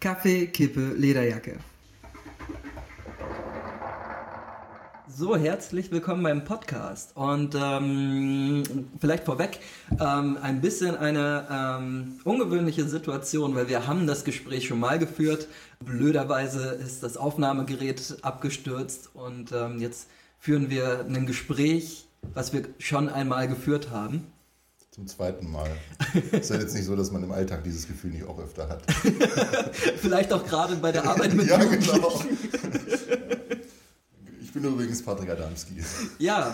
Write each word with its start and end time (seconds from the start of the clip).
Kaffee, 0.00 0.46
Kippe, 0.46 0.94
Lederjacke. 0.96 1.58
So, 5.06 5.36
herzlich 5.36 5.90
willkommen 5.92 6.22
beim 6.22 6.42
Podcast. 6.42 7.14
Und 7.14 7.54
ähm, 7.54 8.62
vielleicht 8.98 9.24
vorweg 9.24 9.60
ähm, 10.00 10.38
ein 10.40 10.62
bisschen 10.62 10.96
eine 10.96 11.46
ähm, 11.50 12.18
ungewöhnliche 12.24 12.88
Situation, 12.88 13.54
weil 13.54 13.68
wir 13.68 13.86
haben 13.86 14.06
das 14.06 14.24
Gespräch 14.24 14.68
schon 14.68 14.80
mal 14.80 14.98
geführt. 14.98 15.48
Blöderweise 15.84 16.68
ist 16.82 17.02
das 17.02 17.18
Aufnahmegerät 17.18 18.16
abgestürzt 18.22 19.10
und 19.12 19.52
ähm, 19.52 19.80
jetzt 19.80 20.08
führen 20.38 20.70
wir 20.70 21.04
ein 21.06 21.26
Gespräch, 21.26 22.06
was 22.32 22.54
wir 22.54 22.62
schon 22.78 23.10
einmal 23.10 23.48
geführt 23.48 23.90
haben. 23.90 24.26
Zum 25.00 25.06
zweiten 25.06 25.50
Mal. 25.50 25.70
ist 26.30 26.50
ja 26.50 26.56
jetzt 26.56 26.74
nicht 26.74 26.84
so, 26.84 26.94
dass 26.94 27.10
man 27.10 27.22
im 27.22 27.32
Alltag 27.32 27.64
dieses 27.64 27.86
Gefühl 27.86 28.10
nicht 28.10 28.24
auch 28.24 28.38
öfter 28.38 28.68
hat. 28.68 28.82
Vielleicht 29.96 30.30
auch 30.30 30.44
gerade 30.44 30.76
bei 30.76 30.92
der 30.92 31.08
Arbeit 31.08 31.32
mit 31.32 31.48
ja, 31.48 31.56
genau. 31.56 32.22
Ich 34.42 34.52
bin 34.52 34.62
übrigens 34.62 35.02
Patrick 35.02 35.30
Adamski. 35.30 35.82
Ja, 36.18 36.52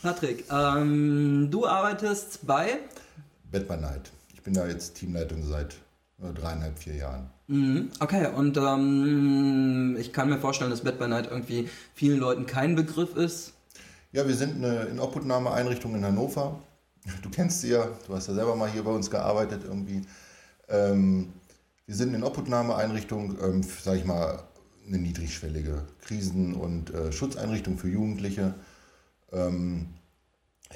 Patrick, 0.00 0.44
ähm, 0.48 1.48
du 1.50 1.66
arbeitest 1.66 2.46
bei? 2.46 2.78
Bed 3.50 3.66
by 3.66 3.76
Night. 3.76 4.12
Ich 4.32 4.42
bin 4.42 4.54
da 4.54 4.68
jetzt 4.68 4.94
Teamleitung 4.94 5.42
seit 5.42 5.74
äh, 6.22 6.32
dreieinhalb, 6.32 6.78
vier 6.78 6.94
Jahren. 6.94 7.30
Mhm, 7.48 7.90
okay, 7.98 8.28
und 8.28 8.56
ähm, 8.58 9.96
ich 9.98 10.12
kann 10.12 10.28
mir 10.28 10.38
vorstellen, 10.38 10.70
dass 10.70 10.82
Bed 10.82 11.00
by 11.00 11.08
Night 11.08 11.26
irgendwie 11.28 11.68
vielen 11.94 12.20
Leuten 12.20 12.46
kein 12.46 12.76
Begriff 12.76 13.16
ist. 13.16 13.54
Ja, 14.12 14.28
wir 14.28 14.36
sind 14.36 14.64
eine 14.64 14.84
Inobhutnahmeeinrichtung 14.84 15.96
in 15.96 16.04
Hannover. 16.04 16.60
Du 17.22 17.30
kennst 17.30 17.60
sie 17.60 17.70
ja, 17.70 17.88
du 18.06 18.14
hast 18.14 18.28
ja 18.28 18.34
selber 18.34 18.56
mal 18.56 18.70
hier 18.70 18.82
bei 18.84 18.90
uns 18.90 19.10
gearbeitet 19.10 19.62
irgendwie. 19.64 20.02
Ähm, 20.68 21.32
wir 21.86 21.94
sind 21.94 22.08
eine 22.08 22.18
Inobhutnahmeeinrichtung, 22.18 23.38
ähm, 23.42 23.62
sag 23.62 23.96
ich 23.96 24.04
mal, 24.04 24.42
eine 24.86 24.98
niedrigschwellige 24.98 25.82
Krisen- 26.02 26.54
und 26.54 26.92
äh, 26.94 27.12
Schutzeinrichtung 27.12 27.78
für 27.78 27.88
Jugendliche. 27.88 28.54
Ähm, 29.32 29.88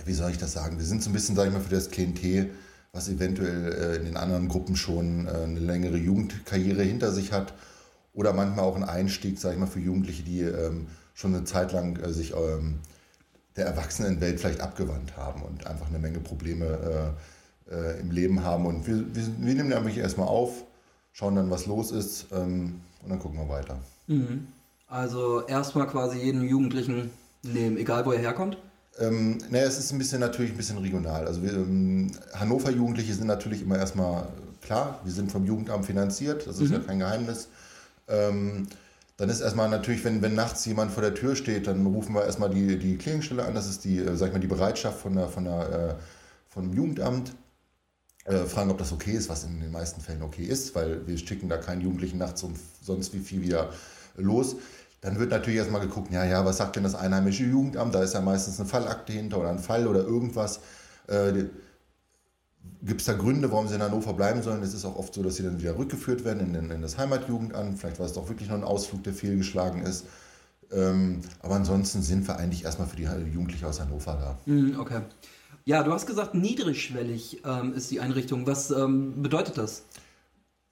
wie 0.05 0.13
soll 0.13 0.31
ich 0.31 0.39
das 0.39 0.53
sagen? 0.53 0.79
Wir 0.79 0.87
sind 0.87 1.03
so 1.03 1.11
ein 1.11 1.13
bisschen, 1.13 1.37
sage 1.37 1.49
ich 1.49 1.55
mal, 1.55 1.63
für 1.63 1.75
das 1.75 1.91
Klientel, 1.91 2.51
was 2.93 3.09
eventuell 3.09 3.73
äh, 3.73 3.97
in 3.97 4.05
den 4.05 4.17
anderen 4.17 4.49
Gruppen 4.49 4.77
schon 4.77 5.27
äh, 5.27 5.31
eine 5.31 5.61
längere 5.61 5.97
Jugendkarriere 5.97 6.83
hinter 6.83 7.13
sich 7.13 7.33
hat 7.33 7.55
oder 8.15 8.33
manchmal 8.33 8.65
auch 8.65 8.77
ein 8.77 8.85
Einstieg, 8.85 9.39
sage 9.39 9.55
ich 9.55 9.61
mal, 9.61 9.67
für 9.67 9.81
Jugendliche, 9.81 10.23
die 10.23 10.41
ähm, 10.41 10.87
schon 11.15 11.35
eine 11.35 11.45
Zeit 11.45 11.73
lang 11.73 11.97
äh, 11.97 12.13
sich 12.13 12.35
ähm, 12.35 12.81
der 13.57 13.67
Erwachsenenwelt 13.67 14.41
vielleicht 14.41 14.61
abgewandt 14.61 15.17
haben 15.17 15.43
und 15.43 15.67
einfach 15.67 15.89
eine 15.89 15.99
Menge 15.99 16.21
Probleme 16.21 17.15
äh, 17.71 17.75
äh, 17.75 18.01
im 18.01 18.11
Leben 18.11 18.43
haben. 18.43 18.67
Und 18.67 18.87
wir, 18.87 18.97
wir, 19.15 19.27
wir 19.39 19.55
nehmen 19.55 19.69
nämlich 19.69 19.99
erstmal 19.99 20.29
auf, 20.29 20.65
schauen 21.13 21.37
dann, 21.37 21.51
was 21.51 21.67
los 21.67 21.91
ist 21.91 22.27
ähm, 22.33 22.81
und 23.03 23.11
dann 23.11 23.19
gucken 23.19 23.39
wir 23.39 23.49
weiter. 23.49 23.79
Mhm. 24.07 24.47
Also 24.87 25.47
erstmal 25.47 25.87
quasi 25.87 26.19
jeden 26.19 26.43
Jugendlichen 26.43 27.11
nehmen, 27.43 27.77
egal 27.77 28.05
wo 28.05 28.13
er 28.13 28.19
herkommt? 28.19 28.59
Ähm, 28.99 29.39
naja, 29.51 29.65
es 29.65 29.79
ist 29.79 29.93
ein 29.93 29.99
bisschen 29.99 30.21
natürlich 30.21 30.51
ein 30.51 30.57
bisschen 30.57 30.79
regional. 30.79 31.27
Also 31.27 31.43
wir, 31.43 31.55
ähm, 31.55 32.11
Hannover 32.35 32.71
Jugendliche 32.71 33.15
sind 33.15 33.27
natürlich 33.27 33.63
immer 33.63 33.79
erstmal 33.79 34.27
klar, 34.61 35.01
wir 35.03 35.13
sind 35.13 35.33
vom 35.33 35.45
Jugendamt 35.47 35.87
finanziert, 35.87 36.47
das 36.47 36.59
ist 36.59 36.69
mhm. 36.69 36.75
ja 36.75 36.79
kein 36.81 36.99
Geheimnis. 36.99 37.49
Ähm, 38.09 38.67
dann 39.17 39.29
ist 39.29 39.41
erstmal 39.41 39.69
natürlich, 39.69 40.05
wenn, 40.05 40.23
wenn 40.23 40.35
nachts 40.35 40.65
jemand 40.65 40.91
vor 40.93 41.03
der 41.03 41.15
Tür 41.15 41.37
steht, 41.37 41.67
dann 41.67 41.87
rufen 41.87 42.15
wir 42.15 42.25
erstmal 42.25 42.51
die, 42.51 42.79
die 42.79 42.97
Klingstelle 42.97 43.45
an. 43.45 43.55
Das 43.55 43.69
ist 43.69 43.85
die, 43.85 43.99
äh, 43.99 44.17
sag 44.17 44.29
ich 44.29 44.33
mal, 44.33 44.41
die 44.41 44.47
Bereitschaft 44.47 45.01
von 45.01 45.15
der, 45.15 45.29
von 45.29 45.45
der, 45.45 45.71
äh, 45.71 45.95
vom 46.49 46.73
Jugendamt. 46.73 47.35
Äh, 48.25 48.45
fragen, 48.47 48.71
ob 48.71 48.79
das 48.79 48.93
okay 48.93 49.13
ist, 49.13 49.29
was 49.29 49.43
in 49.43 49.61
den 49.61 49.73
meisten 49.73 50.01
Fällen 50.01 50.23
okay 50.23 50.45
ist, 50.45 50.77
weil 50.77 51.05
wir 51.09 51.19
schicken 51.19 51.49
da 51.49 51.57
keinen 51.57 51.81
Jugendlichen 51.81 52.19
nachts 52.19 52.45
um 52.45 52.55
sonst 52.81 53.13
wie 53.15 53.19
viel 53.19 53.43
wieder 53.43 53.71
los. 54.17 54.55
Dann 55.01 55.19
wird 55.19 55.33
natürlich 55.33 55.59
erstmal 55.59 55.81
geguckt, 55.81 56.13
ja, 56.13 56.25
ja, 56.25 56.45
was 56.45 56.59
sagt 56.59 56.77
denn 56.77 56.85
das 56.85 56.95
einheimische 56.95 57.43
Jugendamt? 57.43 57.93
Da 57.93 58.01
ist 58.05 58.15
ja 58.15 58.21
meistens 58.21 58.61
eine 58.61 58.69
Fallakte 58.69 59.13
hinter 59.13 59.39
oder 59.39 59.51
ein 59.51 59.59
Fall 59.59 59.89
oder 59.89 60.05
irgendwas. 60.05 60.61
Äh, 61.09 61.47
Gibt 62.85 63.01
es 63.01 63.07
da 63.07 63.13
Gründe, 63.13 63.51
warum 63.53 63.69
sie 63.69 63.77
in 63.77 63.83
Hannover 63.83 64.13
bleiben 64.13 64.43
sollen? 64.43 64.63
Es 64.63 64.75
ist 64.75 64.85
auch 64.85 64.97
oft 64.97 65.15
so, 65.15 65.23
dass 65.23 65.37
sie 65.37 65.45
dann 65.45 65.61
wieder 65.61 65.79
rückgeführt 65.79 66.25
werden 66.25 66.55
in, 66.55 66.71
in 66.71 66.83
das 66.83 66.99
Heimatjugendamt. 66.99 67.79
Vielleicht 67.79 68.01
war 68.01 68.07
es 68.07 68.13
doch 68.13 68.29
wirklich 68.29 68.49
nur 68.49 68.59
ein 68.59 68.65
Ausflug, 68.65 69.05
der 69.05 69.13
fehlgeschlagen 69.13 69.83
ist. 69.83 70.07
Ähm, 70.73 71.21
aber 71.41 71.57
ansonsten 71.57 72.03
sind 72.03 72.27
wir 72.27 72.37
eigentlich 72.39 72.65
erstmal 72.65 72.89
für 72.89 72.97
die 72.97 73.05
Jugendlichen 73.05 73.67
aus 73.67 73.81
Hannover 73.81 74.19
da. 74.47 74.53
Mhm, 74.53 74.81
okay. 74.81 75.03
Ja, 75.65 75.83
du 75.83 75.93
hast 75.93 76.07
gesagt, 76.07 76.35
niedrigschwellig 76.35 77.43
ähm, 77.45 77.75
ist 77.75 77.91
die 77.91 78.01
Einrichtung. 78.01 78.47
Was 78.47 78.71
ähm, 78.71 79.23
bedeutet 79.23 79.59
das? 79.59 79.85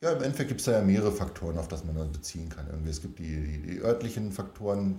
Ja, 0.02 0.12
im 0.12 0.22
Endeffekt 0.22 0.48
gibt 0.48 0.60
es 0.60 0.66
da 0.66 0.72
ja 0.72 0.82
mehrere 0.82 1.12
Faktoren, 1.12 1.58
auf 1.58 1.68
das 1.68 1.84
man 1.84 1.94
dann 1.94 2.10
beziehen 2.10 2.48
kann. 2.48 2.66
Irgendwie. 2.68 2.90
Es 2.90 3.02
gibt 3.02 3.18
die, 3.18 3.36
die, 3.36 3.58
die 3.62 3.78
örtlichen 3.80 4.32
Faktoren. 4.32 4.96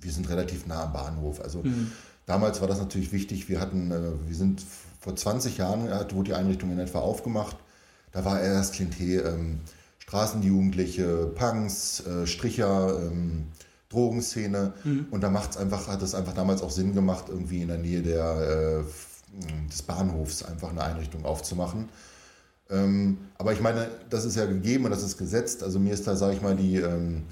Wir 0.00 0.12
sind 0.12 0.28
relativ 0.30 0.66
nah 0.66 0.84
am 0.84 0.92
Bahnhof. 0.92 1.40
Also 1.40 1.62
mhm. 1.62 1.90
damals 2.24 2.60
war 2.60 2.68
das 2.68 2.78
natürlich 2.78 3.12
wichtig. 3.12 3.48
Wir 3.48 3.60
hatten, 3.60 3.90
äh, 3.90 4.12
wir 4.26 4.36
sind 4.36 4.62
vor 4.98 5.16
20 5.16 5.58
Jahren, 5.58 5.88
wurde 6.14 6.30
die 6.30 6.34
Einrichtung 6.34 6.70
in 6.72 6.78
etwa 6.78 7.00
aufgemacht. 7.00 7.56
Da 8.12 8.24
war 8.24 8.40
erst 8.40 8.74
Klientel 8.74 9.24
ähm, 9.26 9.60
Straßenjugendliche, 9.98 11.32
Punks, 11.34 12.00
äh, 12.06 12.26
Stricher, 12.26 12.98
ähm, 13.02 13.48
Drogenszene. 13.90 14.72
Mhm. 14.84 15.06
Und 15.10 15.22
da 15.22 15.30
macht's 15.30 15.56
einfach, 15.56 15.88
hat 15.88 16.02
es 16.02 16.14
einfach 16.14 16.34
damals 16.34 16.62
auch 16.62 16.70
Sinn 16.70 16.94
gemacht, 16.94 17.26
irgendwie 17.28 17.62
in 17.62 17.68
der 17.68 17.78
Nähe 17.78 18.02
der 18.02 18.84
äh, 18.84 18.84
des 19.70 19.82
Bahnhofs 19.82 20.42
einfach 20.42 20.70
eine 20.70 20.82
Einrichtung 20.82 21.24
aufzumachen. 21.24 21.88
Ähm, 22.70 23.18
aber 23.36 23.52
ich 23.52 23.60
meine, 23.60 23.88
das 24.10 24.24
ist 24.24 24.36
ja 24.36 24.46
gegeben 24.46 24.86
und 24.86 24.90
das 24.90 25.02
ist 25.02 25.16
gesetzt. 25.18 25.62
Also 25.62 25.78
mir 25.78 25.92
ist 25.92 26.06
da, 26.06 26.16
sage 26.16 26.34
ich 26.34 26.42
mal, 26.42 26.56
die 26.56 26.76
ähm, 26.76 27.24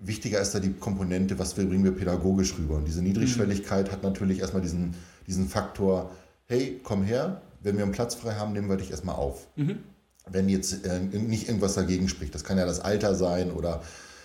wichtiger 0.00 0.40
ist 0.40 0.54
da 0.54 0.60
die 0.60 0.72
Komponente, 0.72 1.38
was 1.38 1.56
wir, 1.56 1.66
bringen 1.66 1.84
wir 1.84 1.92
pädagogisch 1.92 2.56
rüber. 2.58 2.76
Und 2.76 2.86
diese 2.86 3.02
Niedrigschwelligkeit 3.02 3.88
mhm. 3.88 3.92
hat 3.92 4.02
natürlich 4.02 4.40
erstmal 4.40 4.62
diesen, 4.62 4.94
diesen 5.26 5.48
Faktor, 5.48 6.10
hey, 6.48 6.80
komm 6.82 7.02
her, 7.02 7.42
wenn 7.62 7.76
wir 7.76 7.84
einen 7.84 7.92
Platz 7.92 8.14
frei 8.14 8.34
haben, 8.34 8.52
nehmen 8.52 8.68
wir 8.68 8.76
dich 8.76 8.90
erstmal 8.90 9.16
auf. 9.16 9.46
Mhm. 9.56 9.78
Wenn 10.26 10.48
jetzt 10.48 10.84
äh, 10.84 11.00
nicht 11.00 11.48
irgendwas 11.48 11.74
dagegen 11.74 12.08
spricht, 12.08 12.34
das 12.34 12.44
kann 12.44 12.58
ja 12.58 12.66
das 12.66 12.80
Alter 12.80 13.14
sein 13.14 13.50
oder 13.50 13.82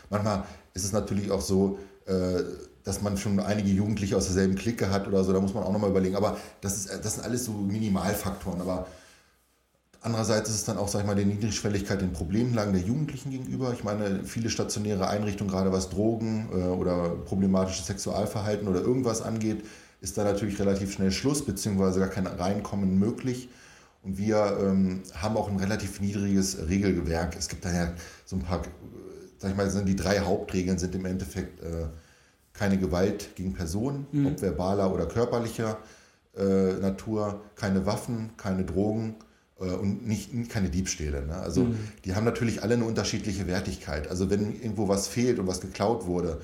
manchmal 0.10 0.44
ist 0.74 0.84
es 0.84 0.92
natürlich 0.92 1.32
auch 1.32 1.42
so, 1.42 1.80
äh, 2.06 2.44
dass 2.84 3.02
man 3.02 3.18
schon 3.18 3.40
einige 3.40 3.70
Jugendliche 3.70 4.18
aus 4.18 4.26
derselben 4.26 4.56
Clique 4.56 4.90
hat 4.90 5.08
oder 5.08 5.24
so, 5.24 5.32
da 5.32 5.40
muss 5.40 5.54
man 5.54 5.64
auch 5.64 5.72
nochmal 5.72 5.90
überlegen. 5.90 6.16
Aber 6.16 6.38
das, 6.62 6.78
ist, 6.78 7.06
das 7.06 7.16
sind 7.16 7.24
alles 7.24 7.46
so 7.46 7.54
Minimalfaktoren. 7.54 8.60
Aber 8.60 8.88
andererseits 10.02 10.50
ist 10.50 10.56
es 10.56 10.66
dann 10.66 10.78
auch, 10.78 10.90
sag 10.90 11.02
ich 11.02 11.08
mal, 11.08 11.16
die 11.16 11.24
Niedrigschwelligkeit 11.24 12.02
den 12.02 12.12
Problemlagen 12.12 12.74
der 12.74 12.82
Jugendlichen 12.82 13.32
gegenüber. 13.32 13.72
Ich 13.72 13.86
meine, 13.86 14.26
viele 14.26 14.50
stationäre 14.50 15.08
Einrichtungen, 15.08 15.50
gerade 15.50 15.72
was 15.72 15.90
Drogen 15.90 16.50
äh, 16.52 16.64
oder 16.66 17.10
problematisches 17.10 17.88
Sexualverhalten 17.88 18.68
oder 18.68 18.82
irgendwas 18.82 19.22
angeht, 19.22 19.64
ist 20.04 20.18
da 20.18 20.26
natürlich 20.26 20.60
relativ 20.60 20.92
schnell 20.92 21.12
Schluss, 21.12 21.46
beziehungsweise 21.46 22.02
gar 22.02 22.10
kein 22.10 22.28
Reinkommen 22.28 23.00
möglich. 23.00 23.50
Und 24.04 24.18
wir 24.18 24.58
ähm, 24.62 25.02
haben 25.14 25.38
auch 25.38 25.50
ein 25.50 25.56
relativ 25.56 26.02
niedriges 26.02 26.68
Regelgewerk. 26.68 27.38
Es 27.40 27.48
gibt 27.48 27.64
da 27.64 27.74
ja 27.74 27.94
so 28.26 28.36
ein 28.36 28.42
paar, 28.42 28.60
äh, 28.60 28.68
sag 29.38 29.52
ich 29.52 29.58
mal, 29.58 29.70
sind 29.70 29.88
die 29.88 29.96
drei 29.96 30.20
Hauptregeln 30.20 30.78
sind 30.78 30.94
im 30.94 31.06
Endeffekt 31.06 31.64
äh, 31.64 31.86
keine 32.52 32.78
Gewalt 32.78 33.34
gegen 33.38 33.54
Personen, 33.54 34.06
mhm. 34.12 34.28
ob 34.28 34.42
verbaler 34.42 34.94
oder 34.94 35.06
körperlicher 35.06 35.78
äh, 36.36 36.74
Natur, 36.74 37.42
keine 37.56 37.86
Waffen, 37.86 38.32
keine 38.36 38.66
Drogen 38.66 39.16
äh, 39.58 39.72
und 39.72 40.06
nicht, 40.06 40.50
keine 40.50 40.70
Diebstähle. 40.70 41.26
Ne? 41.26 41.36
Also 41.38 41.64
mhm. 41.64 41.78
die 42.04 42.14
haben 42.14 42.26
natürlich 42.26 42.62
alle 42.62 42.74
eine 42.74 42.84
unterschiedliche 42.84 43.48
Wertigkeit. 43.48 44.10
Also 44.10 44.30
wenn 44.30 44.54
irgendwo 44.54 44.90
was 44.90 45.08
fehlt 45.08 45.40
und 45.40 45.48
was 45.48 45.62
geklaut 45.62 46.08
wurde 46.08 46.42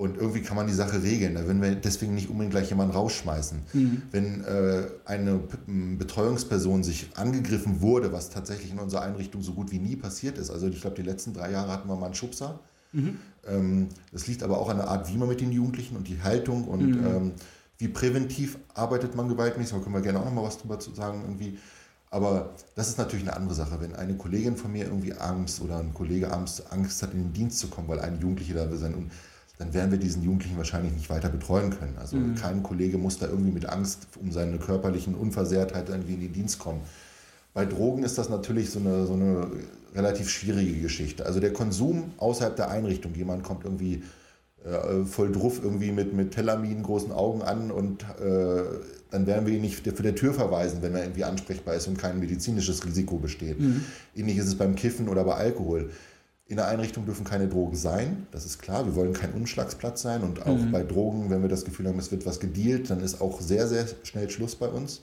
und 0.00 0.16
irgendwie 0.16 0.42
kann 0.42 0.56
man 0.56 0.66
die 0.66 0.72
Sache 0.72 1.02
regeln, 1.02 1.34
da 1.34 1.46
würden 1.46 1.62
wir 1.62 1.74
deswegen 1.74 2.14
nicht 2.14 2.30
unbedingt 2.30 2.52
gleich 2.52 2.70
jemanden 2.70 2.94
rausschmeißen. 2.94 3.58
Mhm. 3.72 4.02
Wenn 4.10 4.44
äh, 4.44 4.82
eine 5.04 5.40
Betreuungsperson 5.66 6.82
sich 6.82 7.08
angegriffen 7.16 7.80
wurde, 7.80 8.12
was 8.12 8.30
tatsächlich 8.30 8.72
in 8.72 8.78
unserer 8.78 9.02
Einrichtung 9.02 9.42
so 9.42 9.52
gut 9.52 9.70
wie 9.70 9.78
nie 9.78 9.96
passiert 9.96 10.38
ist, 10.38 10.50
also 10.50 10.68
ich 10.68 10.80
glaube 10.80 10.96
die 10.96 11.02
letzten 11.02 11.34
drei 11.34 11.50
Jahre 11.52 11.72
hatten 11.72 11.88
wir 11.88 11.96
mal 11.96 12.06
einen 12.06 12.14
Schubser, 12.14 12.60
Mhm. 12.92 13.18
Ähm, 13.46 13.88
das 14.12 14.26
liegt 14.26 14.42
aber 14.42 14.58
auch 14.58 14.68
an 14.68 14.78
der 14.78 14.88
Art, 14.88 15.12
wie 15.12 15.16
man 15.16 15.28
mit 15.28 15.40
den 15.40 15.52
Jugendlichen 15.52 15.96
und 15.96 16.08
die 16.08 16.22
Haltung 16.22 16.64
und 16.64 17.00
mhm. 17.00 17.06
ähm, 17.06 17.32
wie 17.78 17.88
präventiv 17.88 18.58
arbeitet 18.74 19.14
man 19.14 19.28
gewaltmäßig. 19.28 19.76
Da 19.76 19.82
können 19.82 19.94
wir 19.94 20.02
gerne 20.02 20.20
auch 20.20 20.24
noch 20.24 20.34
mal 20.34 20.42
was 20.42 20.58
drüber 20.58 20.78
zu 20.78 20.92
sagen 20.92 21.22
irgendwie. 21.22 21.58
Aber 22.10 22.50
das 22.74 22.88
ist 22.88 22.98
natürlich 22.98 23.26
eine 23.26 23.36
andere 23.36 23.54
Sache. 23.54 23.80
Wenn 23.80 23.94
eine 23.94 24.16
Kollegin 24.16 24.56
von 24.56 24.72
mir 24.72 24.84
irgendwie 24.84 25.14
Angst 25.14 25.60
oder 25.60 25.78
ein 25.78 25.94
Kollege 25.94 26.32
Angst, 26.32 26.70
Angst 26.72 27.02
hat, 27.02 27.14
in 27.14 27.20
den 27.20 27.32
Dienst 27.32 27.60
zu 27.60 27.68
kommen, 27.68 27.86
weil 27.88 28.00
ein 28.00 28.20
Jugendlicher 28.20 28.54
da 28.54 28.70
will 28.70 28.78
sein, 28.78 28.94
und 28.94 29.12
dann 29.60 29.74
werden 29.74 29.90
wir 29.90 29.98
diesen 29.98 30.22
Jugendlichen 30.22 30.56
wahrscheinlich 30.56 30.94
nicht 30.94 31.10
weiter 31.10 31.28
betreuen 31.28 31.68
können. 31.68 31.94
Also 32.00 32.16
mhm. 32.16 32.34
kein 32.34 32.62
Kollege 32.62 32.96
muss 32.96 33.18
da 33.18 33.26
irgendwie 33.26 33.52
mit 33.52 33.66
Angst 33.66 34.08
um 34.18 34.32
seine 34.32 34.56
körperlichen 34.56 35.14
Unversehrtheit 35.14 35.90
irgendwie 35.90 36.14
in 36.14 36.20
den 36.20 36.32
Dienst 36.32 36.58
kommen. 36.58 36.80
Bei 37.52 37.66
Drogen 37.66 38.02
ist 38.02 38.16
das 38.16 38.30
natürlich 38.30 38.70
so 38.70 38.78
eine, 38.78 39.04
so 39.04 39.12
eine 39.12 39.48
relativ 39.94 40.30
schwierige 40.30 40.80
Geschichte. 40.80 41.26
Also 41.26 41.40
der 41.40 41.52
Konsum 41.52 42.12
außerhalb 42.16 42.56
der 42.56 42.70
Einrichtung, 42.70 43.14
jemand 43.14 43.42
kommt 43.42 43.64
irgendwie 43.64 44.02
äh, 44.64 45.04
voll 45.04 45.30
druff 45.30 45.60
irgendwie 45.62 45.92
mit, 45.92 46.14
mit 46.14 46.30
Telamin, 46.30 46.82
großen 46.82 47.12
Augen 47.12 47.42
an 47.42 47.70
und 47.70 48.02
äh, 48.02 48.62
dann 49.10 49.26
werden 49.26 49.46
wir 49.46 49.52
ihn 49.52 49.60
nicht 49.60 49.76
für 49.76 50.02
der 50.02 50.14
Tür 50.14 50.32
verweisen, 50.32 50.80
wenn 50.80 50.94
er 50.94 51.02
irgendwie 51.02 51.24
ansprechbar 51.24 51.74
ist 51.74 51.86
und 51.86 51.98
kein 51.98 52.18
medizinisches 52.18 52.82
Risiko 52.86 53.18
besteht. 53.18 53.60
Mhm. 53.60 53.84
Ähnlich 54.16 54.38
ist 54.38 54.46
es 54.46 54.54
beim 54.54 54.74
Kiffen 54.74 55.08
oder 55.08 55.24
bei 55.24 55.34
Alkohol. 55.34 55.90
In 56.50 56.56
der 56.56 56.66
Einrichtung 56.66 57.04
dürfen 57.06 57.22
keine 57.22 57.46
Drogen 57.46 57.76
sein, 57.76 58.26
das 58.32 58.44
ist 58.44 58.58
klar. 58.58 58.84
Wir 58.84 58.96
wollen 58.96 59.12
kein 59.12 59.32
Umschlagsplatz 59.34 60.02
sein 60.02 60.22
und 60.22 60.44
auch 60.46 60.58
mhm. 60.58 60.72
bei 60.72 60.82
Drogen, 60.82 61.30
wenn 61.30 61.42
wir 61.42 61.48
das 61.48 61.64
Gefühl 61.64 61.86
haben, 61.86 62.00
es 62.00 62.10
wird 62.10 62.26
was 62.26 62.40
gedealt, 62.40 62.90
dann 62.90 62.98
ist 62.98 63.20
auch 63.20 63.40
sehr, 63.40 63.68
sehr 63.68 63.86
schnell 64.02 64.28
Schluss 64.28 64.56
bei 64.56 64.66
uns. 64.66 65.02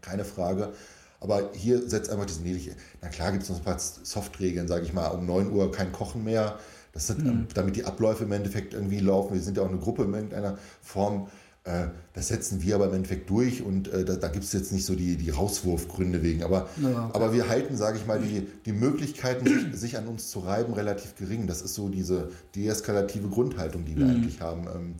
Keine 0.00 0.24
Frage. 0.24 0.72
Aber 1.18 1.50
hier 1.54 1.88
setzt 1.88 2.08
einfach 2.08 2.26
diese 2.26 2.42
niedliche. 2.42 2.76
Na 3.02 3.08
klar 3.08 3.32
gibt 3.32 3.42
es 3.42 3.50
noch 3.50 3.56
ein 3.56 3.64
paar 3.64 3.80
Softregeln, 3.80 4.68
sage 4.68 4.84
ich 4.84 4.92
mal, 4.92 5.08
um 5.08 5.26
9 5.26 5.50
Uhr 5.50 5.72
kein 5.72 5.90
Kochen 5.90 6.22
mehr. 6.22 6.56
Das 6.92 7.08
sind, 7.08 7.24
mhm. 7.24 7.48
damit 7.52 7.74
die 7.74 7.84
Abläufe 7.84 8.22
im 8.22 8.30
Endeffekt 8.30 8.74
irgendwie 8.74 9.00
laufen. 9.00 9.34
Wir 9.34 9.42
sind 9.42 9.56
ja 9.56 9.64
auch 9.64 9.68
eine 9.68 9.78
Gruppe 9.78 10.04
in 10.04 10.14
irgendeiner 10.14 10.56
Form. 10.80 11.26
Äh, 11.64 11.86
das 12.12 12.28
setzen 12.28 12.62
wir 12.62 12.74
aber 12.74 12.86
im 12.86 12.94
Endeffekt 12.94 13.28
durch 13.30 13.62
und 13.62 13.88
äh, 13.88 14.04
da, 14.04 14.16
da 14.16 14.28
gibt 14.28 14.44
es 14.44 14.52
jetzt 14.52 14.70
nicht 14.70 14.84
so 14.84 14.94
die, 14.94 15.16
die 15.16 15.30
Rauswurfgründe 15.30 16.22
wegen. 16.22 16.42
Aber, 16.42 16.68
ja, 16.80 17.10
aber 17.12 17.32
wir 17.32 17.48
halten, 17.48 17.76
sage 17.76 17.98
ich 17.98 18.06
mal, 18.06 18.20
die, 18.20 18.46
die 18.66 18.72
Möglichkeiten, 18.72 19.46
sich, 19.46 19.80
sich, 19.80 19.98
an 19.98 20.06
uns 20.06 20.30
zu 20.30 20.40
reiben, 20.40 20.74
relativ 20.74 21.16
gering. 21.16 21.46
Das 21.46 21.62
ist 21.62 21.74
so 21.74 21.88
diese 21.88 22.30
deeskalative 22.54 23.28
Grundhaltung, 23.28 23.86
die 23.86 23.96
wir 23.96 24.04
mhm. 24.04 24.10
eigentlich 24.10 24.40
haben. 24.42 24.66
Ähm, 24.74 24.94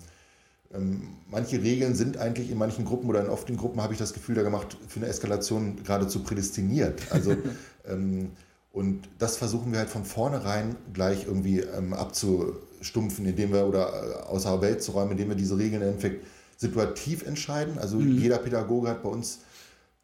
ähm, 0.75 1.09
manche 1.31 1.63
Regeln 1.63 1.95
sind 1.95 2.17
eigentlich 2.17 2.51
in 2.51 2.57
manchen 2.57 2.87
Gruppen 2.87 3.11
oder 3.11 3.23
in 3.23 3.29
oft 3.29 3.49
in 3.51 3.59
Gruppen 3.59 3.83
habe 3.83 3.93
ich 3.93 3.99
das 3.99 4.15
Gefühl 4.15 4.35
da 4.35 4.43
gemacht, 4.43 4.77
für 4.89 5.01
eine 5.01 5.09
Eskalation 5.09 5.83
geradezu 5.85 6.23
prädestiniert. 6.23 7.03
Also 7.11 7.37
ähm, 7.87 8.31
und 8.73 9.09
das 9.19 9.37
versuchen 9.37 9.71
wir 9.71 9.79
halt 9.79 9.91
von 9.91 10.05
vornherein 10.05 10.75
gleich 10.95 11.27
irgendwie 11.27 11.61
ähm, 11.61 11.93
abzustumpfen, 11.93 13.25
indem 13.27 13.53
wir 13.53 13.67
oder 13.67 13.93
äh, 13.93 14.29
außer 14.31 14.61
Welt 14.63 14.83
zu 14.83 14.93
räumen, 14.93 15.13
indem 15.13 15.29
wir 15.29 15.37
diese 15.37 15.57
Regeln 15.59 15.83
im 15.83 15.89
Endeffekt 15.89 16.27
situativ 16.65 17.27
entscheiden. 17.27 17.79
Also 17.79 17.99
mhm. 17.99 18.19
jeder 18.19 18.39
Pädagoge 18.39 18.89
hat 18.89 19.03
bei 19.03 19.09
uns, 19.09 19.41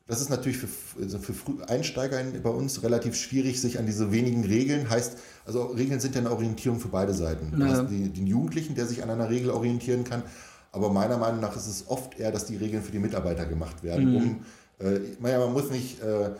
das 0.06 0.20
ist 0.20 0.28
natürlich 0.28 0.58
für, 0.58 0.68
also 1.00 1.18
für 1.18 1.34
Einsteiger 1.68 2.22
bei 2.42 2.50
uns 2.50 2.82
relativ 2.82 3.14
schwierig, 3.16 3.60
sich 3.60 3.78
an 3.78 3.86
diese 3.86 4.12
wenigen 4.12 4.44
Regeln, 4.44 4.90
heißt, 4.90 5.18
also 5.46 5.66
Regeln 5.66 6.00
sind 6.00 6.14
ja 6.14 6.20
eine 6.20 6.30
Orientierung 6.30 6.80
für 6.80 6.88
beide 6.88 7.14
Seiten. 7.14 7.52
Du 7.56 7.64
hast 7.64 7.88
die, 7.88 8.08
den 8.08 8.26
Jugendlichen, 8.26 8.74
der 8.74 8.86
sich 8.86 9.02
an 9.02 9.10
einer 9.10 9.30
Regel 9.30 9.50
orientieren 9.50 10.04
kann, 10.04 10.22
aber 10.72 10.90
meiner 10.90 11.18
Meinung 11.18 11.40
nach 11.40 11.56
ist 11.56 11.66
es 11.66 11.84
oft 11.88 12.18
eher, 12.18 12.30
dass 12.30 12.46
die 12.46 12.56
Regeln 12.56 12.82
für 12.82 12.92
die 12.92 12.98
Mitarbeiter 12.98 13.46
gemacht 13.46 13.82
werden, 13.82 14.10
mhm. 14.10 14.16
um 14.16 14.40
äh, 14.80 15.00
man 15.20 15.52
muss 15.52 15.70
nicht 15.70 16.02
äh, 16.02 16.30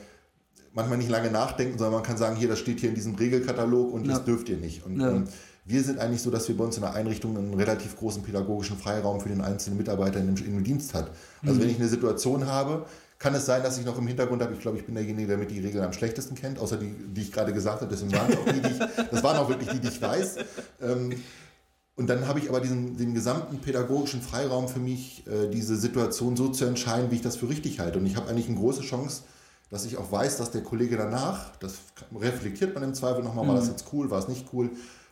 manchmal 0.72 0.98
nicht 0.98 1.10
lange 1.10 1.30
nachdenken, 1.30 1.78
sondern 1.78 1.94
man 1.94 2.02
kann 2.02 2.16
sagen, 2.16 2.36
hier, 2.36 2.48
das 2.48 2.58
steht 2.58 2.80
hier 2.80 2.88
in 2.88 2.94
diesem 2.94 3.14
Regelkatalog 3.14 3.92
und 3.92 4.06
ja. 4.06 4.14
das 4.14 4.24
dürft 4.24 4.48
ihr 4.48 4.56
nicht. 4.56 4.84
Und 4.84 5.00
ja. 5.00 5.10
ähm, 5.10 5.24
wir 5.70 5.82
sind 5.84 5.98
eigentlich 5.98 6.22
so, 6.22 6.30
dass 6.30 6.48
wir 6.48 6.56
bei 6.56 6.64
uns 6.64 6.76
in 6.76 6.82
der 6.82 6.94
Einrichtung 6.94 7.36
einen 7.36 7.54
relativ 7.54 7.96
großen 7.96 8.22
pädagogischen 8.22 8.76
Freiraum 8.76 9.20
für 9.20 9.28
den 9.28 9.40
einzelnen 9.40 9.78
Mitarbeiter 9.78 10.18
in 10.18 10.34
dem, 10.34 10.44
in 10.44 10.64
Dienst 10.64 10.94
hat. 10.94 11.10
Also 11.42 11.54
mhm. 11.54 11.62
wenn 11.62 11.70
ich 11.70 11.78
eine 11.78 11.88
Situation 11.88 12.46
habe, 12.46 12.86
kann 13.18 13.34
es 13.34 13.46
sein, 13.46 13.62
dass 13.62 13.78
ich 13.78 13.84
noch 13.84 13.98
im 13.98 14.06
Hintergrund 14.06 14.42
habe, 14.42 14.54
ich 14.54 14.60
glaube, 14.60 14.78
ich 14.78 14.86
bin 14.86 14.94
derjenige, 14.94 15.28
der 15.28 15.38
mit 15.38 15.50
die 15.50 15.60
Regeln 15.60 15.84
am 15.84 15.92
schlechtesten 15.92 16.34
kennt, 16.34 16.58
außer 16.58 16.78
die, 16.78 16.90
die 16.90 17.20
ich 17.20 17.30
gerade 17.30 17.52
gesagt 17.52 17.82
habe, 17.82 17.90
deswegen 17.90 18.12
waren 18.12 18.36
auch 18.36 18.44
die, 18.46 18.60
die 18.60 18.70
ich, 18.70 19.08
das 19.10 19.22
waren 19.22 19.36
auch 19.36 19.48
wirklich 19.48 19.68
die, 19.68 19.78
die 19.78 19.88
ich 19.88 20.00
weiß. 20.00 20.36
Ähm, 20.82 21.12
und 21.96 22.08
dann 22.08 22.26
habe 22.26 22.38
ich 22.38 22.48
aber 22.48 22.60
diesen, 22.60 22.96
den 22.96 23.12
gesamten 23.12 23.58
pädagogischen 23.58 24.22
Freiraum 24.22 24.68
für 24.68 24.80
mich, 24.80 25.26
äh, 25.26 25.48
diese 25.50 25.76
Situation 25.76 26.34
so 26.34 26.48
zu 26.48 26.64
entscheiden, 26.64 27.10
wie 27.10 27.16
ich 27.16 27.22
das 27.22 27.36
für 27.36 27.48
richtig 27.48 27.78
halte. 27.78 27.98
Und 27.98 28.06
ich 28.06 28.16
habe 28.16 28.28
eigentlich 28.30 28.48
eine 28.48 28.56
große 28.56 28.80
Chance, 28.80 29.24
dass 29.70 29.84
ich 29.84 29.98
auch 29.98 30.10
weiß, 30.10 30.38
dass 30.38 30.50
der 30.50 30.62
Kollege 30.62 30.96
danach, 30.96 31.54
das 31.56 31.74
reflektiert 32.18 32.74
man 32.74 32.82
im 32.84 32.94
Zweifel 32.94 33.22
nochmal, 33.22 33.46
war 33.46 33.54
das 33.54 33.66
mhm. 33.66 33.72
jetzt 33.72 33.84
cool, 33.92 34.10
war 34.10 34.18
es 34.18 34.28
nicht 34.28 34.46
cool. 34.54 34.70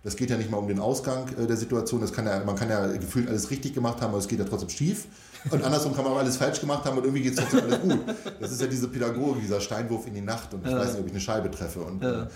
Das 0.08 0.16
geht 0.16 0.30
ja 0.30 0.38
nicht 0.38 0.50
mal 0.50 0.56
um 0.56 0.66
den 0.66 0.78
Ausgang 0.78 1.28
äh, 1.36 1.46
der 1.46 1.58
Situation. 1.58 2.00
Das 2.00 2.14
kann 2.14 2.24
ja, 2.24 2.42
man 2.42 2.56
kann 2.56 2.70
ja 2.70 2.86
gefühlt 2.86 3.28
alles 3.28 3.50
richtig 3.50 3.74
gemacht 3.74 4.00
haben, 4.00 4.08
aber 4.08 4.18
es 4.18 4.26
geht 4.26 4.38
ja 4.38 4.46
trotzdem 4.46 4.70
schief. 4.70 5.04
Und 5.50 5.62
andersrum 5.62 5.94
kann 5.94 6.02
man 6.02 6.14
auch 6.14 6.18
alles 6.18 6.38
falsch 6.38 6.60
gemacht 6.60 6.86
haben 6.86 6.96
und 6.96 7.04
irgendwie 7.04 7.24
geht 7.24 7.34
es 7.34 7.40
trotzdem 7.40 7.64
alles 7.64 7.80
gut. 7.82 8.00
Das 8.40 8.50
ist 8.50 8.58
ja 8.58 8.66
diese 8.68 8.88
Pädagogik, 8.88 9.42
dieser 9.42 9.60
Steinwurf 9.60 10.06
in 10.06 10.14
die 10.14 10.22
Nacht 10.22 10.54
und 10.54 10.64
ich 10.64 10.72
ja. 10.72 10.78
weiß 10.78 10.92
nicht, 10.92 11.00
ob 11.00 11.06
ich 11.08 11.12
eine 11.12 11.20
Scheibe 11.20 11.50
treffe. 11.50 11.80
Und, 11.80 12.02
ja. 12.02 12.22
Äh, 12.22 12.26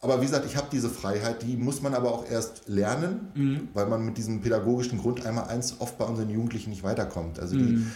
aber 0.00 0.20
wie 0.20 0.26
gesagt, 0.26 0.46
ich 0.46 0.56
habe 0.56 0.66
diese 0.72 0.90
Freiheit, 0.90 1.42
die 1.42 1.56
muss 1.56 1.80
man 1.80 1.94
aber 1.94 2.12
auch 2.12 2.28
erst 2.28 2.62
lernen, 2.66 3.28
mhm. 3.34 3.68
weil 3.72 3.86
man 3.86 4.04
mit 4.04 4.18
diesem 4.18 4.40
pädagogischen 4.40 4.98
Grund 4.98 5.24
einmal 5.24 5.44
eins 5.44 5.76
oft 5.78 5.96
bei 5.96 6.04
unseren 6.06 6.28
Jugendlichen 6.28 6.70
nicht 6.70 6.82
weiterkommt. 6.82 7.38
Also 7.38 7.54
die, 7.54 7.62
mhm 7.62 7.92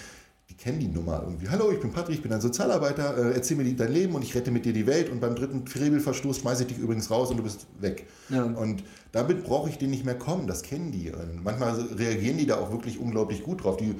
die 0.55 0.63
kennen 0.63 0.79
die 0.79 0.89
Nummer 0.89 1.23
irgendwie. 1.25 1.49
Hallo, 1.49 1.71
ich 1.73 1.81
bin 1.81 1.91
Patrick, 1.91 2.17
ich 2.17 2.23
bin 2.23 2.33
ein 2.33 2.41
Sozialarbeiter, 2.41 3.17
äh, 3.17 3.35
erzähl 3.35 3.57
mir 3.57 3.65
dein 3.75 3.93
Leben 3.93 4.15
und 4.15 4.23
ich 4.23 4.35
rette 4.35 4.51
mit 4.51 4.65
dir 4.65 4.73
die 4.73 4.87
Welt 4.87 5.11
und 5.11 5.21
beim 5.21 5.35
dritten 5.35 5.67
Frevelverstoß 5.67 6.39
schmeiße 6.39 6.63
ich 6.63 6.69
dich 6.69 6.79
übrigens 6.79 7.11
raus 7.11 7.31
und 7.31 7.39
du 7.39 7.43
bist 7.43 7.67
weg. 7.81 8.07
Ja. 8.29 8.45
Und 8.45 8.85
damit 9.13 9.45
brauche 9.45 9.69
ich 9.69 9.79
den 9.79 9.91
nicht 9.91 10.05
mehr 10.05 10.19
kommen, 10.19 10.47
das 10.47 10.63
kennen 10.63 10.93
die. 10.93 11.11
Und 11.11 11.43
manchmal 11.43 11.81
reagieren 11.97 12.39
die 12.39 12.47
da 12.47 12.57
auch 12.57 12.71
wirklich 12.71 12.99
unglaublich 12.99 13.43
gut 13.43 13.65
drauf. 13.65 13.77
Die 13.77 13.97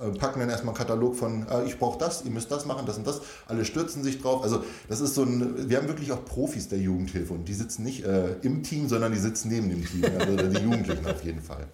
äh, 0.00 0.10
packen 0.18 0.40
dann 0.40 0.50
erstmal 0.50 0.74
einen 0.74 0.78
Katalog 0.78 1.14
von, 1.14 1.46
äh, 1.48 1.64
ich 1.66 1.78
brauche 1.78 1.98
das, 1.98 2.24
ihr 2.24 2.30
müsst 2.30 2.50
das 2.50 2.66
machen, 2.66 2.84
das 2.86 2.98
und 2.98 3.06
das. 3.06 3.20
Alle 3.46 3.64
stürzen 3.64 4.02
sich 4.02 4.20
drauf. 4.20 4.42
Also 4.42 4.64
das 4.88 5.00
ist 5.00 5.14
so 5.14 5.22
ein, 5.22 5.68
wir 5.68 5.78
haben 5.78 5.88
wirklich 5.88 6.10
auch 6.12 6.24
Profis 6.24 6.68
der 6.68 6.78
Jugendhilfe 6.78 7.32
und 7.32 7.46
die 7.46 7.54
sitzen 7.54 7.84
nicht 7.84 8.04
äh, 8.04 8.34
im 8.42 8.62
Team, 8.62 8.88
sondern 8.88 9.12
die 9.12 9.18
sitzen 9.18 9.48
neben 9.48 9.68
dem 9.68 9.86
Team. 9.86 10.04
Also 10.18 10.36
die 10.36 10.62
Jugendlichen 10.62 11.06
auf 11.06 11.22
jeden 11.24 11.40
Fall. 11.40 11.68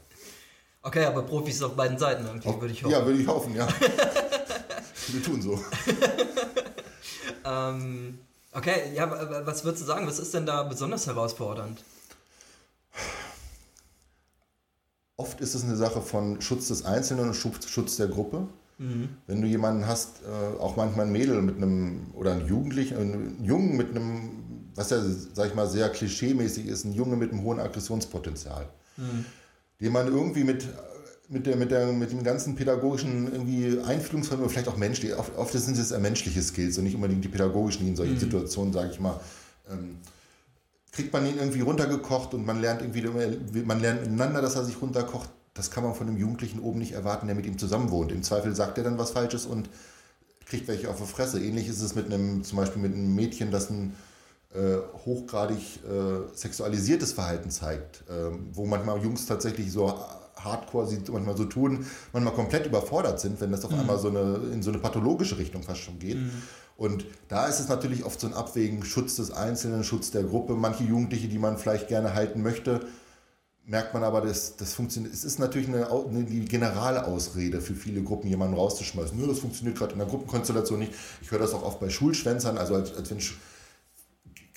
Okay, 0.82 1.04
aber 1.04 1.22
Profis 1.22 1.62
auf 1.62 1.74
beiden 1.74 1.98
Seiten 1.98 2.24
irgendwie, 2.24 2.48
würde 2.60 2.72
ich 2.72 2.82
hoffen. 2.84 2.92
Ja, 2.92 3.04
würde 3.04 3.20
ich 3.20 3.26
hoffen, 3.26 3.54
ja. 3.54 3.66
Wir 5.08 5.22
tun 5.22 5.42
so. 5.42 5.58
ähm, 7.44 8.18
okay, 8.52 8.92
ja, 8.94 9.10
was 9.46 9.64
würdest 9.64 9.82
du 9.82 9.86
sagen? 9.86 10.06
Was 10.06 10.18
ist 10.18 10.34
denn 10.34 10.46
da 10.46 10.62
besonders 10.62 11.06
herausfordernd? 11.06 11.82
Oft 15.16 15.40
ist 15.40 15.54
es 15.54 15.64
eine 15.64 15.76
Sache 15.76 16.00
von 16.00 16.40
Schutz 16.40 16.68
des 16.68 16.84
Einzelnen 16.84 17.28
und 17.28 17.34
Schutz 17.34 17.96
der 17.96 18.08
Gruppe. 18.08 18.46
Mhm. 18.78 19.08
Wenn 19.26 19.42
du 19.42 19.48
jemanden 19.48 19.86
hast, 19.86 20.22
äh, 20.22 20.60
auch 20.60 20.76
manchmal 20.76 21.06
ein 21.06 21.12
Mädel 21.12 21.42
mit 21.42 21.56
einem, 21.56 22.12
oder 22.14 22.32
einen 22.32 22.46
Jugendlichen, 22.46 22.96
einen 22.96 23.44
Jungen 23.44 23.76
mit 23.76 23.90
einem, 23.90 24.70
was 24.76 24.90
ja, 24.90 25.02
sag 25.32 25.48
ich 25.48 25.54
mal, 25.56 25.66
sehr 25.66 25.88
klischeemäßig 25.88 26.66
ist, 26.66 26.84
ein 26.84 26.92
Junge 26.92 27.16
mit 27.16 27.32
einem 27.32 27.42
hohen 27.42 27.58
Aggressionspotenzial. 27.58 28.68
Mhm 28.96 29.24
den 29.80 29.92
man 29.92 30.08
irgendwie 30.08 30.44
mit, 30.44 30.66
mit, 31.28 31.46
der, 31.46 31.56
mit, 31.56 31.70
der, 31.70 31.92
mit 31.92 32.10
dem 32.10 32.22
ganzen 32.24 32.54
pädagogischen 32.54 33.32
irgendwie 33.32 33.80
Einfühlungsvermögen, 33.80 34.50
vielleicht 34.50 34.68
auch 34.68 34.76
menschlich, 34.76 35.14
oft, 35.14 35.36
oft 35.36 35.52
sind 35.52 35.78
es 35.78 35.96
menschliche 35.98 36.42
Skills 36.42 36.78
und 36.78 36.84
nicht 36.84 36.94
unbedingt 36.94 37.24
die 37.24 37.28
pädagogischen, 37.28 37.84
die 37.84 37.90
in 37.90 37.96
solchen 37.96 38.14
mhm. 38.14 38.20
Situationen, 38.20 38.72
sage 38.72 38.90
ich 38.92 39.00
mal, 39.00 39.20
ähm, 39.70 39.98
kriegt 40.92 41.12
man 41.12 41.26
ihn 41.26 41.38
irgendwie 41.38 41.60
runtergekocht 41.60 42.34
und 42.34 42.44
man 42.44 42.60
lernt 42.60 42.82
irgendwie, 42.82 43.62
man 43.62 43.80
lernt 43.80 44.00
miteinander, 44.02 44.42
dass 44.42 44.56
er 44.56 44.64
sich 44.64 44.80
runterkocht. 44.80 45.30
Das 45.54 45.70
kann 45.70 45.84
man 45.84 45.94
von 45.94 46.08
einem 46.08 46.16
Jugendlichen 46.16 46.60
oben 46.60 46.78
nicht 46.78 46.92
erwarten, 46.92 47.26
der 47.26 47.36
mit 47.36 47.46
ihm 47.46 47.58
zusammen 47.58 47.90
wohnt. 47.90 48.12
Im 48.12 48.22
Zweifel 48.22 48.54
sagt 48.54 48.78
er 48.78 48.84
dann 48.84 48.98
was 48.98 49.10
Falsches 49.10 49.44
und 49.44 49.68
kriegt 50.46 50.66
welche 50.66 50.88
auf 50.88 51.00
die 51.00 51.06
Fresse. 51.06 51.40
Ähnlich 51.40 51.68
ist 51.68 51.82
es 51.82 51.94
mit 51.94 52.06
einem, 52.06 52.42
zum 52.42 52.58
Beispiel 52.58 52.80
mit 52.80 52.94
einem 52.94 53.14
Mädchen, 53.14 53.50
das 53.50 53.70
ein 53.70 53.94
hochgradig 55.04 55.58
äh, 55.84 56.34
sexualisiertes 56.34 57.12
Verhalten 57.12 57.50
zeigt, 57.50 58.04
äh, 58.08 58.30
wo 58.52 58.64
manchmal 58.64 59.02
Jungs 59.02 59.26
tatsächlich 59.26 59.70
so 59.70 59.92
hardcore 60.36 60.86
sie 60.86 61.00
manchmal 61.10 61.36
so 61.36 61.44
tun, 61.44 61.84
manchmal 62.12 62.34
komplett 62.34 62.66
überfordert 62.66 63.20
sind, 63.20 63.40
wenn 63.40 63.50
das 63.50 63.64
auf 63.64 63.72
mhm. 63.72 63.80
einmal 63.80 63.98
so 63.98 64.08
eine, 64.08 64.40
in 64.52 64.62
so 64.62 64.70
eine 64.70 64.78
pathologische 64.78 65.38
Richtung 65.38 65.62
fast 65.62 65.80
schon 65.80 65.98
geht. 65.98 66.16
Mhm. 66.16 66.30
Und 66.76 67.04
da 67.26 67.46
ist 67.46 67.58
es 67.58 67.68
natürlich 67.68 68.04
oft 68.04 68.20
so 68.20 68.28
ein 68.28 68.34
Abwägen, 68.34 68.84
Schutz 68.84 69.16
des 69.16 69.32
Einzelnen, 69.32 69.82
Schutz 69.82 70.12
der 70.12 70.22
Gruppe. 70.22 70.54
Manche 70.54 70.84
Jugendliche, 70.84 71.26
die 71.26 71.38
man 71.38 71.58
vielleicht 71.58 71.88
gerne 71.88 72.14
halten 72.14 72.40
möchte, 72.40 72.80
merkt 73.66 73.92
man 73.94 74.04
aber, 74.04 74.20
dass 74.20 74.56
das 74.56 74.74
funktioniert. 74.74 75.12
Es 75.12 75.24
ist 75.24 75.40
natürlich 75.40 75.68
eine, 75.68 75.90
eine 75.90 76.24
die 76.24 76.44
Generalausrede 76.44 77.60
für 77.60 77.74
viele 77.74 78.02
Gruppen, 78.02 78.28
jemanden 78.28 78.56
rauszuschmeißen. 78.56 79.18
Nur 79.18 79.26
das 79.26 79.40
funktioniert 79.40 79.76
gerade 79.76 79.92
in 79.92 79.98
der 79.98 80.06
Gruppenkonstellation 80.06 80.78
nicht. 80.78 80.92
Ich 81.20 81.30
höre 81.32 81.40
das 81.40 81.52
auch 81.52 81.64
oft 81.64 81.80
bei 81.80 81.90
Schulschwänzern, 81.90 82.56
also 82.56 82.76
als, 82.76 82.94
als 82.96 83.10
wenn 83.10 83.18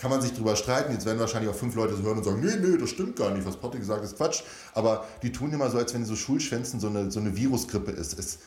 kann 0.01 0.09
man 0.09 0.19
sich 0.19 0.33
drüber 0.33 0.55
streiten. 0.55 0.91
Jetzt 0.91 1.05
werden 1.05 1.19
wahrscheinlich 1.19 1.51
auch 1.51 1.55
fünf 1.55 1.75
Leute 1.75 1.95
so 1.95 2.01
hören 2.01 2.17
und 2.17 2.23
sagen, 2.23 2.41
nee, 2.43 2.55
nee, 2.59 2.77
das 2.77 2.89
stimmt 2.89 3.15
gar 3.15 3.29
nicht, 3.29 3.45
was 3.45 3.55
Potti 3.55 3.77
gesagt 3.77 3.99
hat, 3.99 4.05
ist 4.05 4.17
Quatsch. 4.17 4.41
Aber 4.73 5.05
die 5.21 5.31
tun 5.31 5.53
immer 5.53 5.69
so, 5.69 5.77
als 5.77 5.93
wenn 5.93 6.05
so 6.05 6.15
Schulschwänzen 6.15 6.79
so 6.79 6.87
eine, 6.87 7.11
so 7.11 7.19
eine 7.19 7.37
Virusgrippe 7.37 7.91
ist. 7.91 8.17
Es, 8.17 8.39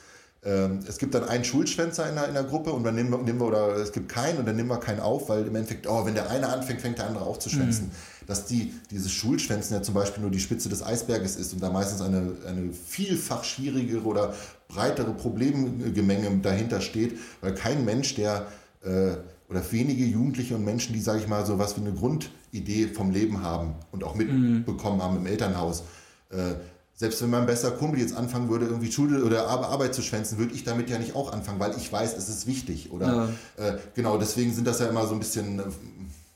ähm, 0.45 0.81
es 0.89 0.99
gibt 0.99 1.15
dann 1.15 1.23
einen 1.23 1.45
Schulschwänzer 1.45 2.09
in 2.09 2.17
der, 2.17 2.27
in 2.27 2.35
der 2.35 2.43
Gruppe 2.43 2.73
und 2.73 2.83
dann 2.83 2.97
nehmen 2.97 3.11
wir, 3.11 3.19
nehmen 3.19 3.39
wir, 3.39 3.47
oder 3.47 3.77
es 3.77 3.93
gibt 3.93 4.09
keinen 4.09 4.39
und 4.39 4.47
dann 4.47 4.57
nehmen 4.57 4.69
wir 4.69 4.79
keinen 4.79 4.99
auf, 4.99 5.29
weil 5.29 5.47
im 5.47 5.55
Endeffekt, 5.55 5.87
oh, 5.87 6.05
wenn 6.05 6.15
der 6.15 6.29
eine 6.29 6.49
anfängt, 6.49 6.81
fängt 6.81 6.99
der 6.99 7.07
andere 7.07 7.25
auch 7.25 7.39
zu 7.39 7.49
schwänzen. 7.49 7.87
Mhm. 7.87 8.27
Dass 8.27 8.47
die, 8.47 8.75
dieses 8.91 9.13
Schulschwänzen 9.13 9.77
ja 9.77 9.83
zum 9.83 9.95
Beispiel 9.95 10.23
nur 10.23 10.33
die 10.33 10.41
Spitze 10.41 10.69
des 10.69 10.83
Eisberges 10.83 11.37
ist 11.37 11.53
und 11.53 11.63
da 11.63 11.71
meistens 11.71 12.01
eine, 12.01 12.33
eine 12.49 12.73
vielfach 12.73 13.45
schwierigere 13.45 14.03
oder 14.03 14.35
breitere 14.67 15.13
Problemgemenge 15.13 16.37
dahinter 16.43 16.81
steht, 16.81 17.17
weil 17.41 17.55
kein 17.55 17.85
Mensch, 17.85 18.17
der 18.17 18.47
äh, 18.83 19.19
oder 19.55 19.73
wenige 19.73 20.05
Jugendliche 20.05 20.57
und 20.57 20.65
Menschen, 20.65 20.93
die, 20.93 21.01
sage 21.01 21.21
ich 21.21 21.29
mal, 21.29 21.47
so 21.47 21.61
was 21.61 21.77
wie 21.77 21.81
eine 21.81 21.93
Grundidee 21.93 22.89
vom 22.89 23.13
Leben 23.13 23.43
haben 23.43 23.75
und 23.93 24.03
auch 24.03 24.17
mitbekommen 24.17 24.99
mhm. 24.99 25.03
haben 25.03 25.17
im 25.17 25.27
Elternhaus. 25.27 25.85
Äh, 26.31 26.55
selbst 26.97 27.23
wenn 27.23 27.31
mein 27.31 27.47
bester 27.47 27.71
Kumpel 27.71 28.01
jetzt 28.01 28.17
anfangen 28.17 28.49
würde, 28.49 28.67
irgendwie 28.67 28.91
Schule 28.91 29.25
oder 29.25 29.47
Arbeit 29.49 29.95
zu 29.95 30.03
schwänzen, 30.03 30.39
würde 30.39 30.55
ich 30.55 30.65
damit 30.65 30.91
ja 30.91 30.99
nicht 30.99 31.15
auch 31.15 31.33
anfangen, 31.33 31.61
weil 31.61 31.77
ich 31.77 31.93
weiß, 31.93 32.17
es 32.17 32.29
ist 32.29 32.49
wichtig. 32.49 32.91
Oder 32.91 33.29
ja. 33.59 33.65
äh, 33.65 33.79
genau, 33.95 34.19
deswegen 34.19 34.53
sind 34.53 34.67
das 34.67 34.81
ja 34.81 34.87
immer 34.87 35.07
so 35.07 35.15
ein 35.15 35.21
bisschen, 35.21 35.61
äh, 35.61 35.63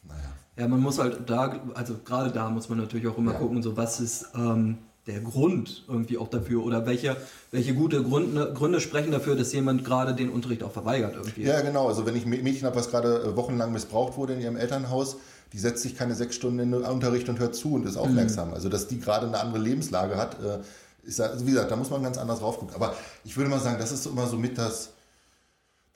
naja. 0.06 0.32
Ja, 0.56 0.68
man 0.68 0.80
muss 0.80 1.00
halt 1.00 1.28
da, 1.28 1.60
also 1.75 1.96
gerade 2.04 2.30
da 2.30 2.48
muss 2.50 2.68
man 2.68 2.78
natürlich 2.78 3.08
auch 3.08 3.18
immer 3.18 3.32
ja. 3.32 3.38
gucken, 3.38 3.64
so 3.64 3.76
was 3.76 3.98
ist 3.98 4.26
ähm, 4.37 4.78
der 5.08 5.20
Grund 5.20 5.84
irgendwie 5.88 6.18
auch 6.18 6.28
dafür 6.28 6.62
oder 6.62 6.86
welche, 6.86 7.16
welche 7.50 7.74
gute 7.74 8.02
Gründe, 8.02 8.52
Gründe 8.52 8.80
sprechen 8.80 9.10
dafür, 9.10 9.36
dass 9.36 9.52
jemand 9.54 9.84
gerade 9.84 10.14
den 10.14 10.28
Unterricht 10.28 10.62
auch 10.62 10.70
verweigert 10.70 11.14
irgendwie? 11.16 11.42
Ja, 11.42 11.62
genau. 11.62 11.88
Also 11.88 12.06
wenn 12.06 12.14
ich 12.14 12.26
Mädchen 12.26 12.66
habe, 12.66 12.76
was 12.76 12.90
gerade 12.90 13.22
äh, 13.22 13.36
wochenlang 13.36 13.72
missbraucht 13.72 14.18
wurde 14.18 14.34
in 14.34 14.40
ihrem 14.40 14.56
Elternhaus, 14.56 15.16
die 15.54 15.58
setzt 15.58 15.82
sich 15.82 15.96
keine 15.96 16.14
sechs 16.14 16.36
Stunden 16.36 16.58
in 16.58 16.72
den 16.72 16.82
Unterricht 16.82 17.28
und 17.30 17.38
hört 17.38 17.56
zu 17.56 17.72
und 17.72 17.86
ist 17.86 17.94
mhm. 17.94 18.02
aufmerksam. 18.02 18.48
Mhm. 18.48 18.54
Also 18.54 18.68
dass 18.68 18.86
die 18.86 19.00
gerade 19.00 19.26
eine 19.26 19.40
andere 19.40 19.62
Lebenslage 19.62 20.16
hat, 20.16 20.42
äh, 20.44 20.58
ist 21.04 21.20
also 21.22 21.46
wie 21.46 21.52
gesagt, 21.52 21.70
da 21.70 21.76
muss 21.76 21.88
man 21.88 22.02
ganz 22.02 22.18
anders 22.18 22.40
drauf 22.40 22.58
gucken. 22.58 22.74
Aber 22.74 22.94
ich 23.24 23.34
würde 23.34 23.48
mal 23.48 23.60
sagen, 23.60 23.78
das 23.78 23.90
ist 23.90 24.04
immer 24.06 24.26
so 24.26 24.36
mit 24.36 24.58
das, 24.58 24.90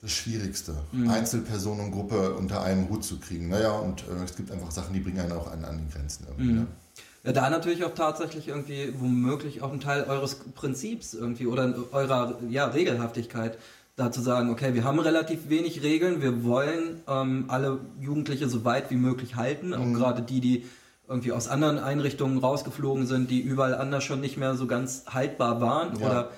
das 0.01 0.11
Schwierigste, 0.11 0.73
mhm. 0.91 1.07
Einzelperson 1.07 1.79
und 1.79 1.91
Gruppe 1.91 2.33
unter 2.33 2.63
einem 2.63 2.89
Hut 2.89 3.03
zu 3.03 3.19
kriegen. 3.19 3.49
Naja, 3.49 3.73
und 3.73 4.01
äh, 4.01 4.23
es 4.25 4.35
gibt 4.35 4.51
einfach 4.51 4.71
Sachen, 4.71 4.91
die 4.91 5.01
bringen 5.01 5.19
einen 5.19 5.33
auch 5.33 5.51
an, 5.51 5.63
an 5.65 5.77
die 5.77 5.93
Grenzen. 5.93 6.25
Irgendwie, 6.27 6.51
mhm. 6.51 6.59
ne? 6.61 6.67
Ja, 6.67 7.12
da 7.31 7.49
natürlich 7.49 7.85
auch 7.85 7.93
tatsächlich 7.93 8.49
irgendwie 8.49 8.93
womöglich 8.99 9.61
auch 9.61 9.71
ein 9.71 9.79
Teil 9.79 10.03
eures 10.03 10.35
Prinzips 10.55 11.13
irgendwie 11.13 11.47
oder 11.47 11.73
eurer 11.91 12.37
ja, 12.49 12.65
Regelhaftigkeit 12.65 13.57
da 13.95 14.11
zu 14.11 14.21
sagen, 14.21 14.49
okay, 14.49 14.73
wir 14.73 14.83
haben 14.83 14.99
relativ 14.99 15.49
wenig 15.49 15.83
Regeln, 15.83 16.21
wir 16.21 16.43
wollen 16.43 17.01
ähm, 17.07 17.45
alle 17.47 17.79
Jugendliche 18.01 18.49
so 18.49 18.65
weit 18.65 18.89
wie 18.89 18.95
möglich 18.95 19.35
halten, 19.35 19.73
auch 19.73 19.85
mhm. 19.85 19.93
gerade 19.93 20.23
die, 20.23 20.41
die 20.41 20.65
irgendwie 21.07 21.31
aus 21.31 21.47
anderen 21.47 21.77
Einrichtungen 21.77 22.39
rausgeflogen 22.39 23.05
sind, 23.05 23.29
die 23.29 23.39
überall 23.39 23.75
anders 23.75 24.03
schon 24.03 24.19
nicht 24.19 24.37
mehr 24.37 24.55
so 24.55 24.67
ganz 24.67 25.05
haltbar 25.09 25.61
waren 25.61 25.99
ja. 25.99 26.05
oder 26.05 26.29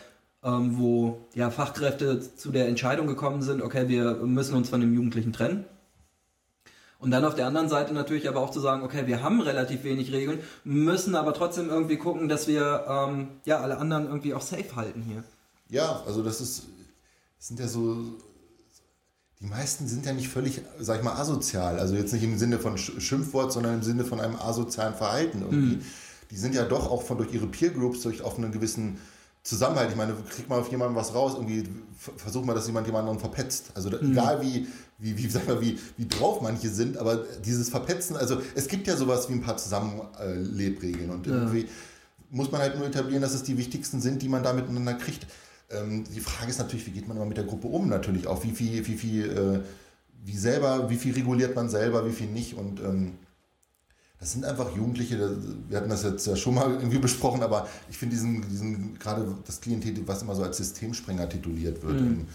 ähm, 0.44 0.78
wo 0.78 1.28
ja, 1.34 1.50
Fachkräfte 1.50 2.20
zu 2.36 2.52
der 2.52 2.68
Entscheidung 2.68 3.08
gekommen 3.08 3.42
sind, 3.42 3.62
okay, 3.62 3.88
wir 3.88 4.16
müssen 4.16 4.56
uns 4.56 4.70
von 4.70 4.82
dem 4.82 4.94
Jugendlichen 4.94 5.34
trennen. 5.34 5.66
Und 7.06 7.12
dann 7.12 7.24
auf 7.24 7.36
der 7.36 7.46
anderen 7.46 7.70
Seite 7.70 7.94
natürlich 7.94 8.28
aber 8.28 8.40
auch 8.40 8.50
zu 8.50 8.60
sagen, 8.60 8.82
okay, 8.82 9.06
wir 9.06 9.22
haben 9.22 9.40
relativ 9.40 9.84
wenig 9.84 10.12
Regeln, 10.12 10.40
müssen 10.64 11.14
aber 11.14 11.36
trotzdem 11.36 11.70
irgendwie 11.70 11.98
gucken, 11.98 12.30
dass 12.30 12.48
wir 12.48 12.84
ähm, 12.90 13.28
ja 13.46 13.60
alle 13.60 13.78
anderen 13.78 14.08
irgendwie 14.08 14.34
auch 14.34 14.42
safe 14.42 14.76
halten 14.76 15.04
hier. 15.04 15.24
Ja, 15.70 16.02
also 16.08 16.24
das 16.24 16.42
ist, 16.42 16.64
das 17.38 17.48
sind 17.50 17.60
ja 17.60 17.68
so, 17.68 17.96
die 19.40 19.46
meisten 19.46 19.88
sind 19.88 20.08
ja 20.08 20.14
nicht 20.14 20.30
völlig, 20.30 20.64
sag 20.80 20.98
ich 20.98 21.04
mal, 21.04 21.14
asozial. 21.14 21.78
Also 21.78 21.94
jetzt 21.94 22.12
nicht 22.12 22.24
im 22.24 22.40
Sinne 22.40 22.58
von 22.58 22.76
Schimpfwort, 22.76 23.54
sondern 23.54 23.76
im 23.76 23.84
Sinne 23.84 24.04
von 24.04 24.20
einem 24.20 24.38
asozialen 24.38 24.96
Verhalten 24.96 25.42
irgendwie. 25.42 25.76
Mhm. 25.76 25.86
Die 26.32 26.38
sind 26.38 26.56
ja 26.56 26.66
doch 26.66 26.90
auch 26.90 27.04
von 27.04 27.20
durch 27.20 27.32
ihre 27.32 27.46
Peer 27.46 27.70
Groups, 27.70 28.02
durch 28.02 28.24
auf 28.24 28.40
einen 28.40 28.52
gewissen 28.52 28.98
Zusammenhalt. 29.46 29.92
Ich 29.92 29.96
meine, 29.96 30.16
kriegt 30.28 30.50
mal 30.50 30.60
auf 30.60 30.72
jemanden 30.72 30.96
was 30.96 31.14
raus, 31.14 31.34
irgendwie 31.36 31.70
versucht 32.18 32.46
mal, 32.46 32.56
dass 32.56 32.66
jemand 32.66 32.88
jemanden 32.88 33.20
verpetzt. 33.20 33.72
Also 33.76 33.92
mhm. 33.92 34.12
egal 34.12 34.42
wie, 34.42 34.68
wie, 34.98 35.16
wie, 35.16 35.28
sag 35.30 35.48
mal, 35.48 35.62
wie, 35.62 35.80
wie 35.98 36.08
drauf 36.08 36.42
manche 36.42 36.68
sind, 36.68 36.98
aber 36.98 37.24
dieses 37.46 37.70
Verpetzen, 37.70 38.18
also 38.18 38.42
es 38.56 38.68
gibt 38.68 38.88
ja 38.88 38.98
sowas 38.98 39.30
wie 39.30 39.34
ein 39.34 39.42
paar 39.42 39.58
Zusammenlebregeln 39.58 41.12
und 41.12 41.28
ja. 41.28 41.34
irgendwie 41.34 41.68
muss 42.32 42.52
man 42.52 42.60
halt 42.60 42.76
nur 42.76 42.88
etablieren, 42.88 43.22
dass 43.22 43.36
es 43.36 43.44
die 43.44 43.56
wichtigsten 43.56 44.02
sind, 44.02 44.24
die 44.24 44.30
man 44.30 44.42
da 44.42 44.52
miteinander 44.52 44.96
kriegt. 44.96 45.28
Ähm, 45.70 46.06
die 46.12 46.22
Frage 46.22 46.50
ist 46.50 46.58
natürlich, 46.58 46.88
wie 46.88 46.92
geht 46.92 47.08
man 47.08 47.16
immer 47.16 47.28
mit 47.28 47.38
der 47.38 47.44
Gruppe 47.44 47.68
um? 47.68 47.88
Natürlich 47.88 48.26
auch, 48.26 48.44
wie 48.44 48.52
viel, 48.52 48.88
wie 48.88 48.98
viel, 48.98 49.32
äh, 49.32 49.60
wie 50.26 50.38
selber, 50.38 50.90
wie 50.90 50.98
viel 50.98 51.14
reguliert 51.14 51.56
man 51.56 51.70
selber, 51.70 52.08
wie 52.08 52.14
viel 52.14 52.28
nicht 52.28 52.56
und 52.56 52.80
ähm, 52.80 53.14
das 54.26 54.32
sind 54.32 54.44
einfach 54.44 54.76
Jugendliche, 54.76 55.38
wir 55.70 55.78
hatten 55.78 55.90
das 55.92 56.02
jetzt 56.02 56.26
ja 56.26 56.36
schon 56.36 56.56
mal 56.56 56.72
irgendwie 56.72 56.98
besprochen, 56.98 57.44
aber 57.44 57.68
ich 57.92 57.96
finde 58.00 58.16
diesen, 58.16 58.42
diesen, 58.50 58.98
gerade 58.98 59.24
das 59.46 59.62
Klientel, 59.62 59.96
was 60.08 60.24
immer 60.24 60.34
so 60.34 60.42
als 60.42 60.58
Systemsprenger 60.58 61.30
tituliert 61.30 61.84
wird. 61.84 62.02
Mhm. 62.02 62.26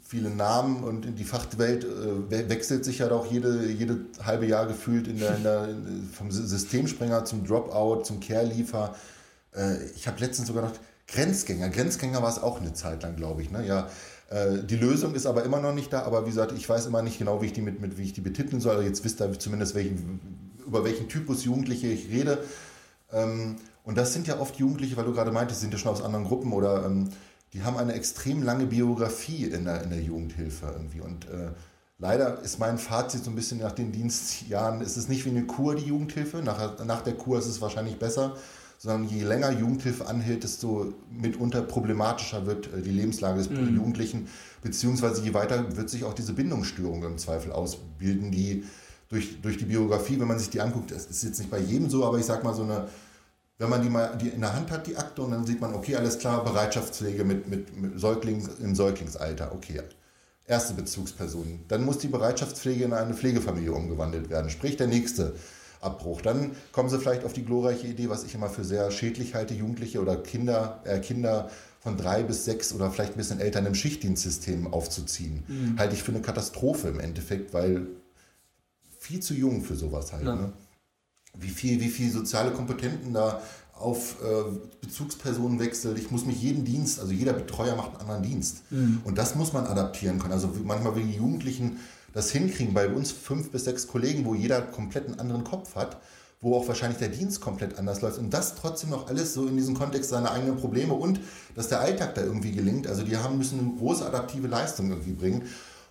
Viele 0.00 0.30
Namen 0.30 0.84
und 0.84 1.18
die 1.18 1.24
Fachwelt 1.24 1.84
äh, 1.84 2.48
wechselt 2.48 2.84
sich 2.84 2.98
ja 2.98 3.08
doch 3.08 3.28
jede, 3.28 3.66
jede 3.66 4.02
halbe 4.24 4.46
Jahr 4.46 4.66
gefühlt 4.66 5.08
in 5.08 5.18
der, 5.18 5.36
in 5.36 5.42
der, 5.42 5.68
vom 6.12 6.30
Systemsprenger 6.30 7.24
zum 7.24 7.44
Dropout, 7.44 8.04
zum 8.04 8.20
Care-Liefer. 8.20 8.94
Äh, 9.56 9.84
ich 9.96 10.06
habe 10.06 10.20
letztens 10.20 10.46
sogar 10.46 10.62
gedacht, 10.62 10.80
Grenzgänger. 11.08 11.70
Grenzgänger 11.70 12.22
war 12.22 12.30
es 12.30 12.40
auch 12.40 12.60
eine 12.60 12.72
Zeit 12.72 13.02
lang, 13.02 13.16
glaube 13.16 13.42
ich. 13.42 13.50
Ne? 13.50 13.66
Ja, 13.66 13.88
äh, 14.30 14.62
die 14.62 14.76
Lösung 14.76 15.16
ist 15.16 15.26
aber 15.26 15.42
immer 15.42 15.60
noch 15.60 15.74
nicht 15.74 15.92
da, 15.92 16.02
aber 16.02 16.24
wie 16.24 16.30
gesagt, 16.30 16.52
ich 16.52 16.68
weiß 16.68 16.86
immer 16.86 17.02
nicht 17.02 17.18
genau, 17.18 17.42
wie 17.42 17.46
ich 17.46 17.52
die, 17.52 17.62
mit, 17.62 17.80
mit, 17.80 17.98
wie 17.98 18.04
ich 18.04 18.12
die 18.12 18.20
betiteln 18.20 18.60
soll. 18.60 18.84
Jetzt 18.84 19.04
wisst 19.04 19.20
ihr 19.20 19.36
zumindest, 19.40 19.74
welchen, 19.74 20.47
über 20.68 20.84
welchen 20.84 21.08
Typus 21.08 21.44
Jugendliche 21.44 21.88
ich 21.88 22.10
rede. 22.10 22.44
Ähm, 23.12 23.56
und 23.84 23.96
das 23.96 24.12
sind 24.12 24.26
ja 24.26 24.38
oft 24.38 24.56
Jugendliche, 24.56 24.96
weil 24.96 25.04
du 25.04 25.12
gerade 25.12 25.32
meintest, 25.32 25.60
sind 25.60 25.72
ja 25.72 25.78
schon 25.78 25.90
aus 25.90 26.02
anderen 26.02 26.26
Gruppen 26.26 26.52
oder 26.52 26.84
ähm, 26.84 27.08
die 27.54 27.62
haben 27.62 27.78
eine 27.78 27.94
extrem 27.94 28.42
lange 28.42 28.66
Biografie 28.66 29.44
in 29.44 29.64
der, 29.64 29.82
in 29.82 29.90
der 29.90 30.02
Jugendhilfe 30.02 30.66
irgendwie. 30.66 31.00
Und 31.00 31.24
äh, 31.26 31.50
leider 31.98 32.42
ist 32.42 32.58
mein 32.58 32.78
Fazit 32.78 33.24
so 33.24 33.30
ein 33.30 33.36
bisschen 33.36 33.60
nach 33.60 33.72
den 33.72 33.92
Dienstjahren, 33.92 34.82
ist 34.82 34.96
es 34.96 35.08
nicht 35.08 35.24
wie 35.24 35.30
eine 35.30 35.44
Kur, 35.44 35.74
die 35.74 35.86
Jugendhilfe. 35.86 36.42
Nach, 36.42 36.84
nach 36.84 37.00
der 37.00 37.14
Kur 37.14 37.38
ist 37.38 37.46
es 37.46 37.62
wahrscheinlich 37.62 37.98
besser, 37.98 38.36
sondern 38.76 39.08
je 39.08 39.24
länger 39.24 39.50
Jugendhilfe 39.50 40.06
anhält, 40.06 40.44
desto 40.44 40.92
mitunter 41.10 41.62
problematischer 41.62 42.46
wird 42.46 42.72
äh, 42.72 42.82
die 42.82 42.90
Lebenslage 42.90 43.38
des 43.38 43.50
mhm. 43.50 43.74
Jugendlichen, 43.74 44.28
beziehungsweise 44.62 45.22
je 45.22 45.34
weiter 45.34 45.76
wird 45.76 45.88
sich 45.90 46.04
auch 46.04 46.14
diese 46.14 46.34
Bindungsstörung 46.34 47.02
im 47.04 47.18
Zweifel 47.18 47.52
ausbilden, 47.52 48.30
die 48.30 48.64
durch, 49.08 49.40
durch 49.40 49.56
die 49.56 49.64
Biografie, 49.64 50.20
wenn 50.20 50.28
man 50.28 50.38
sich 50.38 50.50
die 50.50 50.60
anguckt, 50.60 50.90
das 50.90 51.06
ist 51.06 51.24
jetzt 51.24 51.38
nicht 51.38 51.50
bei 51.50 51.58
jedem 51.58 51.88
so, 51.88 52.04
aber 52.04 52.18
ich 52.18 52.26
sag 52.26 52.44
mal 52.44 52.54
so 52.54 52.62
eine, 52.62 52.88
wenn 53.58 53.70
man 53.70 53.82
die 53.82 53.88
mal 53.88 54.16
die 54.20 54.28
in 54.28 54.40
der 54.40 54.54
Hand 54.54 54.70
hat, 54.70 54.86
die 54.86 54.96
Akte, 54.96 55.22
und 55.22 55.32
dann 55.32 55.46
sieht 55.46 55.60
man, 55.60 55.74
okay, 55.74 55.96
alles 55.96 56.18
klar, 56.18 56.44
Bereitschaftspflege 56.44 57.24
mit, 57.24 57.48
mit, 57.48 57.76
mit 57.76 57.98
Säuglings, 57.98 58.48
im 58.60 58.74
Säuglingsalter, 58.74 59.52
okay. 59.52 59.80
Erste 60.46 60.72
Bezugsperson. 60.72 61.60
Dann 61.68 61.84
muss 61.84 61.98
die 61.98 62.08
Bereitschaftspflege 62.08 62.84
in 62.84 62.94
eine 62.94 63.12
Pflegefamilie 63.12 63.72
umgewandelt 63.72 64.30
werden, 64.30 64.48
sprich 64.48 64.78
der 64.78 64.86
nächste 64.86 65.34
Abbruch. 65.82 66.22
Dann 66.22 66.52
kommen 66.72 66.88
sie 66.88 66.98
vielleicht 66.98 67.24
auf 67.24 67.34
die 67.34 67.44
glorreiche 67.44 67.86
Idee, 67.86 68.08
was 68.08 68.24
ich 68.24 68.34
immer 68.34 68.48
für 68.48 68.64
sehr 68.64 68.90
schädlich 68.90 69.34
halte, 69.34 69.52
Jugendliche 69.52 70.00
oder 70.00 70.16
Kinder, 70.16 70.80
äh, 70.84 71.00
Kinder 71.00 71.50
von 71.80 71.98
drei 71.98 72.22
bis 72.22 72.46
sechs 72.46 72.72
oder 72.72 72.90
vielleicht 72.90 73.12
ein 73.12 73.18
bisschen 73.18 73.40
Eltern 73.40 73.66
im 73.66 73.74
Schichtdienstsystem 73.74 74.72
aufzuziehen. 74.72 75.44
Mhm. 75.46 75.78
Halte 75.78 75.94
ich 75.94 76.02
für 76.02 76.12
eine 76.12 76.22
Katastrophe 76.22 76.88
im 76.88 76.98
Endeffekt, 76.98 77.52
weil 77.52 77.86
viel 78.98 79.20
zu 79.20 79.34
jung 79.34 79.62
für 79.62 79.76
sowas 79.76 80.12
halt. 80.12 80.24
Ja. 80.24 80.34
Ne? 80.34 80.52
Wie 81.34 81.48
viel, 81.48 81.80
wie 81.80 81.88
viel 81.88 82.10
soziale 82.10 82.52
Kompetenten 82.52 83.14
da 83.14 83.40
auf 83.78 84.16
äh, 84.22 84.58
Bezugspersonen 84.80 85.60
wechselt. 85.60 85.98
Ich 85.98 86.10
muss 86.10 86.26
mich 86.26 86.42
jeden 86.42 86.64
Dienst, 86.64 87.00
also 87.00 87.12
jeder 87.12 87.32
Betreuer 87.32 87.76
macht 87.76 87.92
einen 87.92 88.00
anderen 88.00 88.22
Dienst. 88.22 88.62
Mhm. 88.70 89.02
Und 89.04 89.18
das 89.18 89.34
muss 89.34 89.52
man 89.52 89.66
adaptieren 89.66 90.18
können. 90.18 90.32
Also 90.32 90.50
manchmal, 90.64 90.96
wie 90.96 91.04
die 91.04 91.16
Jugendlichen 91.16 91.78
das 92.12 92.30
hinkriegen, 92.30 92.74
bei 92.74 92.88
uns 92.88 93.12
fünf 93.12 93.50
bis 93.50 93.64
sechs 93.64 93.86
Kollegen, 93.86 94.24
wo 94.24 94.34
jeder 94.34 94.62
komplett 94.62 95.06
einen 95.06 95.20
anderen 95.20 95.44
Kopf 95.44 95.76
hat, 95.76 95.98
wo 96.40 96.56
auch 96.56 96.66
wahrscheinlich 96.66 96.98
der 96.98 97.08
Dienst 97.08 97.40
komplett 97.40 97.78
anders 97.78 98.00
läuft 98.00 98.18
und 98.18 98.32
das 98.32 98.54
trotzdem 98.54 98.90
noch 98.90 99.08
alles 99.08 99.34
so 99.34 99.46
in 99.46 99.56
diesem 99.56 99.74
Kontext 99.74 100.10
seiner 100.10 100.30
eigenen 100.30 100.56
Probleme 100.56 100.94
und 100.94 101.20
dass 101.54 101.68
der 101.68 101.80
Alltag 101.80 102.14
da 102.14 102.22
irgendwie 102.22 102.52
gelingt. 102.52 102.86
Also 102.86 103.02
die 103.02 103.16
haben 103.16 103.38
müssen 103.38 103.58
eine 103.58 103.72
große 103.76 104.06
adaptive 104.06 104.46
Leistung 104.46 104.90
irgendwie 104.90 105.12
bringen 105.12 105.42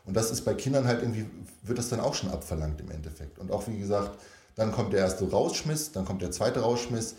und 0.08 0.16
das 0.16 0.32
ist 0.32 0.46
bei 0.46 0.54
Kindern 0.54 0.88
halt 0.88 1.02
irgendwie, 1.02 1.26
wird 1.64 1.78
das 1.78 1.90
dann 1.90 2.00
auch 2.00 2.16
schon 2.16 2.32
abverlangt 2.32 2.80
im 2.80 2.90
Endeffekt. 2.90 3.38
Und 3.40 3.52
auch 3.52 3.68
wie 3.68 3.78
gesagt, 3.78 4.18
dann 4.56 4.72
kommt 4.72 4.94
der 4.94 5.02
erste 5.02 5.30
Rausschmiss, 5.30 5.92
dann 5.92 6.06
kommt 6.06 6.22
der 6.22 6.32
zweite 6.32 6.62
Rausschmiss. 6.62 7.16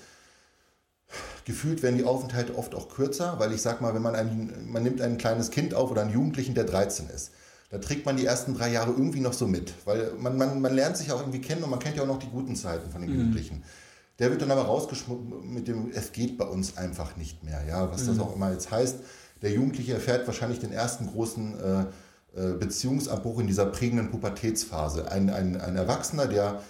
Gefühlt 1.44 1.82
werden 1.82 1.98
die 1.98 2.04
Aufenthalte 2.04 2.56
oft 2.56 2.74
auch 2.74 2.88
kürzer, 2.88 3.38
weil 3.38 3.52
ich 3.52 3.62
sag 3.62 3.80
mal, 3.80 3.94
wenn 3.94 4.02
man 4.02 4.14
ein, 4.14 4.70
man 4.70 4.82
nimmt 4.82 5.00
ein 5.00 5.18
kleines 5.18 5.50
Kind 5.50 5.74
auf 5.74 5.90
oder 5.90 6.02
einen 6.02 6.12
Jugendlichen, 6.12 6.54
der 6.54 6.64
13 6.64 7.08
ist, 7.10 7.30
da 7.70 7.78
trägt 7.78 8.06
man 8.06 8.16
die 8.16 8.24
ersten 8.24 8.54
drei 8.54 8.70
Jahre 8.70 8.90
irgendwie 8.92 9.20
noch 9.20 9.34
so 9.34 9.46
mit, 9.46 9.74
weil 9.84 10.12
man, 10.18 10.38
man, 10.38 10.60
man 10.60 10.74
lernt 10.74 10.96
sich 10.96 11.12
auch 11.12 11.20
irgendwie 11.20 11.40
kennen 11.40 11.62
und 11.62 11.70
man 11.70 11.78
kennt 11.78 11.96
ja 11.96 12.02
auch 12.02 12.06
noch 12.06 12.18
die 12.18 12.30
guten 12.30 12.56
Zeiten 12.56 12.90
von 12.90 13.02
den 13.02 13.10
mhm. 13.10 13.16
Jugendlichen. 13.18 13.62
Der 14.18 14.30
wird 14.30 14.40
dann 14.40 14.50
aber 14.50 14.62
rausgeschmuckt 14.62 15.44
mit 15.44 15.68
dem, 15.68 15.90
es 15.92 16.12
geht 16.12 16.38
bei 16.38 16.46
uns 16.46 16.76
einfach 16.78 17.16
nicht 17.16 17.44
mehr, 17.44 17.62
ja, 17.68 17.90
was 17.90 18.04
mhm. 18.04 18.08
das 18.08 18.18
auch 18.20 18.34
immer 18.34 18.50
jetzt 18.50 18.70
heißt. 18.70 18.96
Der 19.42 19.52
Jugendliche 19.52 19.92
erfährt 19.92 20.26
wahrscheinlich 20.26 20.58
den 20.58 20.72
ersten 20.72 21.06
großen 21.06 21.60
äh, 21.60 21.84
Beziehungsabbruch 22.58 23.40
in 23.40 23.46
dieser 23.46 23.66
prägenden 23.66 24.10
Pubertätsphase. 24.10 25.10
Ein, 25.10 25.30
ein, 25.30 25.60
ein 25.60 25.76
Erwachsener, 25.76 26.26
der 26.26 26.60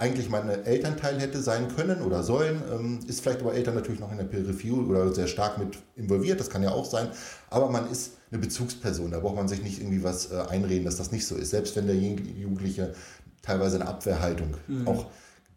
eigentlich 0.00 0.30
mein 0.30 0.48
Elternteil 0.48 1.20
hätte 1.20 1.42
sein 1.42 1.68
können 1.74 2.00
oder 2.00 2.22
sollen, 2.22 2.62
ähm, 2.72 3.00
ist 3.06 3.20
vielleicht 3.20 3.40
aber 3.40 3.54
Eltern 3.54 3.74
natürlich 3.74 4.00
noch 4.00 4.10
in 4.10 4.16
der 4.16 4.24
Peripherie 4.24 4.70
oder 4.70 5.12
sehr 5.12 5.26
stark 5.26 5.58
mit 5.58 5.76
involviert, 5.96 6.40
das 6.40 6.48
kann 6.48 6.62
ja 6.62 6.70
auch 6.70 6.86
sein, 6.86 7.08
aber 7.50 7.68
man 7.68 7.90
ist 7.90 8.12
eine 8.30 8.40
Bezugsperson, 8.40 9.10
da 9.10 9.20
braucht 9.20 9.36
man 9.36 9.48
sich 9.48 9.62
nicht 9.62 9.80
irgendwie 9.80 10.02
was 10.02 10.32
äh, 10.32 10.40
einreden, 10.48 10.86
dass 10.86 10.96
das 10.96 11.12
nicht 11.12 11.26
so 11.26 11.36
ist, 11.36 11.50
selbst 11.50 11.76
wenn 11.76 11.86
der 11.86 11.96
Jugendliche 11.96 12.94
teilweise 13.42 13.76
eine 13.78 13.88
Abwehrhaltung, 13.88 14.54
mhm. 14.66 14.88
auch 14.88 15.06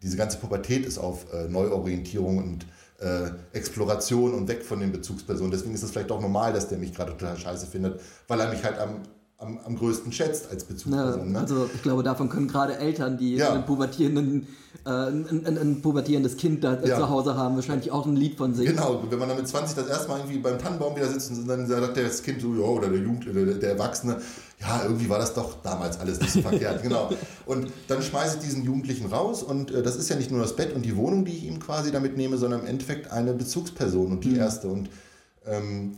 diese 0.02 0.18
ganze 0.18 0.36
Pubertät 0.36 0.84
ist 0.84 0.98
auf 0.98 1.32
äh, 1.32 1.48
Neuorientierung 1.48 2.38
und 2.38 2.66
äh, 3.00 3.30
Exploration 3.52 4.34
und 4.34 4.48
weg 4.48 4.64
von 4.64 4.80
den 4.80 4.92
Bezugspersonen. 4.92 5.50
Deswegen 5.50 5.74
ist 5.74 5.82
es 5.82 5.90
vielleicht 5.90 6.10
auch 6.10 6.20
normal, 6.20 6.52
dass 6.52 6.68
der 6.68 6.78
mich 6.78 6.94
gerade 6.94 7.12
total 7.12 7.36
scheiße 7.36 7.66
findet, 7.66 8.00
weil 8.28 8.40
er 8.40 8.50
mich 8.50 8.62
halt 8.62 8.78
am 8.78 9.02
am, 9.40 9.58
am 9.64 9.76
größten 9.76 10.12
schätzt 10.12 10.50
als 10.50 10.64
Bezugsperson. 10.64 11.32
Ne? 11.32 11.38
Also 11.38 11.68
ich 11.74 11.82
glaube, 11.82 12.02
davon 12.02 12.28
können 12.28 12.46
gerade 12.46 12.76
Eltern, 12.76 13.16
die 13.16 13.36
ja. 13.36 13.52
einen 13.52 13.64
pubertierenden, 13.64 14.46
äh, 14.84 14.90
ein, 14.90 15.46
ein, 15.46 15.58
ein, 15.58 15.82
pubertierendes 15.82 16.36
Kind 16.36 16.62
da 16.62 16.78
ja. 16.84 16.98
zu 16.98 17.08
Hause 17.08 17.36
haben, 17.36 17.54
wahrscheinlich 17.54 17.90
auch 17.90 18.06
ein 18.06 18.16
Lied 18.16 18.36
von 18.36 18.54
sich. 18.54 18.68
Genau, 18.68 19.02
wenn 19.08 19.18
man 19.18 19.28
dann 19.28 19.38
mit 19.38 19.48
20 19.48 19.76
das 19.76 19.88
erste 19.88 20.08
Mal 20.08 20.18
irgendwie 20.18 20.38
beim 20.38 20.58
Tannenbaum 20.58 20.94
wieder 20.94 21.08
sitzt 21.08 21.30
und 21.30 21.48
dann 21.48 21.66
sagt 21.66 21.96
das 21.96 22.22
Kind 22.22 22.42
so, 22.42 22.54
ja, 22.54 22.60
oder 22.60 22.88
der 22.88 23.00
Jugend, 23.00 23.26
der, 23.34 23.54
der 23.54 23.70
Erwachsene, 23.70 24.20
ja, 24.60 24.82
irgendwie 24.82 25.08
war 25.08 25.18
das 25.18 25.32
doch 25.32 25.62
damals 25.62 25.98
alles 25.98 26.20
nicht 26.20 26.32
so 26.32 26.42
verkehrt, 26.42 26.82
genau. 26.82 27.08
Und 27.46 27.72
dann 27.88 28.02
schmeiße 28.02 28.36
ich 28.36 28.42
diesen 28.44 28.62
Jugendlichen 28.62 29.06
raus 29.06 29.42
und 29.42 29.70
äh, 29.70 29.82
das 29.82 29.96
ist 29.96 30.10
ja 30.10 30.16
nicht 30.16 30.30
nur 30.30 30.42
das 30.42 30.54
Bett 30.54 30.74
und 30.74 30.84
die 30.84 30.96
Wohnung, 30.96 31.24
die 31.24 31.32
ich 31.32 31.44
ihm 31.46 31.60
quasi 31.60 31.90
damit 31.90 32.14
nehme, 32.14 32.36
sondern 32.36 32.60
im 32.60 32.66
Endeffekt 32.66 33.10
eine 33.10 33.32
Bezugsperson 33.32 34.12
und 34.12 34.22
die 34.22 34.30
mhm. 34.30 34.40
erste. 34.40 34.68
Und 34.68 34.90
ähm, 35.46 35.96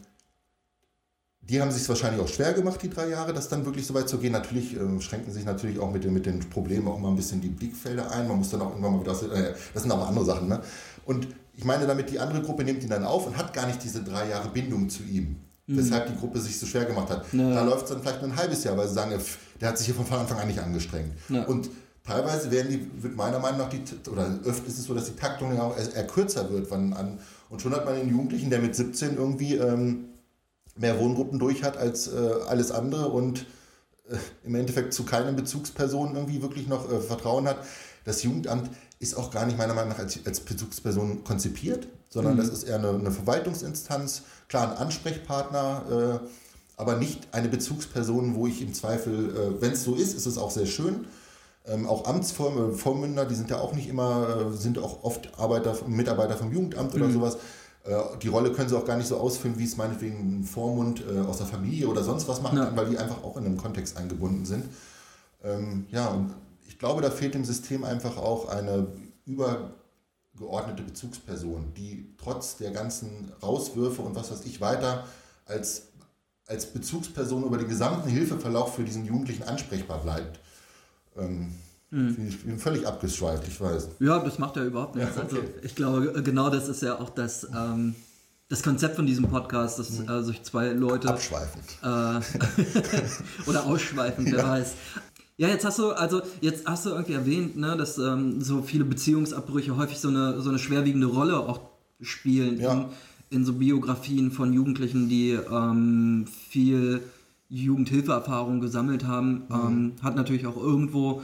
die 1.43 1.61
haben 1.61 1.73
sich 1.73 1.89
wahrscheinlich 1.89 2.23
auch 2.23 2.29
schwer 2.29 2.53
gemacht, 2.53 2.81
die 2.83 2.89
drei 2.89 3.09
Jahre, 3.09 3.33
das 3.33 3.49
dann 3.49 3.65
wirklich 3.65 3.87
so 3.87 3.95
weit 3.95 4.09
zu 4.09 4.19
gehen. 4.19 4.33
Natürlich 4.33 4.77
äh, 4.77 5.01
schränken 5.01 5.33
sich 5.33 5.45
natürlich 5.45 5.79
auch 5.81 5.91
mit 5.91 6.05
den, 6.05 6.13
mit 6.13 6.25
den 6.25 6.39
Problemen 6.39 6.87
auch 6.87 6.99
mal 6.99 7.09
ein 7.09 7.17
bisschen 7.17 7.41
die 7.41 7.49
Blickfelder 7.49 8.11
ein. 8.13 8.29
Man 8.29 8.39
muss 8.39 8.51
dann 8.51 8.61
auch 8.61 8.71
irgendwann 8.71 8.93
mal 8.93 9.01
wieder, 9.01 9.13
äh, 9.35 9.55
das 9.75 9.83
sind 9.83 9.91
aber 9.91 10.07
andere 10.07 10.25
Sachen. 10.25 10.49
Ne? 10.49 10.61
Und 11.05 11.27
ich 11.57 11.65
meine 11.65 11.87
damit, 11.87 12.11
die 12.11 12.21
andere 12.21 12.43
Gruppe 12.43 12.63
nimmt 12.63 12.83
ihn 12.83 12.89
dann 12.89 13.05
auf 13.05 13.27
und 13.27 13.37
hat 13.37 13.53
gar 13.53 13.67
nicht 13.67 13.83
diese 13.83 14.03
drei 14.03 14.29
Jahre 14.29 14.49
Bindung 14.51 14.89
zu 14.89 15.03
ihm. 15.03 15.37
Mhm. 15.67 15.79
Weshalb 15.79 16.07
die 16.07 16.17
Gruppe 16.17 16.41
sich 16.41 16.59
so 16.59 16.67
schwer 16.67 16.85
gemacht 16.85 17.11
hat. 17.11 17.25
Ja. 17.33 17.55
Da 17.55 17.65
läuft 17.65 17.85
es 17.85 17.91
dann 17.91 18.01
vielleicht 18.01 18.23
nur 18.23 18.31
ein 18.31 18.37
halbes 18.37 18.63
Jahr, 18.63 18.77
weil 18.77 18.87
sie 18.87 18.95
sagen, 18.95 19.13
der 19.61 19.69
hat 19.69 19.79
sich 19.79 19.87
hier 19.87 19.97
von 19.97 20.07
Anfang 20.17 20.39
an 20.39 20.47
nicht 20.47 20.61
angestrengt. 20.61 21.13
Ja. 21.29 21.45
Und 21.45 21.71
teilweise 22.05 22.53
werden 22.53 22.71
die, 22.71 23.03
wird 23.03 23.17
meiner 23.17 23.41
Meinung 23.41 23.59
nach, 23.59 23.69
die, 23.69 23.83
oder 24.11 24.39
öfter 24.45 24.69
ist 24.69 24.79
es 24.79 24.85
so, 24.85 24.95
dass 24.95 25.07
die 25.07 25.17
Taktung 25.17 25.55
ja 25.55 25.63
auch 25.63 25.77
eher 25.77 26.07
kürzer 26.07 26.49
wird. 26.51 26.71
Wann 26.71 26.93
an, 26.93 27.19
und 27.51 27.61
schon 27.61 27.73
hat 27.73 27.85
man 27.85 27.97
den 27.97 28.09
Jugendlichen, 28.09 28.49
der 28.49 28.61
mit 28.61 28.77
17 28.77 29.17
irgendwie... 29.17 29.57
Ähm, 29.57 30.05
mehr 30.77 30.99
Wohngruppen 30.99 31.39
durch 31.39 31.63
hat 31.63 31.77
als 31.77 32.09
äh, 32.09 32.17
alles 32.49 32.71
andere 32.71 33.09
und 33.09 33.47
äh, 34.09 34.17
im 34.45 34.55
Endeffekt 34.55 34.95
zu 34.95 35.05
keinen 35.05 35.37
Bezugspersonen 35.37 36.15
irgendwie 36.17 36.43
wirklich 36.43 36.69
noch 36.69 36.91
äh, 36.91 37.01
Vertrauen 37.01 37.47
hat. 37.47 37.59
Das 38.05 38.23
Jugendamt 38.23 38.71
ist 38.99 39.17
auch 39.17 39.31
gar 39.31 39.47
nicht 39.47 39.59
meiner 39.59 39.75
Meinung 39.75 39.91
nach 39.91 39.99
als, 39.99 40.19
als 40.25 40.41
Bezugsperson 40.41 41.25
konzipiert, 41.25 41.89
sondern 42.09 42.35
mhm. 42.35 42.39
das 42.39 42.49
ist 42.49 42.65
eher 42.65 42.77
eine, 42.77 42.91
eine, 42.91 43.11
Verwaltungsinstanz, 43.11 44.23
klar 44.49 44.71
ein 44.71 44.77
Ansprechpartner, 44.79 46.21
äh, 46.23 46.27
aber 46.77 46.97
nicht 46.97 47.29
eine 47.33 47.49
Bezugsperson, 47.49 48.35
wo 48.35 48.47
ich 48.47 48.63
im 48.63 48.75
Zweifel, 48.75 49.31
äh, 49.31 49.61
wenn 49.61 49.73
es 49.73 49.85
so 49.85 49.95
ist, 49.95 50.15
ist 50.15 50.27
es 50.27 50.39
auch 50.39 50.51
sehr 50.51 50.67
schön. 50.67 51.07
Ähm, 51.65 51.87
auch 51.87 52.07
Amtsvormünder, 52.07 53.25
die 53.25 53.37
sind 53.37 53.51
ja 53.51 53.61
auch 53.61 53.73
nicht 53.73 53.89
immer, 53.89 54.51
äh, 54.53 54.57
sind 54.57 54.79
auch 54.79 55.05
oft 55.05 55.39
Arbeiter, 55.39 55.77
Mitarbeiter 55.87 56.37
vom 56.37 56.53
Jugendamt 56.53 56.95
oder 56.95 57.07
mhm. 57.07 57.13
sowas. 57.13 57.37
Äh, 57.85 58.19
die 58.23 58.29
Rolle 58.29 58.53
können 58.53 58.69
sie 58.69 58.77
auch 58.77 58.85
gar 58.85 58.97
nicht 58.97 59.09
so 59.09 59.17
ausfüllen, 59.17 59.59
wie 59.59 59.65
es 59.65 59.77
meinetwegen 59.77 60.41
ein 60.41 60.45
Vormund 60.45 61.03
äh, 61.09 61.21
aus 61.21 61.39
der 61.39 61.47
Familie 61.47 61.89
oder 61.89 62.03
sonst 62.05 62.29
was 62.29 62.43
machen 62.43 62.59
ja. 62.59 62.67
kann, 62.67 62.77
weil 62.77 62.91
die 62.91 62.99
einfach 62.99 63.23
auch 63.25 63.37
in 63.37 63.45
einem 63.45 63.57
Kontext 63.57 63.97
eingebunden 63.97 64.45
sind. 64.45 64.65
Ähm, 65.43 65.87
ja, 65.91 66.09
und 66.09 66.35
ich 66.69 66.79
glaube, 66.79 67.03
da 67.03 67.11
fehlt 67.11 67.35
dem 67.35 67.45
System 67.45 67.85
einfach 67.85 68.17
auch 68.17 68.49
eine 68.49 68.87
übergeordnete 69.27 70.83
Bezugsperson, 70.83 71.75
die 71.77 72.15
trotz 72.19 72.57
der 72.57 72.71
ganzen 72.71 73.33
Rauswürfe 73.43 74.03
und 74.03 74.15
was 74.15 74.31
weiß 74.31 74.45
ich 74.45 74.61
weiter 74.61 75.07
als, 75.45 75.89
als 76.47 76.67
Bezugsperson 76.67 77.45
über 77.45 77.59
den 77.59 77.69
gesamten 77.69 78.09
Hilfeverlauf 78.09 78.77
für 78.77 78.85
diesen 78.85 79.05
Jugendlichen 79.05 79.43
ansprechbar 79.43 79.99
bleibt. 79.99 80.41
Ähm, 81.17 81.55
hm. 81.93 82.17
Ich 82.27 82.43
bin 82.43 82.59
völlig 82.59 82.87
abgeschweift, 82.87 83.47
ich 83.47 83.61
weiß. 83.61 83.89
Ja, 84.01 84.19
das 84.19 84.39
macht 84.39 84.57
ja 84.57 84.65
überhaupt 84.65 84.97
nichts. 84.97 85.15
Ja, 85.15 85.23
also, 85.23 85.37
okay. 85.37 85.47
Also 85.47 85.67
ich 85.67 85.75
glaube, 85.75 86.23
genau 86.23 86.49
das 86.49 86.69
ist 86.69 86.81
ja 86.81 86.99
auch 86.99 87.11
das, 87.11 87.47
ähm, 87.55 87.95
das 88.49 88.63
Konzept 88.63 88.97
von 88.97 89.05
diesem 89.05 89.29
Podcast, 89.29 89.79
dass 89.79 89.99
hm. 89.99 90.09
äh, 90.09 90.23
sich 90.23 90.43
zwei 90.43 90.71
Leute. 90.71 91.09
Abschweifend. 91.09 91.65
Äh, 91.83 93.47
oder 93.47 93.67
ausschweifend, 93.67 94.33
wer 94.33 94.39
ja. 94.39 94.49
weiß. 94.49 94.73
Ja, 95.37 95.49
jetzt 95.49 95.67
hast 95.67 95.79
du, 95.79 95.91
also 95.91 96.23
jetzt 96.41 96.67
hast 96.67 96.87
du 96.87 96.91
irgendwie 96.91 97.13
erwähnt, 97.13 97.57
ne, 97.57 97.77
dass 97.77 97.99
ähm, 97.99 98.41
so 98.41 98.63
viele 98.63 98.85
Beziehungsabbrüche 98.85 99.77
häufig 99.77 99.99
so 99.99 100.09
eine, 100.09 100.41
so 100.41 100.49
eine 100.49 100.59
schwerwiegende 100.59 101.09
Rolle 101.09 101.39
auch 101.39 101.61
spielen 102.01 102.59
ja. 102.59 102.73
in, 102.73 103.39
in 103.39 103.45
so 103.45 103.53
Biografien 103.53 104.31
von 104.31 104.55
Jugendlichen, 104.55 105.11
die 105.11 105.33
ähm, 105.33 106.27
viel 106.49 107.03
Jugendhilfeerfahrung 107.51 108.61
gesammelt 108.61 109.05
haben. 109.05 109.43
Mhm. 109.49 109.55
Ähm, 109.55 109.93
hat 110.03 110.17
natürlich 110.17 110.47
auch 110.47 110.57
irgendwo 110.57 111.23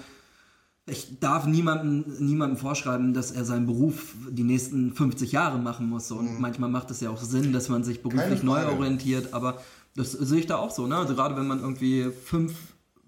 ich 0.90 1.18
darf 1.21 1.47
niemandem, 1.47 2.04
niemandem 2.18 2.57
vorschreiben, 2.57 3.14
dass 3.14 3.30
er 3.30 3.45
seinen 3.45 3.66
Beruf 3.66 4.14
die 4.30 4.45
nächsten 4.45 4.95
50 4.95 5.33
Jahre 5.33 5.59
machen 5.59 5.88
muss. 5.88 6.11
Und 6.11 6.35
mhm. 6.35 6.40
manchmal 6.40 6.71
macht 6.71 6.90
es 6.90 7.00
ja 7.00 7.11
auch 7.11 7.23
Sinn, 7.23 7.52
dass 7.52 7.68
man 7.68 7.85
sich 7.85 8.02
beruflich 8.02 8.42
neu 8.42 8.66
orientiert. 8.66 9.35
Aber 9.35 9.61
das 9.97 10.12
sehe 10.12 10.40
ich 10.40 10.47
da 10.47 10.57
auch 10.57 10.71
so. 10.71 10.87
Ne? 10.87 10.97
Also 10.97 11.14
gerade 11.14 11.37
wenn 11.37 11.47
man 11.47 11.61
irgendwie 11.61 12.11
fünf 12.25 12.54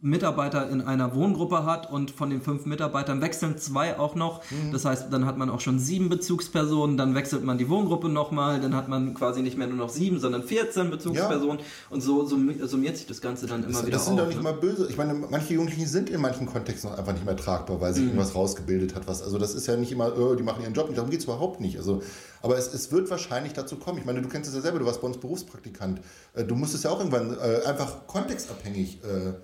Mitarbeiter 0.02 0.70
in 0.70 0.80
einer 0.80 1.14
Wohngruppe 1.14 1.66
hat 1.66 1.90
und 1.90 2.10
von 2.10 2.30
den 2.30 2.40
fünf 2.40 2.64
Mitarbeitern 2.64 3.20
wechseln 3.20 3.58
zwei 3.58 3.98
auch 3.98 4.14
noch. 4.14 4.42
Mhm. 4.50 4.72
Das 4.72 4.86
heißt, 4.86 5.12
dann 5.12 5.26
hat 5.26 5.36
man 5.36 5.50
auch 5.50 5.60
schon 5.60 5.78
sieben 5.78 6.08
Bezugspersonen, 6.08 6.96
dann 6.96 7.14
wechselt 7.14 7.44
man 7.44 7.58
die 7.58 7.68
Wohngruppe 7.68 8.08
nochmal, 8.08 8.60
dann 8.60 8.74
hat 8.74 8.88
man 8.88 9.12
quasi 9.12 9.42
nicht 9.42 9.58
mehr 9.58 9.66
nur 9.66 9.76
noch 9.76 9.90
sieben, 9.90 10.18
sondern 10.18 10.42
14 10.42 10.90
Bezugspersonen 10.90 11.58
ja. 11.58 11.64
und 11.90 12.00
so 12.00 12.24
summiert 12.24 12.96
sich 12.96 13.06
das 13.06 13.20
Ganze 13.20 13.46
dann 13.46 13.62
immer 13.62 13.72
das, 13.72 13.86
wieder 13.86 13.96
Das 13.98 14.06
sind 14.06 14.18
doch 14.18 14.26
nicht 14.26 14.38
ne? 14.38 14.42
mal 14.42 14.54
böse. 14.54 14.86
Ich 14.88 14.96
meine, 14.96 15.12
manche 15.12 15.52
Jugendlichen 15.52 15.86
sind 15.86 16.08
in 16.08 16.20
manchen 16.22 16.46
Kontexten 16.46 16.90
einfach 16.90 17.12
nicht 17.12 17.26
mehr 17.26 17.36
tragbar, 17.36 17.80
weil 17.82 17.92
sich 17.92 18.02
mhm. 18.02 18.10
irgendwas 18.10 18.34
rausgebildet 18.34 18.94
hat. 18.94 19.06
Was, 19.06 19.22
also 19.22 19.36
das 19.36 19.54
ist 19.54 19.66
ja 19.66 19.76
nicht 19.76 19.92
immer, 19.92 20.16
oh, 20.18 20.34
die 20.34 20.42
machen 20.42 20.62
ihren 20.62 20.72
Job, 20.72 20.94
darum 20.94 21.10
geht 21.10 21.20
es 21.20 21.26
überhaupt 21.26 21.60
nicht. 21.60 21.76
Also, 21.76 22.02
aber 22.40 22.56
es, 22.56 22.72
es 22.72 22.90
wird 22.90 23.10
wahrscheinlich 23.10 23.52
dazu 23.52 23.76
kommen. 23.76 23.98
Ich 23.98 24.06
meine, 24.06 24.22
du 24.22 24.28
kennst 24.30 24.48
es 24.48 24.56
ja 24.56 24.62
selber, 24.62 24.78
du 24.78 24.86
warst 24.86 25.02
bei 25.02 25.06
uns 25.06 25.18
Berufspraktikant. 25.18 26.00
Äh, 26.32 26.44
du 26.44 26.54
musstest 26.54 26.84
ja 26.84 26.90
auch 26.90 27.00
irgendwann 27.00 27.36
äh, 27.36 27.66
einfach 27.66 28.06
kontextabhängig 28.06 29.00
äh, 29.04 29.34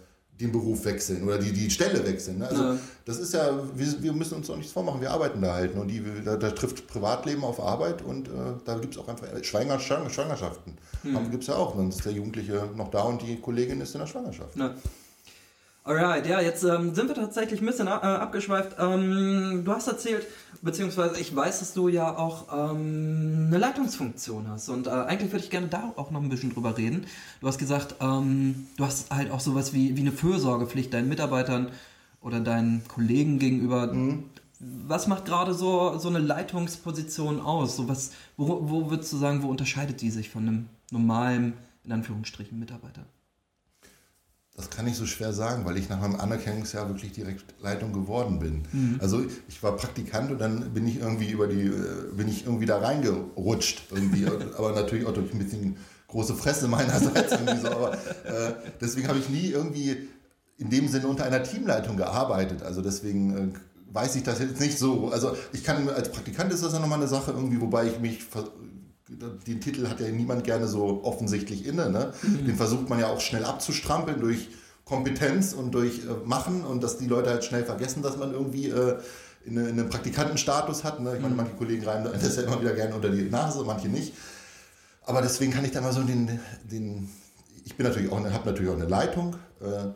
den 0.41 0.53
Beruf 0.53 0.85
wechseln 0.85 1.25
oder 1.25 1.39
die, 1.39 1.53
die 1.53 1.71
Stelle 1.71 2.05
wechseln. 2.07 2.39
Ne? 2.39 2.49
Also 2.49 2.63
ja. 2.63 2.79
das 3.05 3.19
ist 3.19 3.33
ja, 3.33 3.59
wir, 3.75 4.03
wir 4.03 4.13
müssen 4.13 4.35
uns 4.35 4.49
doch 4.49 4.57
nichts 4.57 4.73
vormachen, 4.73 5.01
wir 5.01 5.11
arbeiten 5.11 5.41
da 5.41 5.55
halt. 5.55 5.75
Ne? 5.75 5.81
Und 5.81 5.89
die, 5.89 6.03
da, 6.25 6.37
da 6.37 6.51
trifft 6.51 6.87
Privatleben 6.87 7.43
auf 7.45 7.61
Arbeit 7.61 8.03
und 8.03 8.29
äh, 8.29 8.31
da 8.65 8.79
gibt 8.79 8.95
es 8.95 9.01
auch 9.01 9.09
einfach 9.09 9.27
Schwanger, 9.43 9.79
Schwangerschaften. 9.81 10.77
Hm. 11.03 11.31
Gibt 11.31 11.45
es 11.45 11.49
ja 11.49 11.57
auch. 11.57 11.77
Dann 11.77 11.89
ist 11.89 12.05
der 12.05 12.13
Jugendliche 12.13 12.69
noch 12.77 12.91
da 12.91 13.03
und 13.03 13.23
die 13.23 13.37
Kollegin 13.41 13.81
ist 13.81 13.95
in 13.95 14.01
der 14.01 14.07
Schwangerschaft. 14.07 14.57
Ja. 14.57 14.75
Alright, 15.87 16.27
ja, 16.27 16.41
jetzt 16.41 16.65
ähm, 16.65 16.97
sind 16.97 17.07
wir 17.07 17.15
tatsächlich 17.15 17.61
ein 17.61 17.67
bisschen 17.67 17.87
äh, 17.87 17.91
abgeschweift. 17.91 18.75
Ähm, 18.81 19.63
du 19.65 19.73
hast 19.73 19.87
erzählt, 19.87 20.27
beziehungsweise 20.61 21.21
ich 21.21 21.35
weiß, 21.35 21.61
dass 21.61 21.75
du 21.75 21.87
ja 21.87 22.19
auch 22.19 22.47
ähm, 22.53 23.45
eine 23.47 23.59
Leitungsfunktion 23.59 24.49
hast. 24.49 24.69
Und 24.69 24.89
äh, 24.89 24.91
eigentlich 24.91 25.31
würde 25.31 25.45
ich 25.45 25.51
gerne 25.51 25.69
da 25.69 25.93
auch 25.95 26.11
noch 26.11 26.21
ein 26.21 26.29
bisschen 26.29 26.53
drüber 26.53 26.77
reden. 26.77 27.07
Du 27.41 27.47
hast 27.47 27.59
gesagt, 27.59 27.95
ähm, 28.01 28.67
du 28.77 28.85
hast 28.85 29.15
halt 29.15 29.31
auch 29.31 29.39
sowas 29.39 29.73
wie, 29.75 29.97
wie 29.97 30.01
eine 30.01 30.11
Fürsorgepflicht 30.11 30.93
deinen 30.93 31.09
Mitarbeitern 31.09 31.71
oder 32.21 32.41
deinen 32.41 32.83
Kollegen 32.89 33.39
gegenüber. 33.39 33.87
Mhm. 33.87 34.25
Was 34.59 35.07
macht 35.07 35.27
gerade 35.27 35.55
so, 35.55 35.99
so 35.99 36.09
eine 36.09 36.19
Leitungsposition 36.19 37.41
aus? 37.41 37.77
So 37.77 37.89
was, 37.89 38.11
wo, 38.37 38.59
wo 38.69 38.91
würdest 38.91 39.13
du 39.13 39.19
sagen, 39.19 39.45
wo 39.45 39.49
unterscheidet 39.49 40.01
die 40.01 40.11
sich 40.11 40.31
von 40.31 40.49
einem 40.49 40.67
normalen, 40.91 41.53
in 41.85 41.93
Anführungsstrichen, 41.93 42.59
Mitarbeiter? 42.59 43.03
Das 44.57 44.71
kann 44.71 44.87
ich 44.87 44.97
so 44.97 45.05
schwer 45.05 45.35
sagen, 45.35 45.67
weil 45.67 45.77
ich 45.77 45.91
nach 45.91 46.01
meinem 46.01 46.19
Anerkennungsjahr 46.19 46.89
wirklich 46.89 47.13
direkt 47.13 47.45
Leitung 47.63 47.93
geworden 47.93 48.39
bin. 48.39 48.63
Mhm. 48.73 48.99
Also 49.03 49.23
ich 49.49 49.63
war 49.63 49.77
Praktikant 49.77 50.31
und 50.31 50.41
dann 50.41 50.73
bin 50.73 50.89
ich 50.89 51.01
irgendwie 51.01 51.31
über 51.31 51.47
die, 51.47 51.67
äh, 51.67 52.13
bin 52.17 52.27
ich 52.27 52.47
irgendwie 52.47 52.65
da 52.65 52.79
reingerutscht 52.79 53.83
irgendwie, 53.91 54.27
aber 54.57 54.73
natürlich 54.73 55.05
auch 55.05 55.13
durch 55.13 55.33
ein 55.35 55.39
bisschen 55.39 55.77
große 56.09 56.35
Fresse 56.35 56.69
meinerseits 56.69 57.33
irgendwie 57.33 57.61
so. 57.61 57.69
Aber 57.69 57.93
äh, 57.93 58.55
deswegen 58.81 59.09
habe 59.09 59.19
ich 59.19 59.29
nie 59.29 59.51
irgendwie 59.51 60.09
in 60.57 60.71
dem 60.71 60.89
Sinne 60.89 61.07
unter 61.07 61.25
einer 61.25 61.43
Teamleitung 61.43 61.99
gearbeitet. 61.99 62.63
Also 62.63 62.81
deswegen 62.81 63.37
äh, 63.37 63.59
weiß 63.93 64.17
ich 64.17 64.23
das 64.23 64.39
jetzt 64.39 64.59
nicht 64.61 64.79
so. 64.79 65.11
Also 65.11 65.37
ich 65.53 65.65
kann 65.65 65.89
als 65.91 66.11
Praktikant 66.11 66.51
ist 66.53 66.65
das 66.65 66.73
ja 66.73 66.79
nochmal 66.79 66.99
eine 66.99 67.09
Sache 67.09 67.33
irgendwie, 67.33 67.61
wobei 67.61 67.89
ich 67.89 68.01
mich 68.01 68.25
den 69.09 69.61
Titel 69.61 69.89
hat 69.89 70.01
ja 70.01 70.09
niemand 70.09 70.45
gerne 70.45 70.67
so 70.67 71.05
offensichtlich 71.05 71.67
inne. 71.67 71.91
Ne? 71.91 72.13
Mhm. 72.23 72.47
Den 72.47 72.57
versucht 72.57 72.89
man 72.89 72.99
ja 72.99 73.07
auch 73.09 73.21
schnell 73.21 73.45
abzustrampeln 73.45 74.21
durch 74.21 74.49
Kompetenz 74.85 75.53
und 75.53 75.73
durch 75.73 76.01
äh, 76.01 76.27
Machen 76.27 76.65
und 76.65 76.83
dass 76.83 76.99
die 76.99 77.07
Leute 77.07 77.31
halt 77.31 77.45
schnell 77.45 77.65
vergessen, 77.65 78.03
dass 78.03 78.17
man 78.17 78.33
irgendwie 78.33 78.69
äh, 78.69 78.99
in, 79.45 79.57
in 79.57 79.79
einen 79.79 79.89
Praktikantenstatus 79.89 80.83
hat. 80.83 81.01
Ne? 81.01 81.15
Ich 81.15 81.21
meine, 81.21 81.35
mhm. 81.35 81.37
manche 81.37 81.55
Kollegen 81.55 81.85
rein 81.85 82.05
das 82.05 82.37
ja 82.37 82.43
immer 82.43 82.61
wieder 82.61 82.75
gerne 82.75 82.95
unter 82.95 83.11
die 83.11 83.23
Nase, 83.23 83.63
manche 83.65 83.89
nicht. 83.89 84.13
Aber 85.05 85.23
deswegen 85.23 85.53
kann 85.53 85.65
ich 85.65 85.71
da 85.71 85.81
mal 85.81 85.93
so 85.93 86.03
den, 86.03 86.41
den 86.65 87.09
ich 87.67 87.77
bin 87.77 87.87
natürlich 87.87 88.11
auch, 88.11 88.19
habe 88.19 88.49
natürlich 88.49 88.71
auch 88.71 88.77
eine 88.77 88.87
Leitung. 88.87 89.37
Äh, 89.61 89.91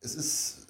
es 0.00 0.14
ist, 0.14 0.66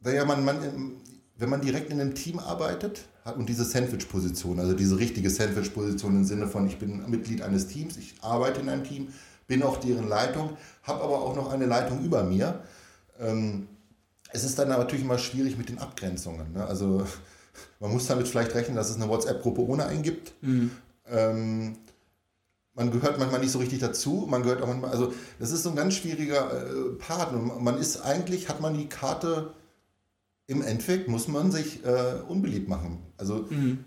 naja, 0.00 0.24
man, 0.26 0.44
man, 0.44 1.00
wenn 1.36 1.48
man 1.48 1.62
direkt 1.62 1.90
in 1.90 2.00
einem 2.00 2.14
Team 2.14 2.38
arbeitet, 2.38 3.08
und 3.36 3.48
diese 3.48 3.64
Sandwich-Position, 3.64 4.60
also 4.60 4.74
diese 4.74 4.98
richtige 4.98 5.30
Sandwich-Position 5.30 6.16
im 6.16 6.24
Sinne 6.24 6.46
von, 6.46 6.66
ich 6.66 6.78
bin 6.78 7.08
Mitglied 7.10 7.42
eines 7.42 7.66
Teams, 7.66 7.96
ich 7.96 8.14
arbeite 8.20 8.60
in 8.60 8.68
einem 8.68 8.84
Team, 8.84 9.08
bin 9.46 9.62
auch 9.62 9.78
deren 9.78 10.08
Leitung, 10.08 10.56
habe 10.82 11.02
aber 11.02 11.22
auch 11.22 11.34
noch 11.34 11.52
eine 11.52 11.66
Leitung 11.66 12.04
über 12.04 12.22
mir. 12.24 12.62
Ähm, 13.18 13.66
es 14.30 14.44
ist 14.44 14.58
dann 14.58 14.68
natürlich 14.68 15.04
immer 15.04 15.18
schwierig 15.18 15.56
mit 15.56 15.68
den 15.68 15.78
Abgrenzungen. 15.78 16.52
Ne? 16.52 16.64
Also 16.64 17.06
man 17.80 17.92
muss 17.92 18.06
damit 18.06 18.28
vielleicht 18.28 18.54
rechnen, 18.54 18.76
dass 18.76 18.90
es 18.90 18.96
eine 18.96 19.08
WhatsApp-Gruppe 19.08 19.62
ohne 19.62 19.86
einen 19.86 20.02
gibt. 20.02 20.32
Mhm. 20.42 20.70
Ähm, 21.10 21.76
man 22.74 22.92
gehört 22.92 23.18
manchmal 23.18 23.40
nicht 23.40 23.50
so 23.50 23.58
richtig 23.58 23.80
dazu, 23.80 24.26
man 24.30 24.44
gehört 24.44 24.62
auch 24.62 24.68
manchmal, 24.68 24.90
also 24.90 25.12
das 25.40 25.50
ist 25.50 25.64
so 25.64 25.70
ein 25.70 25.76
ganz 25.76 25.94
schwieriger 25.94 26.52
äh, 26.52 26.92
Part. 26.98 27.32
Man 27.32 27.76
ist 27.78 28.02
eigentlich, 28.02 28.48
hat 28.48 28.60
man 28.60 28.76
die 28.78 28.88
Karte, 28.88 29.52
im 30.48 30.62
Endeffekt 30.62 31.08
muss 31.08 31.28
man 31.28 31.52
sich 31.52 31.84
äh, 31.84 32.20
unbeliebt 32.26 32.68
machen. 32.68 32.98
Also 33.18 33.46
mhm. 33.50 33.84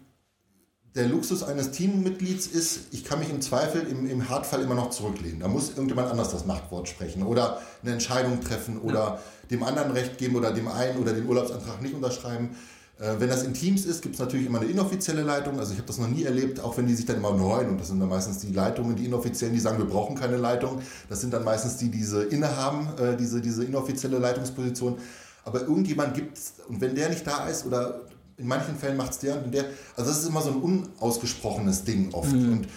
der 0.96 1.08
Luxus 1.08 1.44
eines 1.44 1.72
Teammitglieds 1.72 2.48
ist, 2.48 2.94
ich 2.94 3.04
kann 3.04 3.20
mich 3.20 3.32
im 3.32 3.42
Zweifel, 3.42 3.82
im, 3.82 4.08
im 4.08 4.30
Hartfall 4.30 4.62
immer 4.62 4.76
noch 4.76 4.92
zurücklehnen. 4.92 5.40
Da 5.40 5.48
muss 5.48 5.70
irgendjemand 5.70 6.10
anders 6.10 6.32
das 6.32 6.46
Machtwort 6.46 6.88
sprechen 6.88 7.24
oder 7.24 7.60
eine 7.82 7.94
Entscheidung 7.94 8.40
treffen 8.42 8.80
oder 8.80 9.00
ja. 9.00 9.20
dem 9.50 9.64
anderen 9.64 9.92
Recht 9.92 10.20
geben 10.20 10.36
oder 10.36 10.54
dem 10.54 10.68
einen 10.68 11.00
oder 11.00 11.14
den 11.14 11.28
Urlaubsantrag 11.28 11.82
nicht 11.82 11.96
unterschreiben. 11.96 12.52
Äh, 13.00 13.16
wenn 13.18 13.30
das 13.30 13.42
in 13.42 13.56
Teams 13.56 13.86
ist, 13.86 14.04
gibt 14.04 14.14
es 14.14 14.22
natürlich 14.22 14.46
immer 14.46 14.62
eine 14.62 14.70
inoffizielle 14.70 15.24
Leitung. 15.24 15.58
Also 15.58 15.72
ich 15.72 15.80
habe 15.80 15.88
das 15.88 15.98
noch 15.98 16.10
nie 16.10 16.26
erlebt, 16.26 16.60
auch 16.60 16.78
wenn 16.78 16.86
die 16.86 16.94
sich 16.94 17.08
dann 17.08 17.18
immer 17.18 17.34
neuen, 17.34 17.70
und 17.70 17.80
das 17.80 17.88
sind 17.88 18.00
dann 18.00 18.10
meistens 18.10 18.38
die 18.38 18.54
Leitungen, 18.54 18.96
die 18.96 19.06
inoffiziellen, 19.06 19.56
die 19.56 19.60
sagen, 19.60 19.80
wir 19.80 19.86
brauchen 19.86 20.16
keine 20.16 20.38
Leitung. 20.38 20.80
Das 21.10 21.22
sind 21.22 21.34
dann 21.34 21.44
meistens 21.44 21.78
die, 21.78 21.90
die 21.90 21.98
diese 21.98 22.22
innehaben, 22.22 22.88
äh, 23.00 23.18
diese, 23.18 23.42
diese 23.42 23.64
inoffizielle 23.64 24.20
Leitungsposition. 24.20 25.00
Aber 25.44 25.62
irgendjemand 25.62 26.14
gibt 26.14 26.38
es, 26.38 26.54
und 26.68 26.82
wenn 26.82 26.96
der 26.96 27.10
nicht 27.10 27.26
da 27.26 27.48
ist, 27.48 27.66
oder 27.66 28.02
in 28.38 28.48
manchen 28.48 28.76
Fällen 28.76 28.98
macht 28.98 29.12
es 29.12 29.20
der 29.20 29.44
und 29.44 29.54
der, 29.54 29.66
also 29.96 30.10
das 30.10 30.22
ist 30.22 30.30
immer 30.30 30.42
so 30.42 30.52
ein 30.52 30.62
unausgesprochenes 30.62 31.84
Ding 31.84 32.14
oft. 32.14 32.32
Mhm. 32.32 32.52
Und 32.52 32.68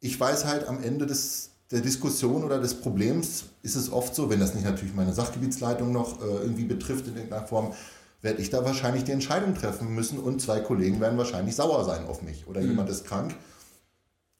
ich 0.00 0.18
weiß 0.18 0.44
halt 0.44 0.68
am 0.68 0.82
Ende 0.82 1.06
des, 1.06 1.50
der 1.70 1.80
Diskussion 1.80 2.44
oder 2.44 2.58
des 2.60 2.74
Problems 2.74 3.44
ist 3.62 3.76
es 3.76 3.92
oft 3.92 4.14
so, 4.14 4.30
wenn 4.30 4.40
das 4.40 4.54
nicht 4.54 4.64
natürlich 4.64 4.94
meine 4.94 5.12
Sachgebietsleitung 5.12 5.92
noch 5.92 6.20
äh, 6.20 6.24
irgendwie 6.24 6.64
betrifft 6.64 7.06
in 7.06 7.16
irgendeiner 7.16 7.46
Form, 7.46 7.72
werde 8.20 8.42
ich 8.42 8.50
da 8.50 8.64
wahrscheinlich 8.64 9.04
die 9.04 9.12
Entscheidung 9.12 9.54
treffen 9.54 9.94
müssen 9.94 10.18
und 10.18 10.42
zwei 10.42 10.60
Kollegen 10.60 11.00
werden 11.00 11.18
wahrscheinlich 11.18 11.54
sauer 11.54 11.84
sein 11.84 12.06
auf 12.06 12.22
mich 12.22 12.46
oder 12.46 12.60
mhm. 12.60 12.70
jemand 12.70 12.90
ist 12.90 13.06
krank 13.06 13.34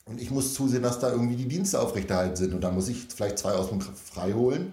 und 0.09 0.21
ich 0.21 0.31
muss 0.31 0.55
zusehen, 0.55 0.83
dass 0.83 0.99
da 0.99 1.11
irgendwie 1.11 1.37
die 1.37 1.49
Dienste 1.49 1.81
aufrechterhalten 1.81 2.37
sind 2.37 2.55
und 2.55 2.63
da 2.63 2.71
muss 2.71 2.89
ich 2.89 3.07
vielleicht 3.15 3.39
zwei 3.39 3.53
aus 3.53 3.69
dem 3.69 3.81
frei 3.81 4.33
holen, 4.33 4.73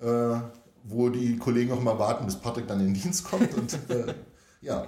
äh, 0.00 0.36
wo 0.84 1.08
die 1.08 1.36
Kollegen 1.36 1.72
auch 1.72 1.80
mal 1.80 1.98
warten, 1.98 2.24
bis 2.26 2.36
Patrick 2.36 2.66
dann 2.66 2.80
in 2.80 2.94
den 2.94 3.02
Dienst 3.02 3.24
kommt 3.24 3.54
und 3.54 3.74
äh, 3.90 4.14
ja. 4.60 4.86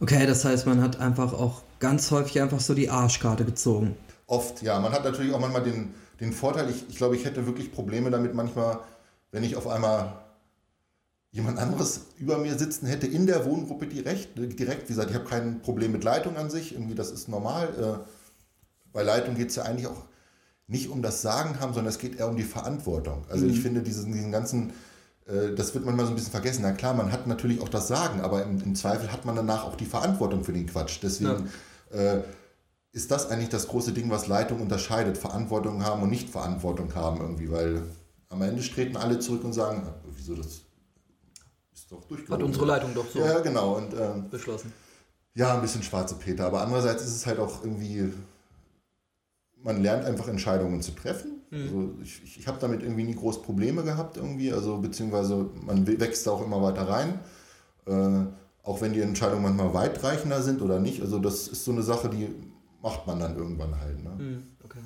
Okay, 0.00 0.26
das 0.26 0.44
heißt, 0.44 0.66
man 0.66 0.82
hat 0.82 0.98
einfach 1.00 1.32
auch 1.32 1.62
ganz 1.78 2.10
häufig 2.10 2.40
einfach 2.40 2.60
so 2.60 2.74
die 2.74 2.90
Arschkarte 2.90 3.44
gezogen. 3.44 3.96
Oft, 4.26 4.62
ja. 4.62 4.80
Man 4.80 4.92
hat 4.92 5.04
natürlich 5.04 5.32
auch 5.32 5.40
manchmal 5.40 5.62
den, 5.62 5.94
den 6.20 6.32
Vorteil, 6.32 6.70
ich, 6.70 6.88
ich 6.88 6.96
glaube, 6.96 7.16
ich 7.16 7.24
hätte 7.24 7.46
wirklich 7.46 7.72
Probleme 7.72 8.10
damit 8.10 8.34
manchmal, 8.34 8.80
wenn 9.30 9.44
ich 9.44 9.56
auf 9.56 9.68
einmal 9.68 10.22
jemand 11.32 11.58
anderes 11.58 12.02
über 12.18 12.38
mir 12.38 12.58
sitzen 12.58 12.86
hätte 12.86 13.06
in 13.06 13.26
der 13.26 13.44
Wohngruppe 13.46 13.86
direkt. 13.86 14.36
direkt. 14.36 14.84
Wie 14.84 14.92
gesagt, 14.92 15.10
ich 15.10 15.16
habe 15.16 15.24
kein 15.24 15.60
Problem 15.60 15.92
mit 15.92 16.04
Leitung 16.04 16.36
an 16.36 16.50
sich, 16.50 16.72
irgendwie 16.72 16.94
das 16.94 17.10
ist 17.10 17.28
normal. 17.28 17.68
Äh, 17.78 18.04
bei 18.92 19.02
Leitung 19.02 19.34
geht 19.34 19.48
es 19.48 19.56
ja 19.56 19.62
eigentlich 19.62 19.86
auch 19.86 20.04
nicht 20.66 20.88
um 20.88 21.02
das 21.02 21.22
Sagen 21.22 21.58
haben, 21.60 21.74
sondern 21.74 21.90
es 21.90 21.98
geht 21.98 22.18
eher 22.18 22.28
um 22.28 22.36
die 22.36 22.42
Verantwortung. 22.42 23.24
Also 23.28 23.46
mhm. 23.46 23.50
ich 23.50 23.60
finde 23.60 23.82
diesen, 23.82 24.12
diesen 24.12 24.30
ganzen, 24.30 24.72
das 25.26 25.74
wird 25.74 25.84
manchmal 25.84 26.06
so 26.06 26.12
ein 26.12 26.16
bisschen 26.16 26.32
vergessen. 26.32 26.62
Na 26.62 26.72
klar, 26.72 26.94
man 26.94 27.12
hat 27.12 27.26
natürlich 27.26 27.60
auch 27.60 27.68
das 27.68 27.88
Sagen, 27.88 28.20
aber 28.20 28.42
im, 28.42 28.60
im 28.62 28.74
Zweifel 28.74 29.12
hat 29.12 29.24
man 29.24 29.36
danach 29.36 29.64
auch 29.64 29.76
die 29.76 29.86
Verantwortung 29.86 30.44
für 30.44 30.52
den 30.52 30.66
Quatsch. 30.66 30.98
Deswegen 31.02 31.48
ja. 31.92 31.98
äh, 31.98 32.22
ist 32.92 33.10
das 33.10 33.30
eigentlich 33.30 33.48
das 33.48 33.68
große 33.68 33.92
Ding, 33.92 34.10
was 34.10 34.26
Leitung 34.26 34.60
unterscheidet. 34.60 35.16
Verantwortung 35.16 35.84
haben 35.84 36.02
und 36.02 36.10
nicht 36.10 36.28
Verantwortung 36.28 36.94
haben 36.94 37.20
irgendwie, 37.20 37.50
weil 37.50 37.82
am 38.28 38.42
Ende 38.42 38.62
treten 38.62 38.96
alle 38.96 39.18
zurück 39.20 39.44
und 39.44 39.52
sagen, 39.52 39.86
wieso 40.16 40.34
das 40.34 40.62
doch 41.92 42.04
durchgezogen. 42.04 42.42
Hat 42.42 42.46
unsere 42.46 42.66
Leitung 42.66 42.94
doch 42.94 43.08
so 43.08 43.20
ja, 43.20 43.38
genau. 43.40 43.76
Und, 43.76 43.94
ähm, 43.94 44.28
beschlossen. 44.30 44.72
Ja, 45.34 45.54
ein 45.54 45.62
bisschen 45.62 45.82
schwarze 45.82 46.16
Peter. 46.16 46.46
Aber 46.46 46.62
andererseits 46.62 47.02
ist 47.04 47.14
es 47.14 47.26
halt 47.26 47.38
auch 47.38 47.62
irgendwie, 47.62 48.12
man 49.62 49.82
lernt 49.82 50.04
einfach 50.04 50.28
Entscheidungen 50.28 50.82
zu 50.82 50.92
treffen. 50.92 51.41
Mhm. 51.52 51.62
Also 51.62 51.90
ich, 52.02 52.38
ich 52.38 52.48
habe 52.48 52.58
damit 52.58 52.82
irgendwie 52.82 53.04
nie 53.04 53.14
groß 53.14 53.42
Probleme 53.42 53.84
gehabt 53.84 54.16
irgendwie. 54.16 54.52
Also 54.52 54.78
beziehungsweise 54.78 55.50
man 55.64 55.86
wächst 55.86 56.26
da 56.26 56.32
auch 56.32 56.44
immer 56.44 56.60
weiter 56.62 56.88
rein. 56.88 57.20
Äh, 57.86 58.26
auch 58.64 58.80
wenn 58.80 58.92
die 58.92 59.00
Entscheidungen 59.00 59.42
manchmal 59.42 59.74
weitreichender 59.74 60.42
sind 60.42 60.62
oder 60.62 60.80
nicht. 60.80 61.02
Also 61.02 61.18
das 61.18 61.48
ist 61.48 61.64
so 61.64 61.72
eine 61.72 61.82
Sache, 61.82 62.08
die 62.08 62.28
macht 62.80 63.06
man 63.06 63.20
dann 63.20 63.36
irgendwann 63.36 63.78
halt. 63.78 64.02
Ne? 64.02 64.10
Mhm, 64.10 64.42
okay. 64.64 64.78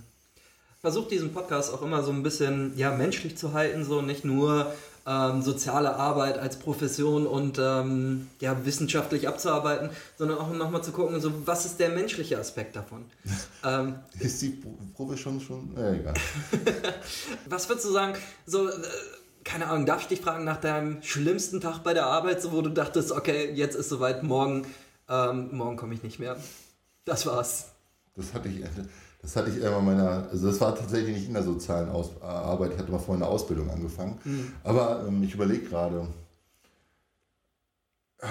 Versucht 0.80 1.10
diesen 1.10 1.32
Podcast 1.32 1.72
auch 1.72 1.82
immer 1.82 2.02
so 2.02 2.10
ein 2.10 2.22
bisschen 2.22 2.76
ja, 2.76 2.94
menschlich 2.94 3.36
zu 3.36 3.52
halten, 3.52 3.84
so 3.84 4.02
nicht 4.02 4.24
nur 4.24 4.72
ähm, 5.06 5.40
soziale 5.40 5.96
Arbeit 5.96 6.38
als 6.38 6.58
Profession 6.58 7.26
und 7.26 7.58
ähm, 7.58 8.28
ja, 8.40 8.64
wissenschaftlich 8.64 9.28
abzuarbeiten, 9.28 9.90
sondern 10.18 10.38
auch 10.38 10.52
nochmal 10.52 10.82
zu 10.82 10.90
gucken, 10.90 11.20
so, 11.20 11.46
was 11.46 11.64
ist 11.64 11.78
der 11.78 11.90
menschliche 11.90 12.38
Aspekt 12.38 12.74
davon? 12.74 13.04
ähm, 13.64 13.96
ist 14.18 14.42
die 14.42 14.60
Profession 14.94 15.40
schon? 15.40 15.70
Ja, 15.76 15.92
egal. 15.92 16.14
was 17.48 17.68
würdest 17.68 17.86
du 17.86 17.92
sagen, 17.92 18.14
so, 18.46 18.68
äh, 18.68 18.72
keine 19.44 19.68
Ahnung, 19.68 19.86
darf 19.86 20.02
ich 20.02 20.08
dich 20.08 20.20
fragen 20.20 20.44
nach 20.44 20.60
deinem 20.60 21.00
schlimmsten 21.02 21.60
Tag 21.60 21.84
bei 21.84 21.94
der 21.94 22.06
Arbeit, 22.06 22.42
so, 22.42 22.50
wo 22.50 22.62
du 22.62 22.70
dachtest, 22.70 23.12
okay, 23.12 23.52
jetzt 23.54 23.76
ist 23.76 23.88
soweit, 23.88 24.24
morgen, 24.24 24.66
ähm, 25.08 25.50
morgen 25.52 25.76
komme 25.76 25.94
ich 25.94 26.02
nicht 26.02 26.18
mehr. 26.18 26.36
Das 27.04 27.26
war's. 27.26 27.68
Das 28.16 28.34
hatte 28.34 28.48
ich. 28.48 28.64
Das 29.26 29.34
hatte 29.34 29.50
ich 29.50 29.56
immer 29.56 29.80
meiner, 29.80 30.28
also 30.30 30.46
das 30.46 30.60
war 30.60 30.72
tatsächlich 30.76 31.16
nicht 31.16 31.26
in 31.26 31.34
der 31.34 31.42
sozialen 31.42 31.88
Aus 31.88 32.10
Arbeit, 32.22 32.74
ich 32.74 32.78
hatte 32.78 32.92
mal 32.92 33.00
vorhin 33.00 33.24
eine 33.24 33.32
Ausbildung 33.32 33.68
angefangen. 33.70 34.20
Mhm. 34.22 34.52
Aber 34.62 35.04
ähm, 35.04 35.20
ich 35.24 35.34
überlege 35.34 35.66
gerade, 35.66 36.06
äh, 38.20 38.26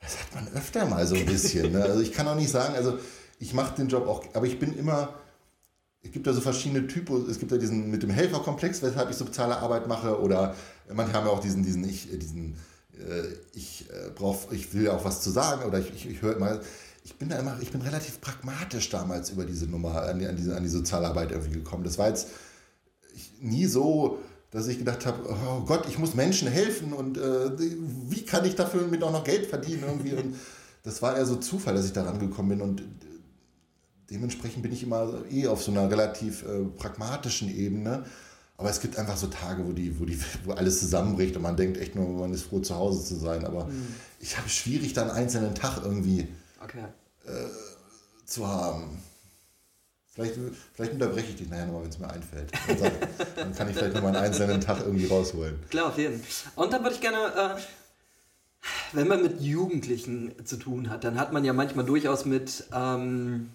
das 0.00 0.18
hat 0.18 0.34
man 0.34 0.48
öfter 0.54 0.86
mal 0.86 1.06
so 1.06 1.16
ein 1.16 1.26
bisschen. 1.26 1.70
Ne? 1.70 1.82
Also 1.82 2.00
ich 2.00 2.12
kann 2.12 2.26
auch 2.28 2.34
nicht 2.34 2.50
sagen, 2.50 2.74
also 2.76 2.98
ich 3.40 3.52
mache 3.52 3.76
den 3.76 3.88
Job 3.88 4.08
auch, 4.08 4.24
aber 4.32 4.46
ich 4.46 4.58
bin 4.58 4.74
immer, 4.74 5.10
es 6.02 6.12
gibt 6.12 6.26
ja 6.26 6.32
so 6.32 6.40
verschiedene 6.40 6.86
Typen, 6.86 7.28
es 7.28 7.38
gibt 7.38 7.52
ja 7.52 7.58
diesen 7.58 7.90
mit 7.90 8.02
dem 8.02 8.08
Helferkomplex, 8.08 8.80
weshalb 8.80 9.10
ich 9.10 9.16
soziale 9.16 9.58
Arbeit 9.58 9.86
mache, 9.86 10.18
oder 10.18 10.56
manche 10.90 11.12
haben 11.12 11.26
ja 11.26 11.30
auch 11.30 11.40
diesen, 11.40 11.62
diesen, 11.62 11.84
ich, 11.84 12.08
diesen, 12.10 12.56
äh, 12.94 13.34
ich 13.52 13.84
äh, 13.90 14.08
brauche, 14.14 14.54
ich 14.54 14.72
will 14.72 14.84
ja 14.84 14.92
auch 14.92 15.04
was 15.04 15.20
zu 15.20 15.28
sagen, 15.28 15.66
oder 15.66 15.78
ich, 15.78 15.92
ich, 15.94 16.08
ich 16.08 16.22
höre 16.22 16.38
mal, 16.38 16.62
ich 17.04 17.16
bin 17.16 17.28
da 17.28 17.38
immer, 17.38 17.58
ich 17.60 17.70
bin 17.70 17.82
relativ 17.82 18.20
pragmatisch 18.20 18.90
damals 18.90 19.30
über 19.30 19.44
diese 19.44 19.66
Nummer, 19.66 20.02
an 20.02 20.18
die, 20.18 20.26
an 20.26 20.36
diese, 20.36 20.56
an 20.56 20.62
die 20.62 20.68
Sozialarbeit 20.68 21.32
irgendwie 21.32 21.54
gekommen. 21.54 21.84
Das 21.84 21.98
war 21.98 22.08
jetzt 22.08 22.28
nie 23.40 23.66
so, 23.66 24.18
dass 24.50 24.68
ich 24.68 24.78
gedacht 24.78 25.06
habe, 25.06 25.28
oh 25.28 25.64
Gott, 25.64 25.86
ich 25.88 25.98
muss 25.98 26.14
Menschen 26.14 26.48
helfen 26.48 26.92
und 26.92 27.18
äh, 27.18 27.50
wie 28.08 28.24
kann 28.24 28.44
ich 28.44 28.54
dafür 28.54 28.86
mit 28.86 29.02
auch 29.02 29.12
noch 29.12 29.24
Geld 29.24 29.46
verdienen 29.46 29.82
irgendwie. 29.86 30.12
Und 30.12 30.36
das 30.84 31.02
war 31.02 31.16
eher 31.16 31.26
so 31.26 31.36
Zufall, 31.36 31.74
dass 31.74 31.86
ich 31.86 31.92
da 31.92 32.04
rangekommen 32.04 32.58
bin 32.58 32.60
und 32.60 32.82
dementsprechend 34.10 34.62
bin 34.62 34.72
ich 34.72 34.82
immer 34.82 35.24
eh 35.30 35.46
auf 35.46 35.62
so 35.62 35.72
einer 35.72 35.90
relativ 35.90 36.44
äh, 36.44 36.64
pragmatischen 36.76 37.48
Ebene. 37.54 38.04
Aber 38.58 38.70
es 38.70 38.80
gibt 38.80 38.96
einfach 38.96 39.16
so 39.16 39.26
Tage, 39.26 39.66
wo, 39.66 39.72
die, 39.72 39.98
wo, 39.98 40.04
die, 40.04 40.20
wo 40.44 40.52
alles 40.52 40.78
zusammenbricht 40.78 41.34
und 41.34 41.42
man 41.42 41.56
denkt 41.56 41.78
echt 41.78 41.96
nur, 41.96 42.08
man 42.20 42.32
ist 42.32 42.44
froh, 42.44 42.60
zu 42.60 42.76
Hause 42.76 43.04
zu 43.04 43.16
sein. 43.16 43.44
Aber 43.44 43.64
mhm. 43.64 43.86
ich 44.20 44.38
habe 44.38 44.48
schwierig, 44.48 44.92
da 44.92 45.02
einen 45.02 45.10
einzelnen 45.10 45.54
Tag 45.54 45.80
irgendwie 45.82 46.28
okay. 46.64 46.84
äh, 47.26 47.48
zu 48.26 48.46
haben. 48.46 49.02
Vielleicht, 50.14 50.34
vielleicht 50.74 50.92
unterbreche 50.92 51.30
ich 51.30 51.36
dich 51.36 51.48
nachher 51.48 51.66
nochmal, 51.66 51.84
wenn 51.84 51.90
es 51.90 51.98
mir 51.98 52.10
einfällt. 52.10 52.52
Dann, 52.68 52.92
dann, 53.36 53.54
kann 53.54 53.70
ich 53.70 53.76
vielleicht 53.76 53.94
nochmal 53.94 54.14
einen 54.14 54.26
einzelnen 54.26 54.60
Tag 54.60 54.80
irgendwie 54.80 55.06
rausholen. 55.06 55.58
Klar, 55.70 55.86
auf 55.86 55.96
jeden 55.96 56.22
Fall. 56.22 56.52
Und 56.64 56.72
dann 56.72 56.82
würde 56.82 56.94
ich 56.94 57.00
gerne, 57.00 57.16
äh, 57.18 57.60
wenn 58.92 59.08
man 59.08 59.22
mit 59.22 59.40
Jugendlichen 59.40 60.34
zu 60.44 60.58
tun 60.58 60.90
hat, 60.90 61.04
dann 61.04 61.18
hat 61.18 61.32
man 61.32 61.46
ja 61.46 61.54
manchmal 61.54 61.86
durchaus 61.86 62.26
mit 62.26 62.64
ähm, 62.74 63.50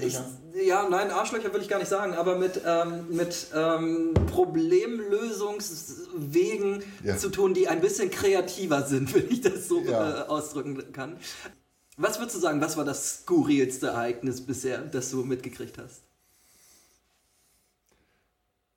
ich, 0.00 0.16
ja, 0.54 0.88
nein, 0.88 1.10
Arschlöcher 1.10 1.52
will 1.52 1.60
ich 1.60 1.68
gar 1.68 1.78
nicht 1.78 1.88
sagen, 1.88 2.14
aber 2.14 2.38
mit, 2.38 2.60
ähm, 2.64 3.08
mit 3.10 3.48
ähm, 3.54 4.14
Problemlösungswegen 4.30 6.82
ja. 7.02 7.16
zu 7.16 7.30
tun, 7.30 7.54
die 7.54 7.66
ein 7.68 7.80
bisschen 7.80 8.10
kreativer 8.10 8.86
sind, 8.86 9.12
wenn 9.14 9.30
ich 9.30 9.40
das 9.40 9.68
so 9.68 9.80
ja. 9.80 10.22
äh, 10.22 10.28
ausdrücken 10.28 10.92
kann. 10.92 11.16
Was 11.96 12.18
würdest 12.18 12.36
du 12.36 12.40
sagen, 12.40 12.60
was 12.60 12.76
war 12.76 12.84
das 12.84 13.20
skurrilste 13.20 13.86
Ereignis 13.88 14.44
bisher, 14.44 14.78
das 14.78 15.10
du 15.10 15.22
mitgekriegt 15.22 15.78
hast? 15.78 16.02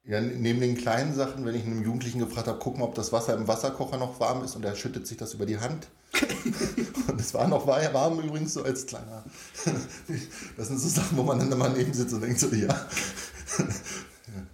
Ja, 0.07 0.21
neben 0.21 0.61
den 0.61 0.77
kleinen 0.77 1.13
Sachen, 1.13 1.45
wenn 1.45 1.53
ich 1.53 1.65
einem 1.65 1.83
Jugendlichen 1.83 2.19
gefragt 2.19 2.47
habe, 2.47 2.59
guck 2.59 2.77
mal, 2.77 2.85
ob 2.85 2.95
das 2.95 3.11
Wasser 3.11 3.35
im 3.35 3.45
Wasserkocher 3.45 3.97
noch 3.97 4.21
warm 4.21 4.41
ist 4.41 4.55
und 4.55 4.63
er 4.63 4.73
schüttet 4.73 5.05
sich 5.05 5.17
das 5.17 5.33
über 5.33 5.45
die 5.45 5.59
Hand. 5.59 5.89
und 7.09 7.19
es 7.19 7.33
war 7.33 7.45
noch 7.49 7.67
warm 7.67 8.19
übrigens 8.21 8.53
so 8.53 8.63
als 8.63 8.85
kleiner. 8.85 9.25
Das 10.55 10.69
sind 10.69 10.79
so 10.79 10.87
Sachen, 10.87 11.17
wo 11.17 11.23
man 11.23 11.39
dann 11.39 11.51
immer 11.51 11.67
neben 11.69 11.93
sitzt 11.93 12.13
und 12.13 12.21
denkt 12.21 12.39
so, 12.39 12.47
ja. 12.47 12.69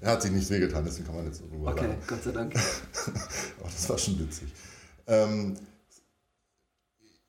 Er 0.01 0.11
hat 0.11 0.21
sich 0.21 0.31
nicht 0.31 0.49
wehgetan, 0.49 0.83
deswegen 0.85 1.05
kann 1.05 1.15
man 1.15 1.25
jetzt 1.25 1.39
so 1.39 1.47
drüber 1.47 1.71
Okay, 1.71 1.81
sagen. 1.81 1.97
Gott 2.07 2.23
sei 2.23 2.31
Dank. 2.31 2.55
Aber 3.59 3.69
das 3.69 3.89
war 3.89 3.97
schon 3.97 4.19
witzig. 4.19 4.47
Ähm, 5.07 5.55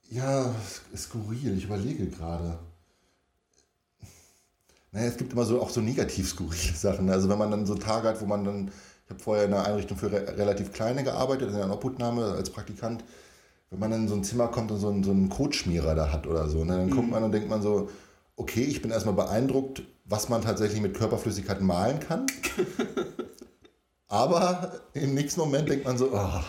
ja, 0.09 0.55
skurril, 0.97 1.59
ich 1.59 1.65
überlege 1.65 2.07
gerade. 2.07 2.59
Naja, 4.95 5.09
es 5.09 5.17
gibt 5.17 5.33
immer 5.33 5.45
so 5.45 5.61
auch 5.61 5.71
so 5.71 5.81
negativ 5.81 6.29
skurrile 6.29 6.73
Sachen. 6.75 7.11
Also 7.11 7.29
wenn 7.29 7.39
man 7.39 7.51
dann 7.51 7.67
so 7.67 7.75
Tage 7.75 8.09
hat, 8.09 8.23
wo 8.23 8.27
man 8.27 8.45
dann, 8.45 8.71
ich 9.05 9.11
habe 9.11 9.21
vorher 9.21 9.45
in 9.45 9.53
einer 9.53 9.67
Einrichtung 9.67 9.99
für 9.99 10.11
re 10.11 10.39
relativ 10.39 10.73
kleine 10.73 11.03
gearbeitet, 11.03 11.51
in 11.51 11.57
einer 11.57 11.75
Obhutnahme 11.75 12.25
als 12.27 12.51
Praktikant. 12.51 13.05
Wenn 13.71 13.81
man 13.81 13.91
dann 13.91 14.03
in 14.03 14.09
so 14.09 14.15
ein 14.15 14.23
Zimmer 14.23 14.47
kommt 14.49 14.71
und 14.71 14.79
so 14.79 14.89
einen, 14.89 15.03
so 15.03 15.11
einen 15.11 15.29
Kotschmierer 15.29 15.97
da 15.97 16.13
hat 16.13 16.29
oder 16.29 16.49
so, 16.49 16.65
ne, 16.65 16.77
dann 16.77 16.87
mhm. 16.87 16.91
kommt 16.91 17.11
man 17.11 17.25
und 17.25 17.33
denkt 17.33 17.49
man 17.51 17.61
so, 17.61 17.91
okay, 18.37 18.63
ich 18.63 18.83
bin 18.83 18.93
erstmal 18.93 19.17
beeindruckt, 19.17 19.83
was 20.05 20.29
man 20.29 20.43
tatsächlich 20.43 20.81
mit 20.81 20.95
Körperflüssigkeiten 20.95 21.67
malen 21.67 21.99
kann. 21.99 22.27
Aber 24.07 24.81
im 24.93 25.15
nächsten 25.15 25.41
Moment 25.41 25.69
denkt 25.69 25.87
man 25.87 25.99
so, 25.99 26.11
oh, 26.13 26.41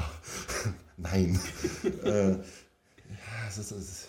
nein. 0.97 1.39
äh, 2.03 2.29
ja, 2.29 2.38
es 3.49 3.58
ist, 3.58 3.71
es 3.71 3.89
ist, 3.89 4.08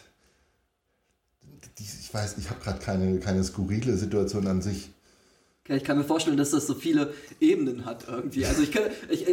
ich 1.78 2.12
weiß, 2.12 2.36
ich 2.38 2.50
habe 2.50 2.60
gerade 2.60 2.78
keine, 2.78 3.18
keine 3.20 3.44
skurrile 3.44 3.96
Situation 3.96 4.46
an 4.46 4.62
sich. 4.62 4.90
Ich 5.68 5.82
kann 5.82 5.98
mir 5.98 6.04
vorstellen, 6.04 6.36
dass 6.36 6.50
das 6.50 6.66
so 6.66 6.74
viele 6.74 7.12
Ebenen 7.40 7.84
hat 7.84 8.04
irgendwie. 8.08 8.46
Also 8.46 8.62
ich, 8.62 8.70
ich, 9.08 9.26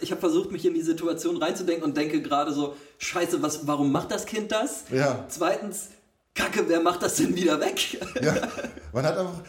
ich 0.00 0.10
habe 0.12 0.20
versucht, 0.20 0.52
mich 0.52 0.64
in 0.64 0.74
die 0.74 0.82
Situation 0.82 1.36
reinzudenken 1.38 1.84
und 1.84 1.96
denke 1.96 2.22
gerade 2.22 2.52
so, 2.52 2.76
scheiße, 2.98 3.42
was, 3.42 3.66
warum 3.66 3.90
macht 3.90 4.12
das 4.12 4.26
Kind 4.26 4.52
das? 4.52 4.84
Ja. 4.92 5.26
Zweitens, 5.28 5.88
Kacke, 6.34 6.68
wer 6.68 6.80
macht 6.80 7.02
das 7.02 7.16
denn 7.16 7.34
wieder 7.34 7.58
weg? 7.60 7.98
Ja, 8.22 8.36
man 8.92 9.04
hat 9.06 9.18
einfach, 9.18 9.42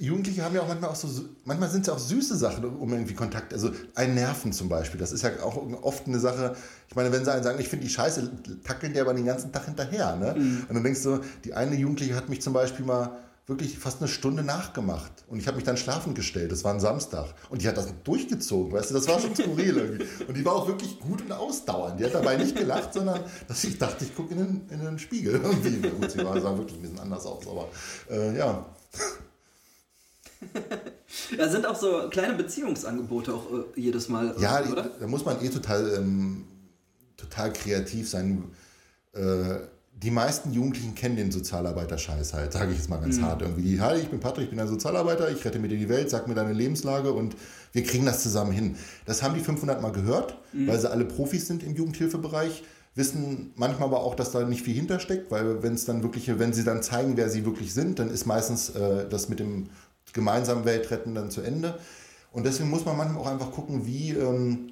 Jugendliche 0.00 0.44
haben 0.44 0.54
ja 0.54 0.62
auch 0.62 0.68
manchmal 0.68 0.90
auch 0.90 0.96
so, 0.96 1.08
manchmal 1.44 1.70
sind 1.70 1.82
es 1.82 1.86
ja 1.88 1.94
auch 1.94 1.98
süße 1.98 2.36
Sachen, 2.36 2.64
um 2.64 2.92
irgendwie 2.92 3.14
Kontakt, 3.14 3.52
also 3.52 3.70
ein 3.94 4.14
Nerven 4.14 4.52
zum 4.52 4.68
Beispiel, 4.68 4.98
das 4.98 5.12
ist 5.12 5.22
ja 5.22 5.30
auch 5.42 5.56
oft 5.82 6.06
eine 6.06 6.18
Sache, 6.18 6.56
ich 6.88 6.96
meine, 6.96 7.12
wenn 7.12 7.24
sie 7.24 7.32
einen 7.32 7.42
sagen, 7.42 7.60
ich 7.60 7.68
finde 7.68 7.86
die 7.86 7.92
Scheiße, 7.92 8.30
tackeln 8.64 8.92
die 8.92 9.00
aber 9.00 9.14
den 9.14 9.26
ganzen 9.26 9.52
Tag 9.52 9.66
hinterher, 9.66 10.16
ne? 10.16 10.34
Mhm. 10.36 10.64
Und 10.68 10.74
dann 10.74 10.84
denkst 10.84 11.02
du, 11.02 11.20
die 11.44 11.54
eine 11.54 11.76
Jugendliche 11.76 12.14
hat 12.14 12.28
mich 12.28 12.42
zum 12.42 12.52
Beispiel 12.52 12.84
mal 12.84 13.18
wirklich 13.46 13.78
fast 13.78 14.00
eine 14.00 14.08
Stunde 14.08 14.42
nachgemacht. 14.42 15.12
Und 15.28 15.38
ich 15.38 15.46
habe 15.46 15.56
mich 15.56 15.64
dann 15.64 15.76
schlafen 15.76 16.14
gestellt. 16.14 16.50
Das 16.50 16.64
war 16.64 16.72
ein 16.72 16.80
Samstag. 16.80 17.34
Und 17.50 17.62
die 17.62 17.68
hat 17.68 17.76
das 17.76 17.92
durchgezogen, 18.02 18.72
weißt 18.72 18.90
du, 18.90 18.94
das 18.94 19.06
war 19.06 19.20
schon 19.20 19.36
skurril 19.36 19.76
irgendwie. 19.76 20.06
Und 20.26 20.36
die 20.36 20.44
war 20.44 20.54
auch 20.54 20.66
wirklich 20.66 20.98
gut 20.98 21.20
und 21.20 21.32
ausdauernd. 21.32 22.00
Die 22.00 22.04
hat 22.04 22.14
dabei 22.14 22.36
nicht 22.36 22.56
gelacht, 22.56 22.94
sondern 22.94 23.20
dass 23.46 23.64
ich 23.64 23.78
dachte, 23.78 24.04
ich 24.04 24.14
gucke 24.14 24.32
in, 24.32 24.38
den, 24.38 24.68
in 24.70 24.80
den 24.80 24.98
Spiegel 24.98 25.34
irgendwie. 25.34 25.88
Gut, 25.88 26.10
sie 26.10 26.24
war, 26.24 26.40
sah 26.40 26.56
wirklich 26.56 26.78
ein 26.78 26.82
bisschen 26.82 27.00
anders 27.00 27.26
aus, 27.26 27.46
aber 27.46 27.68
äh, 28.10 28.36
ja. 28.36 28.64
Ja, 31.38 31.48
sind 31.48 31.66
auch 31.66 31.76
so 31.76 32.08
kleine 32.10 32.34
Beziehungsangebote 32.34 33.32
auch 33.34 33.46
äh, 33.52 33.80
jedes 33.80 34.08
Mal. 34.08 34.34
Ja, 34.38 34.64
oder? 34.64 34.90
da 34.98 35.06
muss 35.06 35.24
man 35.24 35.42
eh 35.44 35.48
total, 35.48 35.94
ähm, 35.96 36.44
total 37.16 37.52
kreativ 37.52 38.08
sein. 38.08 38.44
Äh, 39.12 39.58
die 40.02 40.10
meisten 40.10 40.52
Jugendlichen 40.52 40.94
kennen 40.94 41.16
den 41.16 41.30
Sozialarbeiter-Scheiß 41.30 42.34
halt, 42.34 42.52
sage 42.52 42.72
ich 42.72 42.78
jetzt 42.78 42.90
mal 42.90 42.98
ganz 42.98 43.18
mhm. 43.18 43.22
hart. 43.22 43.42
Irgendwie, 43.42 43.80
hi, 43.80 43.96
ich 43.98 44.08
bin 44.08 44.18
Patrick, 44.18 44.44
ich 44.44 44.50
bin 44.50 44.58
ein 44.58 44.68
Sozialarbeiter, 44.68 45.30
ich 45.30 45.44
rette 45.44 45.58
mir 45.58 45.68
dir 45.68 45.78
die 45.78 45.88
Welt, 45.88 46.10
sag 46.10 46.26
mir 46.26 46.34
deine 46.34 46.52
Lebenslage 46.52 47.12
und 47.12 47.36
wir 47.72 47.84
kriegen 47.84 48.04
das 48.04 48.22
zusammen 48.22 48.52
hin. 48.52 48.76
Das 49.06 49.22
haben 49.22 49.34
die 49.34 49.40
500 49.40 49.80
Mal 49.80 49.92
gehört, 49.92 50.36
mhm. 50.52 50.66
weil 50.66 50.80
sie 50.80 50.90
alle 50.90 51.04
Profis 51.04 51.46
sind 51.46 51.62
im 51.62 51.74
Jugendhilfebereich, 51.76 52.64
wissen 52.96 53.52
manchmal 53.56 53.88
aber 53.88 54.00
auch, 54.00 54.14
dass 54.14 54.32
da 54.32 54.44
nicht 54.44 54.62
viel 54.62 54.74
hintersteckt, 54.74 55.30
weil 55.30 55.62
wenn 55.62 55.74
es 55.74 55.84
dann 55.84 56.02
wirklich, 56.02 56.38
wenn 56.38 56.52
sie 56.52 56.64
dann 56.64 56.82
zeigen, 56.82 57.16
wer 57.16 57.30
sie 57.30 57.44
wirklich 57.44 57.72
sind, 57.72 57.98
dann 57.98 58.10
ist 58.10 58.26
meistens 58.26 58.70
äh, 58.70 59.08
das 59.08 59.28
mit 59.28 59.38
dem 59.38 59.68
gemeinsamen 60.14 60.64
Weltretten 60.64 61.14
dann 61.14 61.30
zu 61.30 61.42
Ende. 61.42 61.78
Und 62.32 62.46
deswegen 62.46 62.70
muss 62.70 62.86
man 62.86 62.96
manchmal 62.96 63.22
auch 63.22 63.30
einfach 63.30 63.52
gucken, 63.52 63.86
wie... 63.86 64.12
Ähm, 64.12 64.70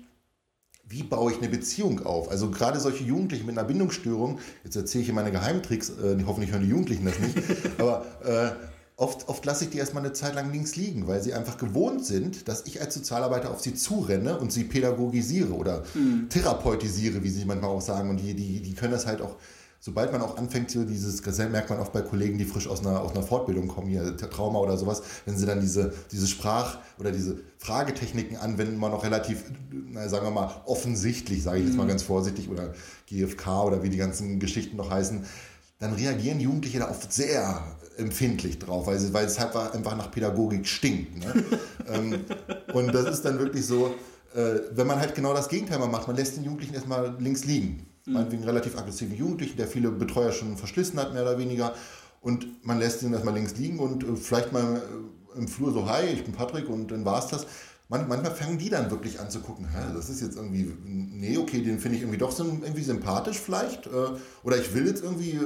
wie 0.84 1.02
baue 1.02 1.32
ich 1.32 1.38
eine 1.38 1.48
Beziehung 1.48 2.04
auf? 2.04 2.30
Also 2.30 2.50
gerade 2.50 2.78
solche 2.78 3.02
Jugendlichen 3.02 3.46
mit 3.46 3.56
einer 3.56 3.66
Bindungsstörung, 3.66 4.40
jetzt 4.62 4.76
erzähle 4.76 5.00
ich 5.00 5.06
hier 5.06 5.14
meine 5.14 5.32
Geheimtricks, 5.32 5.88
äh, 5.88 6.18
hoffentlich 6.26 6.52
hören 6.52 6.62
die 6.62 6.68
Jugendlichen 6.68 7.06
das 7.06 7.18
nicht, 7.18 7.38
aber 7.78 8.04
äh, 8.22 8.50
oft, 8.96 9.28
oft 9.28 9.44
lasse 9.44 9.64
ich 9.64 9.70
die 9.70 9.78
erstmal 9.78 10.04
eine 10.04 10.12
Zeit 10.12 10.34
lang 10.34 10.52
links 10.52 10.76
liegen, 10.76 11.06
weil 11.06 11.22
sie 11.22 11.34
einfach 11.34 11.56
gewohnt 11.56 12.04
sind, 12.04 12.46
dass 12.46 12.66
ich 12.66 12.80
als 12.80 12.94
Sozialarbeiter 12.94 13.50
auf 13.50 13.60
sie 13.60 13.74
zurenne 13.74 14.38
und 14.38 14.52
sie 14.52 14.64
pädagogisiere 14.64 15.52
oder 15.52 15.84
mhm. 15.94 16.28
therapeutisiere, 16.28 17.22
wie 17.22 17.30
sie 17.30 17.44
manchmal 17.44 17.70
auch 17.70 17.80
sagen. 17.80 18.10
Und 18.10 18.18
die, 18.18 18.34
die, 18.34 18.60
die 18.60 18.74
können 18.74 18.92
das 18.92 19.06
halt 19.06 19.22
auch 19.22 19.36
sobald 19.84 20.12
man 20.12 20.22
auch 20.22 20.36
anfängt, 20.36 20.70
so 20.70 20.84
dieses, 20.84 21.20
das 21.22 21.38
merkt 21.38 21.68
man 21.68 21.80
oft 21.80 21.92
bei 21.92 22.02
Kollegen, 22.02 22.38
die 22.38 22.44
frisch 22.44 22.68
aus 22.68 22.80
einer, 22.86 23.00
aus 23.00 23.16
einer 23.16 23.24
Fortbildung 23.24 23.66
kommen, 23.66 23.88
hier 23.88 24.16
Trauma 24.16 24.60
oder 24.60 24.76
sowas, 24.76 25.02
wenn 25.26 25.36
sie 25.36 25.44
dann 25.44 25.60
diese, 25.60 25.92
diese 26.12 26.28
Sprach- 26.28 26.78
oder 27.00 27.10
diese 27.10 27.40
Fragetechniken 27.58 28.36
anwenden, 28.36 28.78
man 28.78 28.92
noch 28.92 29.02
relativ, 29.02 29.42
na, 29.72 30.08
sagen 30.08 30.24
wir 30.26 30.30
mal, 30.30 30.62
offensichtlich, 30.66 31.42
sage 31.42 31.58
ich 31.58 31.66
jetzt 31.66 31.76
mal 31.76 31.82
mhm. 31.82 31.88
ganz 31.88 32.04
vorsichtig, 32.04 32.48
oder 32.48 32.72
GFK 33.08 33.64
oder 33.64 33.82
wie 33.82 33.90
die 33.90 33.96
ganzen 33.96 34.38
Geschichten 34.38 34.76
noch 34.76 34.88
heißen, 34.88 35.24
dann 35.80 35.94
reagieren 35.94 36.38
Jugendliche 36.38 36.78
da 36.78 36.88
oft 36.88 37.12
sehr 37.12 37.76
empfindlich 37.96 38.60
drauf, 38.60 38.86
weil, 38.86 39.00
sie, 39.00 39.12
weil 39.12 39.26
es 39.26 39.40
halt 39.40 39.56
einfach 39.56 39.96
nach 39.96 40.12
Pädagogik 40.12 40.68
stinkt. 40.68 41.18
Ne? 41.18 41.44
ähm, 41.88 42.20
und 42.72 42.94
das 42.94 43.12
ist 43.12 43.24
dann 43.24 43.40
wirklich 43.40 43.66
so, 43.66 43.92
äh, 44.32 44.60
wenn 44.70 44.86
man 44.86 45.00
halt 45.00 45.16
genau 45.16 45.34
das 45.34 45.48
Gegenteil 45.48 45.80
mal 45.80 45.88
macht, 45.88 46.06
man 46.06 46.14
lässt 46.14 46.36
den 46.36 46.44
Jugendlichen 46.44 46.74
erstmal 46.74 47.16
links 47.18 47.44
liegen 47.44 47.88
mhm. 48.06 48.12
meinetwegen 48.14 48.44
relativ 48.44 48.76
aggressiven 48.76 49.16
Jugendlichen, 49.16 49.56
der 49.56 49.66
viele 49.66 49.90
Betreuer 49.90 50.32
schon 50.32 50.56
verschlissen 50.56 50.98
hat, 50.98 51.12
mehr 51.12 51.22
oder 51.22 51.38
weniger. 51.38 51.74
Und 52.20 52.64
man 52.64 52.78
lässt 52.78 53.02
ihn 53.02 53.12
erstmal 53.12 53.34
links 53.34 53.56
liegen 53.56 53.78
und 53.78 54.04
äh, 54.04 54.16
vielleicht 54.16 54.52
mal 54.52 54.76
äh, 54.76 55.38
im 55.38 55.48
Flur 55.48 55.72
so, 55.72 55.88
hi, 55.88 56.04
ich 56.06 56.24
bin 56.24 56.32
Patrick 56.32 56.68
und 56.68 56.90
dann 56.90 57.04
war 57.04 57.18
es 57.18 57.26
das. 57.26 57.46
Man, 57.88 58.08
manchmal 58.08 58.34
fangen 58.34 58.58
die 58.58 58.70
dann 58.70 58.90
wirklich 58.90 59.20
an 59.20 59.28
zu 59.28 59.40
gucken, 59.40 59.66
hä, 59.68 59.92
das 59.94 60.08
ist 60.08 60.22
jetzt 60.22 60.36
irgendwie, 60.36 60.72
nee, 60.84 61.36
okay, 61.36 61.62
den 61.62 61.78
finde 61.78 61.96
ich 61.96 62.02
irgendwie 62.02 62.18
doch 62.18 62.36
irgendwie 62.38 62.82
sympathisch 62.82 63.38
vielleicht. 63.38 63.86
Äh, 63.86 63.90
oder 64.44 64.56
ich 64.56 64.72
will 64.72 64.86
jetzt 64.86 65.02
irgendwie 65.02 65.38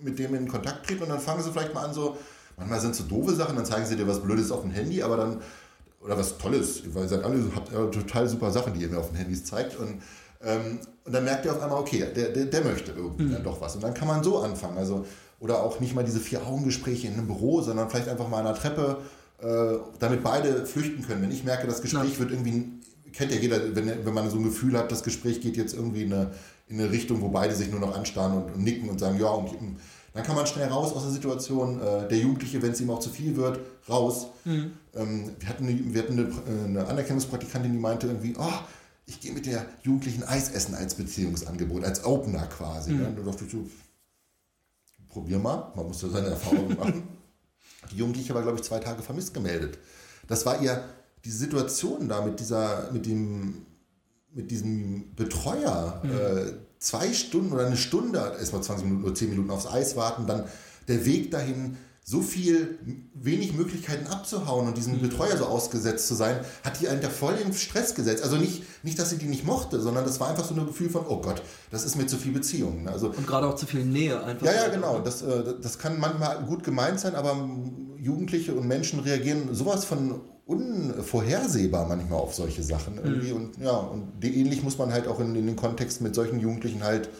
mit 0.00 0.18
dem 0.18 0.34
in 0.34 0.48
Kontakt 0.48 0.86
treten 0.86 1.02
und 1.02 1.08
dann 1.08 1.20
fangen 1.20 1.42
sie 1.42 1.50
vielleicht 1.50 1.74
mal 1.74 1.84
an 1.84 1.94
so, 1.94 2.16
manchmal 2.56 2.80
sind 2.80 2.92
es 2.92 2.98
so 2.98 3.04
doofe 3.04 3.34
Sachen, 3.34 3.56
dann 3.56 3.64
zeigen 3.64 3.86
sie 3.86 3.96
dir 3.96 4.06
was 4.06 4.22
Blödes 4.22 4.50
auf 4.50 4.62
dem 4.62 4.70
Handy, 4.70 5.02
aber 5.02 5.16
dann, 5.16 5.40
oder 6.00 6.16
was 6.16 6.38
Tolles, 6.38 6.82
weil 6.94 7.04
ihr 7.04 7.08
seid 7.08 7.24
alle, 7.24 7.42
habt 7.54 7.72
total 7.92 8.28
super 8.28 8.52
Sachen, 8.52 8.74
die 8.74 8.82
ihr 8.82 8.88
mir 8.88 8.98
auf 8.98 9.08
den 9.08 9.16
Handys 9.16 9.44
zeigt 9.44 9.76
und 9.76 10.00
und 10.40 11.12
dann 11.12 11.24
merkt 11.24 11.44
ihr 11.44 11.52
auf 11.52 11.60
einmal, 11.60 11.80
okay, 11.80 12.04
der, 12.14 12.28
der, 12.28 12.44
der 12.46 12.64
möchte 12.64 12.92
irgendwie 12.92 13.24
mhm. 13.24 13.32
dann 13.32 13.44
doch 13.44 13.60
was. 13.60 13.74
Und 13.74 13.82
dann 13.82 13.94
kann 13.94 14.06
man 14.06 14.22
so 14.22 14.38
anfangen. 14.38 14.78
Also, 14.78 15.04
oder 15.40 15.62
auch 15.62 15.80
nicht 15.80 15.94
mal 15.94 16.04
diese 16.04 16.20
Vier-Augen-Gespräche 16.20 17.08
in 17.08 17.14
einem 17.14 17.26
Büro, 17.26 17.60
sondern 17.60 17.90
vielleicht 17.90 18.08
einfach 18.08 18.28
mal 18.28 18.38
an 18.38 18.44
der 18.44 18.54
Treppe, 18.54 18.98
äh, 19.40 19.78
damit 19.98 20.22
beide 20.22 20.66
flüchten 20.66 21.02
können. 21.02 21.22
Wenn 21.22 21.30
ich 21.30 21.44
merke, 21.44 21.66
das 21.66 21.82
Gespräch 21.82 22.14
ja. 22.14 22.18
wird 22.20 22.30
irgendwie, 22.32 22.64
kennt 23.12 23.32
ja 23.32 23.38
jeder, 23.38 23.74
wenn, 23.74 24.04
wenn 24.04 24.14
man 24.14 24.30
so 24.30 24.36
ein 24.36 24.44
Gefühl 24.44 24.76
hat, 24.76 24.92
das 24.92 25.02
Gespräch 25.02 25.40
geht 25.40 25.56
jetzt 25.56 25.74
irgendwie 25.74 26.02
in 26.04 26.12
eine, 26.12 26.30
in 26.68 26.80
eine 26.80 26.90
Richtung, 26.90 27.20
wo 27.20 27.28
beide 27.28 27.54
sich 27.54 27.70
nur 27.70 27.80
noch 27.80 27.96
anstarren 27.96 28.34
und, 28.34 28.54
und 28.54 28.62
nicken 28.62 28.88
und 28.88 28.98
sagen, 28.98 29.18
ja, 29.18 29.28
und 29.28 29.50
dann 30.14 30.22
kann 30.24 30.34
man 30.34 30.46
schnell 30.46 30.68
raus 30.68 30.92
aus 30.92 31.02
der 31.02 31.12
Situation. 31.12 31.80
Äh, 31.80 32.08
der 32.08 32.18
Jugendliche, 32.18 32.60
wenn 32.60 32.72
es 32.72 32.80
ihm 32.80 32.90
auch 32.90 32.98
zu 32.98 33.10
viel 33.10 33.36
wird, 33.36 33.60
raus. 33.88 34.28
Mhm. 34.44 34.72
Ähm, 34.94 35.30
wir 35.38 35.48
hatten, 35.48 35.68
eine, 35.68 35.94
wir 35.94 36.02
hatten 36.02 36.12
eine, 36.18 36.64
eine 36.64 36.86
Anerkennungspraktikantin, 36.86 37.72
die 37.72 37.78
meinte 37.78 38.08
irgendwie, 38.08 38.34
oh, 38.38 38.52
ich 39.08 39.20
gehe 39.20 39.32
mit 39.32 39.46
der 39.46 39.66
Jugendlichen 39.82 40.22
Eis 40.22 40.50
essen 40.50 40.74
als 40.74 40.94
Beziehungsangebot, 40.94 41.82
als 41.82 42.04
Opener 42.04 42.46
quasi. 42.46 42.92
Mhm. 42.92 42.98
Ne? 42.98 43.14
Da 43.16 43.22
dachte 43.22 43.46
ich 43.46 43.50
so, 43.50 43.66
probier 45.08 45.38
mal, 45.38 45.72
man 45.74 45.86
muss 45.86 46.02
ja 46.02 46.10
seine 46.10 46.28
Erfahrungen 46.28 46.76
machen. 46.78 47.08
Die 47.90 47.96
Jugendliche 47.96 48.34
war, 48.34 48.42
glaube 48.42 48.58
ich, 48.58 48.64
zwei 48.64 48.78
Tage 48.80 49.02
vermisst 49.02 49.32
gemeldet. 49.32 49.78
Das 50.26 50.44
war 50.44 50.60
ihr, 50.60 50.84
die 51.24 51.30
Situation 51.30 52.06
da 52.06 52.20
mit 52.20 52.38
dieser, 52.38 52.92
mit 52.92 53.06
dem, 53.06 53.64
mit 54.34 54.50
diesem 54.50 55.14
Betreuer, 55.16 56.02
mhm. 56.04 56.10
äh, 56.10 56.52
zwei 56.78 57.14
Stunden 57.14 57.52
oder 57.52 57.66
eine 57.66 57.78
Stunde, 57.78 58.18
erstmal 58.38 58.62
20 58.62 58.84
Minuten 58.84 59.04
oder 59.04 59.14
10 59.14 59.30
Minuten 59.30 59.50
aufs 59.50 59.66
Eis 59.66 59.96
warten, 59.96 60.26
dann 60.26 60.44
der 60.86 61.06
Weg 61.06 61.30
dahin, 61.30 61.78
so 62.08 62.22
viel 62.22 62.78
wenig 63.12 63.52
Möglichkeiten 63.52 64.06
abzuhauen 64.06 64.66
und 64.66 64.78
diesem 64.78 64.94
mhm. 64.94 65.02
Betreuer 65.02 65.36
so 65.36 65.44
ausgesetzt 65.44 66.08
zu 66.08 66.14
sein, 66.14 66.40
hat 66.64 66.80
die 66.80 66.88
einen 66.88 67.02
da 67.02 67.10
voll 67.10 67.34
in 67.34 67.52
Stress 67.52 67.94
gesetzt. 67.94 68.24
Also 68.24 68.36
nicht, 68.36 68.62
nicht, 68.82 68.98
dass 68.98 69.10
sie 69.10 69.18
die 69.18 69.26
nicht 69.26 69.44
mochte, 69.44 69.78
sondern 69.78 70.06
das 70.06 70.18
war 70.18 70.30
einfach 70.30 70.46
so 70.46 70.54
ein 70.54 70.66
Gefühl 70.66 70.88
von, 70.88 71.04
oh 71.06 71.20
Gott, 71.20 71.42
das 71.70 71.84
ist 71.84 71.96
mir 71.96 72.06
zu 72.06 72.16
viel 72.16 72.32
Beziehung. 72.32 72.84
Ne? 72.84 72.92
Also, 72.92 73.08
und 73.08 73.26
gerade 73.26 73.46
auch 73.46 73.56
zu 73.56 73.66
viel 73.66 73.84
Nähe 73.84 74.24
einfach. 74.24 74.46
Ja, 74.46 74.54
ja, 74.54 74.68
genau. 74.68 75.00
Das, 75.00 75.20
äh, 75.20 75.56
das 75.60 75.78
kann 75.78 76.00
manchmal 76.00 76.42
gut 76.44 76.64
gemeint 76.64 76.98
sein, 76.98 77.14
aber 77.14 77.46
Jugendliche 77.98 78.54
und 78.54 78.66
Menschen 78.66 79.00
reagieren 79.00 79.54
sowas 79.54 79.84
von 79.84 80.22
unvorhersehbar 80.46 81.86
manchmal 81.88 82.20
auf 82.20 82.34
solche 82.34 82.62
Sachen 82.62 82.94
mhm. 82.94 83.04
irgendwie. 83.04 83.32
Mhm. 83.32 83.36
Und 83.36 83.58
ja, 83.58 83.76
und 83.76 84.24
ähnlich 84.24 84.62
muss 84.62 84.78
man 84.78 84.94
halt 84.94 85.08
auch 85.08 85.20
in, 85.20 85.36
in 85.36 85.46
den 85.46 85.56
Kontext 85.56 86.00
mit 86.00 86.14
solchen 86.14 86.40
Jugendlichen 86.40 86.82
halt 86.82 87.10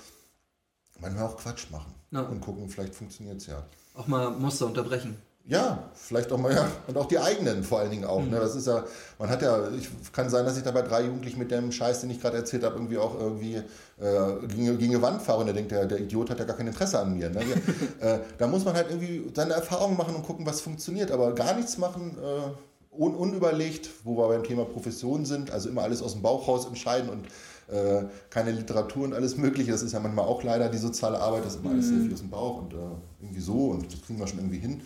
manchmal 0.99 1.25
auch 1.25 1.37
Quatsch 1.37 1.71
machen 1.71 1.93
ja. 2.11 2.23
und 2.23 2.41
gucken, 2.41 2.71
vielleicht 2.71 2.95
funktioniert 2.95 3.37
es 3.37 3.49
ja 3.49 3.63
auch 3.99 4.07
mal 4.07 4.31
Muster 4.31 4.67
unterbrechen. 4.67 5.17
Ja, 5.45 5.89
vielleicht 5.95 6.31
auch 6.31 6.37
mal, 6.37 6.53
ja. 6.53 6.71
Und 6.87 6.99
auch 6.99 7.07
die 7.07 7.19
eigenen 7.19 7.65
vor 7.65 7.79
allen 7.79 7.91
Dingen 7.91 8.05
auch. 8.05 8.21
Mhm. 8.21 8.31
Ne? 8.31 8.39
Das 8.39 8.55
ist 8.55 8.67
ja, 8.67 8.85
man 9.19 9.31
hat 9.31 9.41
ja, 9.41 9.71
ich 9.71 9.89
kann 10.13 10.29
sein, 10.29 10.45
dass 10.45 10.59
ich 10.59 10.63
da 10.63 10.73
bei 10.73 10.83
drei 10.83 11.05
Jugendlichen 11.05 11.39
mit 11.39 11.51
dem 11.51 11.73
Scheiß, 11.73 12.03
den 12.03 12.11
ich 12.11 12.21
gerade 12.21 12.37
erzählt 12.37 12.65
habe, 12.65 12.75
irgendwie 12.75 12.99
auch 12.99 13.19
irgendwie 13.19 13.55
äh, 13.55 14.47
gegen, 14.47 14.79
gegen 14.79 14.95
eine 14.95 15.03
Wand 15.03 15.23
fahre 15.23 15.41
und 15.41 15.47
der 15.47 15.55
denkt, 15.55 15.71
der, 15.71 15.87
der 15.87 16.01
Idiot 16.01 16.29
hat 16.29 16.39
ja 16.39 16.45
gar 16.45 16.55
kein 16.55 16.67
Interesse 16.67 16.99
an 16.99 17.15
mir. 17.15 17.31
Ne? 17.31 17.41
äh, 18.01 18.19
da 18.37 18.47
muss 18.47 18.67
man 18.67 18.75
halt 18.75 18.91
irgendwie 18.91 19.25
seine 19.35 19.55
Erfahrungen 19.55 19.97
machen 19.97 20.15
und 20.15 20.23
gucken, 20.23 20.45
was 20.45 20.61
funktioniert. 20.61 21.11
Aber 21.11 21.35
gar 21.35 21.55
nichts 21.55 21.79
machen, 21.79 22.19
äh, 22.23 23.01
un 23.03 23.15
unüberlegt, 23.15 23.89
wo 24.05 24.19
wir 24.19 24.29
beim 24.29 24.45
Thema 24.45 24.67
Profession 24.67 25.25
sind, 25.25 25.51
also 25.51 25.71
immer 25.71 25.83
alles 25.83 26.03
aus 26.03 26.13
dem 26.13 26.21
Bauch 26.21 26.47
raus 26.47 26.67
entscheiden 26.67 27.09
und 27.09 27.27
äh, 27.69 28.05
keine 28.31 28.53
Literatur 28.53 29.05
und 29.05 29.15
alles 29.15 29.37
Mögliche. 29.37 29.73
Das 29.73 29.83
ist 29.83 29.93
ja 29.93 30.01
manchmal 30.01 30.25
auch 30.25 30.43
leider 30.43 30.69
die 30.69 30.79
soziale 30.79 31.19
Arbeit, 31.21 31.45
das 31.45 31.55
ist 31.55 31.61
immer 31.61 31.71
alles 31.71 31.89
sehr 31.89 31.99
mhm. 31.99 32.05
viel 32.05 32.15
aus 32.15 32.21
dem 32.21 32.31
Bauch 32.31 32.63
und 32.63 32.75
äh, 32.75 32.77
irgendwie 33.21 33.41
so 33.41 33.71
und 33.71 33.93
das 33.93 34.03
kriegen 34.03 34.19
wir 34.19 34.27
schon 34.27 34.39
irgendwie 34.39 34.59
hin. 34.59 34.83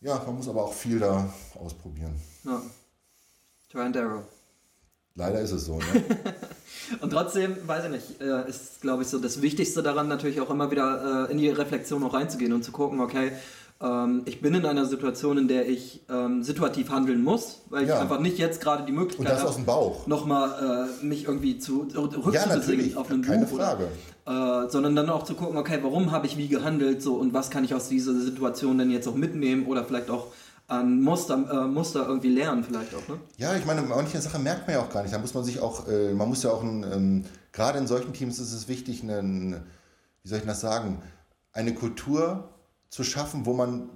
Ja, 0.00 0.22
man 0.26 0.36
muss 0.36 0.48
aber 0.48 0.64
auch 0.64 0.72
viel 0.72 0.98
da 0.98 1.32
ausprobieren. 1.54 2.14
Ja. 2.44 2.60
Try 3.70 3.80
and 3.80 3.96
error. 3.96 4.22
Leider 5.16 5.40
ist 5.40 5.52
es 5.52 5.64
so. 5.66 5.78
Ne? 5.78 6.04
und 7.00 7.10
trotzdem, 7.10 7.56
weiß 7.66 7.84
ich 7.84 7.90
nicht, 7.90 8.20
äh, 8.20 8.48
ist, 8.48 8.80
glaube 8.80 9.02
ich, 9.02 9.08
so 9.08 9.18
das 9.18 9.40
Wichtigste 9.42 9.82
daran, 9.82 10.08
natürlich 10.08 10.40
auch 10.40 10.50
immer 10.50 10.70
wieder 10.70 11.28
äh, 11.28 11.32
in 11.32 11.38
die 11.38 11.48
Reflexion 11.48 12.00
noch 12.00 12.14
reinzugehen 12.14 12.52
und 12.52 12.64
zu 12.64 12.72
gucken, 12.72 13.00
okay, 13.00 13.32
ähm, 13.80 14.22
ich 14.24 14.40
bin 14.40 14.54
in 14.54 14.64
einer 14.64 14.86
Situation, 14.86 15.38
in 15.38 15.48
der 15.48 15.68
ich 15.68 16.02
ähm, 16.08 16.42
situativ 16.42 16.90
handeln 16.90 17.22
muss, 17.22 17.62
weil 17.70 17.86
Ja. 17.86 17.94
ich 17.96 18.00
einfach 18.00 18.20
nicht 18.20 18.38
jetzt 18.38 18.60
gerade 18.60 18.84
die 18.84 18.92
Möglichkeit 18.92 19.38
Bauch. 19.66 20.06
nochmal 20.06 20.88
äh, 21.02 21.04
mich 21.04 21.24
irgendwie 21.26 21.58
zu 21.58 21.88
Ja, 21.92 22.00
rückzubesinnen 22.00 22.58
natürlich. 22.58 22.96
auf 22.96 23.10
einen 23.10 23.22
Keine 23.22 23.46
Buch 23.46 23.58
Frage. 23.58 23.88
Oder, 24.26 24.64
äh, 24.66 24.70
sondern 24.70 24.96
dann 24.96 25.10
auch 25.10 25.24
zu 25.24 25.34
gucken, 25.34 25.56
okay, 25.58 25.78
warum 25.82 26.10
habe 26.12 26.26
ich 26.26 26.36
wie 26.38 26.48
gehandelt 26.48 27.02
so 27.02 27.14
und 27.16 27.34
was 27.34 27.50
kann 27.50 27.64
ich 27.64 27.74
aus 27.74 27.88
dieser 27.88 28.14
Situation 28.14 28.78
denn 28.78 28.90
jetzt 28.90 29.06
auch 29.08 29.14
mitnehmen 29.16 29.66
oder 29.66 29.84
vielleicht 29.84 30.08
auch 30.08 30.28
an 30.66 31.02
Muster, 31.02 31.34
äh, 31.34 31.66
Muster 31.68 32.06
irgendwie 32.08 32.30
lernen 32.30 32.64
vielleicht 32.64 32.94
auch, 32.94 33.06
ne? 33.06 33.18
Ja, 33.36 33.54
ich 33.54 33.66
meine, 33.66 33.82
manche 33.82 34.18
Sachen 34.22 34.42
merkt 34.42 34.66
man 34.66 34.76
ja 34.76 34.82
auch 34.82 34.88
gar 34.88 35.02
nicht. 35.02 35.12
Da 35.12 35.18
muss 35.18 35.34
man 35.34 35.44
sich 35.44 35.60
auch, 35.60 35.86
äh, 35.88 36.14
man 36.14 36.26
muss 36.26 36.42
ja 36.42 36.50
auch, 36.52 36.62
ein, 36.62 36.86
ähm, 36.90 37.24
gerade 37.52 37.78
in 37.78 37.86
solchen 37.86 38.14
Teams 38.14 38.38
ist 38.38 38.54
es 38.54 38.66
wichtig, 38.66 39.02
einen, 39.02 39.62
wie 40.22 40.28
soll 40.28 40.38
ich 40.38 40.46
das 40.46 40.62
sagen, 40.62 41.02
eine 41.52 41.74
Kultur 41.74 42.48
zu 42.94 43.02
schaffen, 43.02 43.44
wo 43.44 43.54
man 43.54 43.90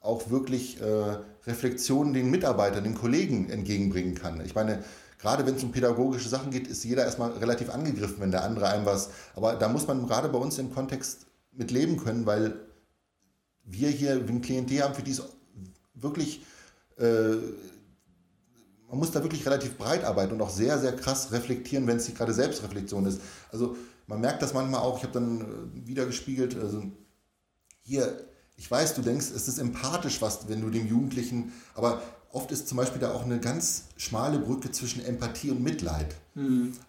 auch 0.00 0.30
wirklich 0.30 0.80
äh, 0.80 1.16
Reflexionen 1.44 2.14
den 2.14 2.30
Mitarbeitern, 2.30 2.84
den 2.84 2.94
Kollegen 2.94 3.50
entgegenbringen 3.50 4.14
kann. 4.14 4.40
Ich 4.44 4.54
meine, 4.54 4.84
gerade 5.18 5.44
wenn 5.44 5.56
es 5.56 5.64
um 5.64 5.72
pädagogische 5.72 6.28
Sachen 6.28 6.52
geht, 6.52 6.68
ist 6.68 6.84
jeder 6.84 7.04
erstmal 7.04 7.32
relativ 7.32 7.68
angegriffen, 7.68 8.20
wenn 8.20 8.30
der 8.30 8.44
andere 8.44 8.68
einem 8.68 8.86
was. 8.86 9.10
Aber 9.34 9.56
da 9.56 9.68
muss 9.68 9.88
man 9.88 10.06
gerade 10.06 10.28
bei 10.28 10.38
uns 10.38 10.56
im 10.58 10.72
Kontext 10.72 11.26
mit 11.50 11.72
leben 11.72 11.96
können, 11.96 12.26
weil 12.26 12.54
wir 13.64 13.88
hier 13.88 14.12
ein 14.12 14.40
Klientel 14.40 14.84
haben, 14.84 14.94
für 14.94 15.02
die 15.02 15.10
es 15.10 15.22
wirklich 15.94 16.46
äh, 16.98 17.34
man 18.88 19.00
muss 19.00 19.10
da 19.10 19.20
wirklich 19.24 19.44
relativ 19.44 19.76
breit 19.76 20.04
arbeiten 20.04 20.34
und 20.34 20.42
auch 20.42 20.50
sehr, 20.50 20.78
sehr 20.78 20.94
krass 20.94 21.32
reflektieren, 21.32 21.88
wenn 21.88 21.96
es 21.96 22.06
nicht 22.06 22.16
gerade 22.16 22.32
Selbstreflexion 22.32 23.04
ist. 23.06 23.20
Also 23.50 23.76
man 24.06 24.20
merkt 24.20 24.42
das 24.42 24.54
manchmal 24.54 24.82
auch, 24.82 24.98
ich 24.98 25.02
habe 25.02 25.12
dann 25.12 25.40
äh, 25.40 25.88
wieder 25.88 26.06
gespiegelt, 26.06 26.56
also 26.56 26.84
hier, 27.82 28.24
ich 28.56 28.70
weiß, 28.70 28.94
du 28.94 29.02
denkst, 29.02 29.26
es 29.34 29.48
ist 29.48 29.58
empathisch, 29.58 30.22
was, 30.22 30.48
wenn 30.48 30.60
du 30.60 30.70
dem 30.70 30.86
Jugendlichen, 30.86 31.52
aber 31.74 32.02
oft 32.32 32.50
ist 32.50 32.68
zum 32.68 32.78
Beispiel 32.78 33.00
da 33.00 33.12
auch 33.12 33.24
eine 33.24 33.40
ganz 33.40 33.84
schmale 33.96 34.38
Brücke 34.38 34.70
zwischen 34.70 35.04
Empathie 35.04 35.50
und 35.50 35.62
Mitleid. 35.62 36.14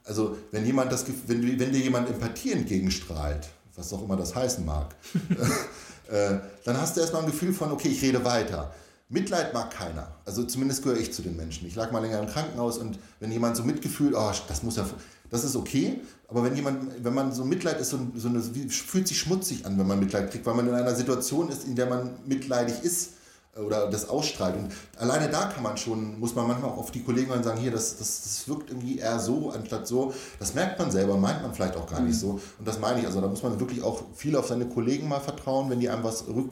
Also 0.04 0.38
wenn 0.52 0.66
jemand 0.66 0.92
das, 0.92 1.06
wenn, 1.28 1.60
wenn 1.60 1.72
dir 1.72 1.80
jemand 1.80 2.10
Empathie 2.10 2.52
entgegenstrahlt, 2.52 3.48
was 3.76 3.94
auch 3.94 4.04
immer 4.04 4.16
das 4.16 4.36
heißen 4.36 4.66
mag, 4.66 4.96
äh, 6.10 6.38
dann 6.64 6.80
hast 6.80 6.96
du 6.96 7.02
erstmal 7.02 7.24
ein 7.24 7.32
Gefühl 7.32 7.54
von, 7.54 7.72
okay, 7.72 7.90
ich 7.90 8.02
rede 8.02 8.24
weiter. 8.24 8.74
Mitleid 9.08 9.54
mag 9.54 9.70
keiner. 9.70 10.16
Also 10.26 10.44
zumindest 10.46 10.82
gehöre 10.82 10.98
ich 10.98 11.14
zu 11.14 11.22
den 11.22 11.36
Menschen. 11.36 11.68
Ich 11.68 11.76
lag 11.76 11.92
mal 11.92 12.00
länger 12.00 12.20
im 12.20 12.28
Krankenhaus 12.28 12.80
und 12.80 12.98
wenn 13.20 13.32
jemand 13.32 13.56
so 13.56 13.64
Mitgefühl, 13.64 14.16
oh, 14.16 14.32
das 14.48 14.64
muss 14.64 14.78
ja, 14.78 14.86
das 15.30 15.44
ist 15.44 15.56
okay. 15.56 16.02
Aber 16.28 16.44
wenn 16.44 16.56
jemand, 16.56 17.04
wenn 17.04 17.14
man 17.14 17.32
so 17.32 17.46
Mitleid 17.46 17.80
ist, 17.80 17.92
so, 17.92 18.00
so 18.16 18.28
eine, 18.28 18.42
fühlt 18.42 19.08
sich 19.08 19.20
schmutzig 19.20 19.66
an, 19.66 19.78
wenn 19.78 19.88
man 19.88 20.00
Mitleid 20.00 20.32
kriegt, 20.32 20.46
weil 20.46 20.56
man 20.56 20.68
in 20.68 20.74
einer 20.74 20.96
Situation 20.96 21.50
ist, 21.50 21.66
in 21.66 21.76
der 21.76 21.88
man 21.88 22.12
mitleidig 22.26 22.84
ist 22.84 23.12
äh, 23.56 23.60
oder 23.60 23.90
das 23.90 24.10
ausstrahlt. 24.10 24.56
Und 24.56 24.72
alleine 24.98 25.30
da 25.30 25.46
kann 25.46 25.64
man 25.64 25.78
schon, 25.78 26.20
muss 26.20 26.36
man 26.36 26.48
manchmal 26.48 26.72
auch 26.72 26.78
auf 26.78 26.92
die 26.92 27.04
Kollegen 27.04 27.32
und 27.32 27.44
sagen, 27.44 27.60
hier, 27.60 27.72
das, 27.72 27.98
das, 27.98 28.24
das 28.24 28.48
wirkt 28.48 28.70
irgendwie 28.70 29.00
eher 29.00 29.20
so 29.20 29.52
anstatt 29.52 29.88
so. 29.88 30.14
Das 30.40 30.54
merkt 30.54 30.80
man 30.80 30.92
selber, 30.92 31.18
meint 31.18 31.42
man 31.42 31.54
vielleicht 31.54 31.76
auch 31.76 31.90
gar 31.90 32.02
nicht 32.02 32.20
so. 32.20 32.40
Und 32.58 32.68
das 32.68 32.80
meine 32.80 33.00
ich, 33.00 33.06
also 33.06 33.22
da 33.22 33.28
muss 33.28 33.44
man 33.44 33.60
wirklich 33.60 33.84
auch 33.84 34.04
viel 34.16 34.36
auf 34.36 34.48
seine 34.48 34.66
Kollegen 34.68 35.08
mal 35.08 35.20
vertrauen, 35.20 35.70
wenn 35.70 35.80
die 35.80 35.90
einem 35.90 36.04
was 36.04 36.28
rück... 36.28 36.52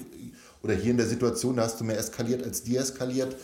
Oder 0.64 0.76
hier 0.76 0.92
in 0.92 0.98
der 0.98 1.08
Situation, 1.08 1.58
da 1.58 1.64
hast 1.64 1.82
du 1.82 1.84
mehr 1.84 2.00
eskaliert 2.00 2.42
als 2.42 2.64
deeskaliert. 2.64 3.36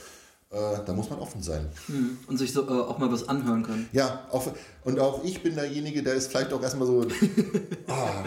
Äh, 0.52 0.84
da 0.84 0.94
muss 0.94 1.10
man 1.12 1.20
offen 1.20 1.44
sein. 1.44 1.70
Hm. 1.86 2.18
Und 2.26 2.38
sich 2.38 2.52
so 2.52 2.68
äh, 2.68 2.72
auch 2.72 2.98
mal 2.98 3.12
was 3.12 3.30
anhören 3.30 3.62
können. 3.62 3.88
Ja, 3.92 4.26
auch, 4.32 4.52
und 4.84 5.00
auch 5.00 5.24
ich 5.24 5.44
bin 5.44 5.54
derjenige, 5.54 6.02
der 6.02 6.16
ist 6.16 6.32
vielleicht 6.32 6.52
auch 6.54 6.62
erstmal 6.64 6.88
so, 6.88 7.06
ah, 7.88 8.24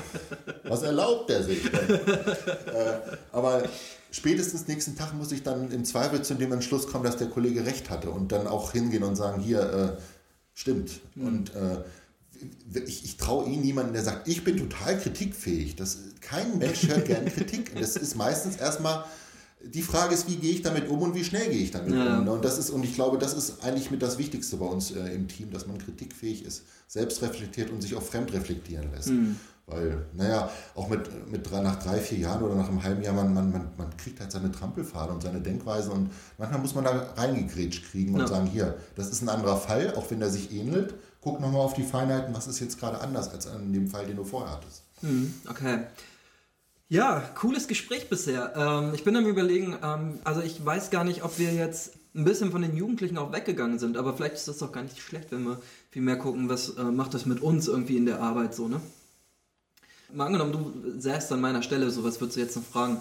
was 0.63 0.83
erlaubt 0.83 1.31
der 1.31 1.43
sich 1.43 1.69
denn? 1.69 1.91
äh, 1.91 3.01
aber 3.33 3.65
spätestens 4.13 4.69
nächsten 4.69 4.95
Tag 4.95 5.15
muss 5.15 5.33
ich 5.33 5.43
dann 5.43 5.73
im 5.73 5.85
Zweifel 5.85 6.23
zu 6.23 6.35
dem 6.35 6.53
Entschluss 6.53 6.87
kommen, 6.87 7.03
dass 7.03 7.17
der 7.17 7.27
Kollege 7.27 7.67
recht 7.67 7.91
hatte 7.91 8.11
und 8.11 8.31
dann 8.31 8.47
auch 8.47 8.71
hingehen 8.71 9.03
und 9.03 9.17
sagen, 9.17 9.43
hier, 9.43 9.61
äh, 9.61 10.01
stimmt. 10.55 11.01
Und 11.17 11.53
äh, 11.57 11.83
ich, 12.87 13.05
ich 13.05 13.17
traue 13.17 13.47
eh 13.47 13.57
niemanden, 13.57 13.95
der 13.95 14.05
sagt, 14.05 14.29
ich 14.29 14.45
bin 14.45 14.57
total 14.57 14.97
kritikfähig. 14.97 15.75
Das, 15.75 15.99
kein 16.21 16.59
Mensch 16.59 16.87
hört 16.87 17.07
gern 17.07 17.27
Kritik. 17.27 17.75
Das 17.79 17.97
ist 17.97 18.15
meistens 18.15 18.57
erstmal, 18.57 19.05
die 19.64 19.83
Frage 19.83 20.14
ist, 20.14 20.29
wie 20.29 20.37
gehe 20.37 20.53
ich 20.53 20.62
damit 20.62 20.88
um 20.88 21.01
und 21.03 21.14
wie 21.14 21.25
schnell 21.25 21.48
gehe 21.51 21.62
ich 21.62 21.70
damit 21.70 21.94
Ja. 21.94 22.18
um. 22.18 22.25
ne? 22.25 22.33
Und, 22.33 22.44
das 22.44 22.59
ist, 22.59 22.70
und 22.70 22.85
ich 22.85 22.94
glaube, 22.94 23.18
das 23.18 23.35
ist 23.35 23.64
eigentlich 23.64 23.90
mit 23.90 24.03
das 24.03 24.18
Wichtigste 24.18 24.57
bei 24.57 24.66
uns 24.66 24.90
äh, 24.90 25.14
im 25.14 25.29
Team, 25.29 25.51
dass 25.53 25.66
man 25.66 25.79
kritikfähig 25.79 26.44
ist, 26.44 26.62
selbst 26.88 27.22
reflektiert 27.22 27.70
und 27.70 27.81
sich 27.81 27.94
auch 27.94 28.03
fremd 28.03 28.33
reflektieren 28.33 28.90
lässt. 28.92 29.11
Weil, 29.66 30.05
naja, 30.14 30.51
auch 30.75 30.88
mit, 30.88 31.31
mit 31.31 31.48
drei, 31.48 31.61
nach 31.61 31.81
drei, 31.81 31.98
vier 32.01 32.18
Jahren 32.18 32.42
oder 32.42 32.57
nach 32.57 32.68
einem 32.68 32.83
halben 32.83 33.01
Jahr, 33.03 33.14
man, 33.14 33.33
man, 33.33 33.53
man, 33.53 33.68
man 33.79 33.96
kriegt 33.96 34.18
halt 34.20 34.33
seine 34.33 34.51
Trampelfade 34.51 35.12
und 35.12 35.22
seine 35.22 35.40
Denkweise 35.40 35.92
und 35.92 36.11
manchmal 36.37 36.61
muss 36.61 36.75
man 36.75 36.83
da 36.85 37.12
reingegrätscht 37.16 37.90
kriegen 37.90 38.14
und 38.14 38.20
Ja. 38.22 38.27
sagen, 38.27 38.46
hier, 38.48 38.77
das 38.96 39.09
ist 39.11 39.22
ein 39.22 39.29
anderer 39.29 39.57
Fall, 39.57 39.94
auch 39.94 40.11
wenn 40.11 40.18
der 40.18 40.31
sich 40.31 40.53
ähnelt. 40.53 40.94
Guck 41.20 41.40
nochmal 41.40 41.61
auf 41.61 41.75
die 41.75 41.85
Feinheiten, 41.85 42.35
was 42.35 42.48
ist 42.48 42.59
jetzt 42.59 42.81
gerade 42.81 43.01
anders 43.01 43.31
als 43.31 43.46
an 43.46 43.72
dem 43.72 43.87
Fall, 43.87 44.05
den 44.07 44.16
du 44.16 44.25
vorher 44.25 44.53
hattest. 44.55 44.83
Hm, 45.03 45.33
okay. 45.48 45.79
Ja, 46.93 47.21
cooles 47.37 47.69
Gespräch 47.69 48.11
bisher. 48.11 48.53
Ähm, 48.55 48.93
ich 48.93 49.03
bin 49.03 49.17
am 49.17 49.25
überlegen, 49.25 49.79
ähm, 49.83 50.19
also 50.25 50.43
ich 50.43 50.63
weiß 50.63 50.91
gar 50.91 51.05
nicht, 51.05 51.25
ob 51.25 51.39
wir 51.39 51.55
jetzt 51.55 51.95
ein 52.15 52.25
bisschen 52.25 52.51
von 52.51 52.61
den 52.61 52.77
Jugendlichen 52.77 53.17
auch 53.17 53.33
weggegangen 53.33 53.79
sind, 53.79 53.97
aber 53.97 54.13
vielleicht 54.13 54.35
ist 54.35 54.47
das 54.47 54.59
doch 54.59 54.73
gar 54.73 54.83
nicht 54.83 55.01
schlecht, 55.01 55.33
wenn 55.33 55.43
wir 55.45 55.59
viel 55.91 56.03
mehr 56.03 56.17
gucken, 56.17 56.51
was 56.51 56.77
äh, 56.77 56.83
macht 56.83 57.15
das 57.15 57.25
mit 57.25 57.41
uns 57.41 57.67
irgendwie 57.67 57.97
in 57.97 58.05
der 58.05 58.21
Arbeit 58.21 58.55
so, 58.55 58.69
ne? 58.69 58.79
Mal 60.13 60.27
angenommen, 60.27 60.53
du 60.53 61.01
säßt 61.01 61.33
an 61.33 61.41
meiner 61.41 61.63
Stelle, 61.63 61.91
so 61.91 62.05
was 62.05 62.21
würdest 62.21 62.37
du 62.37 62.41
jetzt 62.43 62.57
noch 62.57 62.65
fragen? 62.65 62.99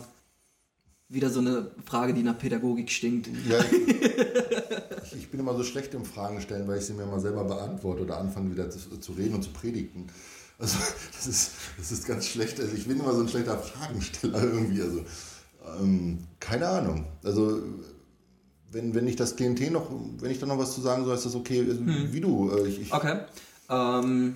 Wieder 1.10 1.30
so 1.30 1.42
eine 1.42 1.70
Frage, 1.84 2.14
die 2.14 2.24
nach 2.24 2.38
Pädagogik 2.38 2.90
stinkt. 2.90 3.28
Ja, 3.46 3.60
ich, 5.04 5.16
ich 5.18 5.30
bin 5.30 5.42
immer 5.42 5.58
so 5.58 5.66
schlecht 5.66 5.94
im 5.96 6.06
Fragen 6.06 6.40
stellen, 6.40 6.66
weil 6.66 6.80
ich 6.80 6.86
sie 6.86 6.94
mir 6.94 7.06
mal 7.06 7.20
selber 7.20 7.44
beantworte 7.44 8.04
oder 8.04 8.20
anfange 8.20 8.52
wieder 8.52 8.70
zu, 8.70 8.80
zu 9.02 9.12
reden 9.12 9.36
und 9.36 9.44
zu 9.44 9.50
predigen. 9.50 10.08
Also 10.62 10.78
das 11.14 11.28
ist, 11.28 11.52
das 11.78 11.92
ist 11.92 12.08
ganz 12.08 12.28
schlecht. 12.28 12.60
Also 12.60 12.74
ich 12.74 12.88
bin 12.88 13.00
immer 13.00 13.14
so 13.14 13.22
ein 13.22 13.28
schlechter 13.28 13.58
Fragensteller 13.58 14.44
irgendwie. 14.44 14.82
Also 14.82 15.04
ähm, 15.80 16.20
keine 16.40 16.68
Ahnung. 16.68 17.06
Also 17.24 17.62
wenn, 18.72 18.96
wenn 18.96 19.08
ich 19.08 19.18
das 19.18 19.36
Klientel 19.36 19.72
noch, 19.72 19.90
wenn 20.20 20.32
ich 20.32 20.40
da 20.40 20.46
noch 20.46 20.58
was 20.58 20.74
zu 20.74 20.82
sagen 20.82 21.04
soll, 21.04 21.16
ist 21.16 21.26
das 21.26 21.36
okay, 21.36 21.66
also, 21.68 21.82
wie 22.14 22.22
du. 22.22 22.52
Äh, 22.52 22.68
Ich, 22.68 22.82
ich, 22.82 22.94
Okay. 22.94 23.20
Ähm, 23.70 24.36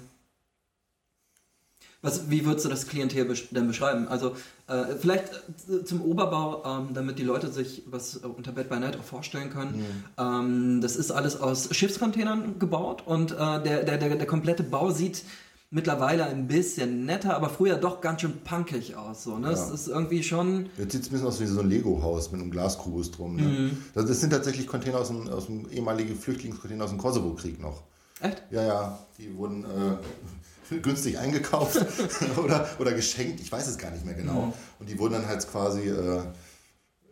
was, 2.01 2.29
wie 2.29 2.45
würdest 2.45 2.65
du 2.65 2.69
das 2.69 2.87
Klientel 2.87 3.25
besch 3.25 3.47
denn 3.49 3.67
beschreiben? 3.67 4.07
Also 4.07 4.35
äh, 4.67 4.95
vielleicht 4.99 5.31
äh, 5.67 5.83
zum 5.83 6.01
Oberbau, 6.01 6.63
ähm, 6.63 6.93
damit 6.93 7.17
die 7.17 7.23
Leute 7.23 7.51
sich 7.51 7.81
was 7.87 8.17
äh, 8.23 8.27
unter 8.27 8.51
Bed 8.51 8.69
by 8.69 8.79
Night 8.79 8.95
auch 8.97 9.03
vorstellen 9.03 9.49
können. 9.49 9.83
Ähm, 10.17 10.81
das 10.81 10.95
ist 10.97 11.09
alles 11.11 11.39
aus 11.41 11.73
Schiffscontainern 11.73 12.59
gebaut 12.59 13.03
und 13.07 13.31
äh, 13.31 13.35
der, 13.35 13.83
der, 13.83 13.97
der, 13.97 14.15
der 14.15 14.27
komplette 14.27 14.61
Bau 14.61 14.91
sieht 14.91 15.23
mittlerweile 15.71 16.25
ein 16.25 16.47
bisschen 16.47 17.05
netter, 17.05 17.35
aber 17.35 17.49
früher 17.49 17.75
doch 17.77 17.99
ganz 18.01 18.21
schön 18.21 18.39
punkig 18.43 18.95
aus. 18.95 19.23
So, 19.23 19.37
ne? 19.37 19.49
Es 19.51 19.59
Ja. 19.67 19.73
ist 19.73 19.87
irgendwie 19.87 20.23
schon... 20.23 20.69
Jetzt 20.77 20.93
sieht 20.93 21.01
es 21.01 21.07
ein 21.07 21.11
bisschen 21.11 21.27
aus 21.27 21.39
wie 21.41 21.45
so 21.45 21.59
ein 21.59 21.69
Lego-Haus 21.69 22.31
mit 22.31 22.39
einem 22.41 22.51
Glaskubus 22.51 23.11
drum. 23.11 23.35
Ne? 23.35 23.71
Das, 23.93 24.05
das 24.05 24.21
sind 24.21 24.29
tatsächlich 24.29 24.67
Container 24.67 24.99
aus 24.99 25.07
dem, 25.07 25.27
aus 25.27 25.47
dem 25.47 25.69
ehemaligen 25.69 26.15
Flüchtlingscontainer 26.15 26.83
aus 26.85 26.91
dem 26.91 26.99
Kosovo-Krieg 26.99 27.59
noch. 27.61 27.83
Echt? 28.21 28.43
Ja, 28.51 28.63
ja, 28.65 28.99
die 29.17 29.35
wurden 29.35 29.65
äh, 29.65 30.75
günstig 30.81 31.19
eingekauft 31.19 31.77
oder, 32.43 32.67
oder 32.79 32.93
geschenkt, 32.93 33.41
ich 33.41 33.51
weiß 33.51 33.67
es 33.67 33.77
gar 33.77 33.91
nicht 33.91 34.05
mehr 34.05 34.15
genau. 34.15 34.53
Und 34.79 34.89
die 34.89 34.97
wurden 34.97 35.13
dann 35.13 35.27
halt 35.27 35.45
quasi, 35.51 35.89
äh, 35.89 36.21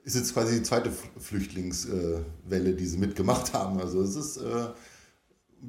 ist 0.05 0.15
jetzt 0.15 0.33
quasi 0.33 0.57
die 0.59 0.63
zweite 0.63 0.91
Flüchtlingswelle, 1.19 2.69
äh, 2.69 2.75
die 2.75 2.85
sie 2.85 2.97
mitgemacht 2.97 3.53
haben. 3.53 3.79
Also 3.79 4.01
es 4.01 4.15
ist 4.15 4.37
äh, 4.37 4.67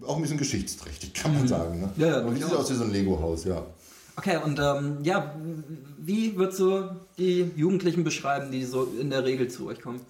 auch 0.02 0.16
ein 0.16 0.22
bisschen 0.22 0.38
geschichtsträchtig, 0.38 1.14
kann 1.14 1.34
man 1.34 1.46
sagen. 1.46 1.80
Ne? 1.80 1.90
Ja, 1.96 2.06
ja, 2.06 2.20
Und 2.20 2.36
sieht 2.36 2.52
aus 2.52 2.70
wie 2.70 2.74
so 2.74 2.84
ein 2.84 2.90
Lego-Haus, 2.90 3.44
ja. 3.44 3.64
Okay, 4.16 4.38
und 4.44 4.60
ähm, 4.60 4.98
ja, 5.02 5.34
wie 5.98 6.36
würdest 6.36 6.60
du 6.60 6.88
die 7.18 7.50
Jugendlichen 7.56 8.04
beschreiben, 8.04 8.52
die 8.52 8.64
so 8.64 8.84
in 9.00 9.10
der 9.10 9.24
Regel 9.24 9.48
zu 9.48 9.66
euch 9.66 9.80
kommen? 9.80 10.00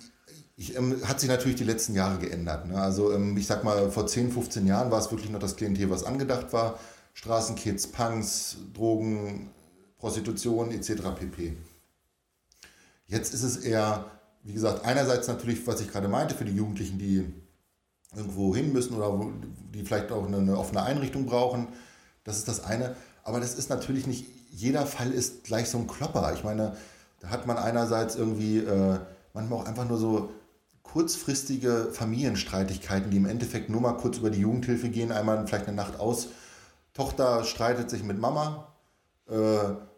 Ich, 0.56 0.76
ähm, 0.76 1.00
hat 1.04 1.20
sich 1.20 1.28
natürlich 1.28 1.56
die 1.56 1.64
letzten 1.64 1.94
Jahre 1.94 2.18
geändert. 2.18 2.68
Ne? 2.68 2.80
Also 2.80 3.12
ähm, 3.12 3.36
ich 3.36 3.46
sag 3.46 3.64
mal, 3.64 3.90
vor 3.90 4.06
10, 4.06 4.30
15 4.30 4.66
Jahren 4.66 4.90
war 4.90 5.00
es 5.00 5.10
wirklich 5.10 5.30
noch 5.30 5.40
das 5.40 5.56
Klientel, 5.56 5.90
was 5.90 6.04
angedacht 6.04 6.52
war. 6.52 6.78
Straßenkids, 7.14 7.86
Punks, 7.88 8.58
Drogen, 8.74 9.50
Prostitution 9.98 10.70
etc. 10.70 11.02
pp. 11.18 11.56
Jetzt 13.06 13.34
ist 13.34 13.42
es 13.42 13.56
eher, 13.56 14.04
wie 14.42 14.52
gesagt, 14.52 14.84
einerseits 14.84 15.28
natürlich, 15.28 15.66
was 15.66 15.80
ich 15.80 15.90
gerade 15.90 16.08
meinte, 16.08 16.34
für 16.34 16.44
die 16.44 16.54
Jugendlichen, 16.54 16.98
die 16.98 17.24
irgendwo 18.16 18.54
hin 18.54 18.72
müssen 18.72 18.96
oder 18.96 19.18
wo, 19.18 19.30
die 19.74 19.84
vielleicht 19.84 20.12
auch 20.12 20.26
eine, 20.26 20.56
offene 20.56 20.82
Einrichtung 20.82 21.26
brauchen. 21.26 21.68
Das 22.24 22.36
ist 22.36 22.48
das 22.48 22.64
eine. 22.64 22.96
Aber 23.22 23.40
das 23.40 23.54
ist 23.54 23.70
natürlich 23.70 24.06
nicht, 24.06 24.26
jeder 24.50 24.86
Fall 24.86 25.10
ist 25.10 25.44
gleich 25.44 25.68
so 25.68 25.78
ein 25.78 25.86
Klopper. 25.86 26.32
Ich 26.34 26.44
meine, 26.44 26.76
da 27.20 27.28
hat 27.28 27.46
man 27.46 27.56
einerseits 27.56 28.16
irgendwie 28.16 28.58
äh, 28.58 28.98
manchmal 29.32 29.60
auch 29.60 29.66
einfach 29.66 29.88
nur 29.88 29.98
so 29.98 30.30
kurzfristige 30.82 31.88
Familienstreitigkeiten, 31.90 33.10
die 33.10 33.16
im 33.16 33.26
Endeffekt 33.26 33.68
nur 33.68 33.80
mal 33.80 33.94
kurz 33.94 34.18
über 34.18 34.30
die 34.30 34.40
Jugendhilfe 34.40 34.90
gehen, 34.90 35.10
einmal 35.10 35.44
vielleicht 35.46 35.66
eine 35.66 35.76
Nacht 35.76 35.98
aus. 35.98 36.28
Tochter 36.92 37.42
streitet 37.42 37.90
sich 37.90 38.04
mit 38.04 38.18
Mama, 38.20 38.68
äh, 39.28 39.34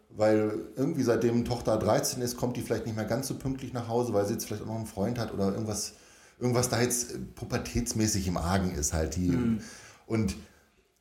weil 0.09 0.53
irgendwie 0.75 1.03
seitdem 1.03 1.45
Tochter 1.45 1.77
13 1.77 2.23
ist, 2.23 2.37
kommt 2.37 2.57
die 2.57 2.61
vielleicht 2.61 2.87
nicht 2.87 2.95
mehr 2.95 3.05
ganz 3.05 3.27
so 3.27 3.35
pünktlich 3.35 3.73
nach 3.73 3.87
Hause, 3.87 4.13
weil 4.13 4.25
sie 4.25 4.33
jetzt 4.33 4.47
vielleicht 4.47 4.63
auch 4.63 4.67
noch 4.67 4.75
einen 4.75 4.87
Freund 4.87 5.19
hat 5.19 5.33
oder 5.33 5.51
irgendwas, 5.51 5.93
irgendwas 6.39 6.69
da 6.69 6.81
jetzt 6.81 7.35
pubertätsmäßig 7.35 8.27
im 8.27 8.37
Argen 8.37 8.73
ist 8.75 8.93
halt. 8.93 9.15
Die. 9.15 9.29
Mhm. 9.29 9.61
Und 10.05 10.35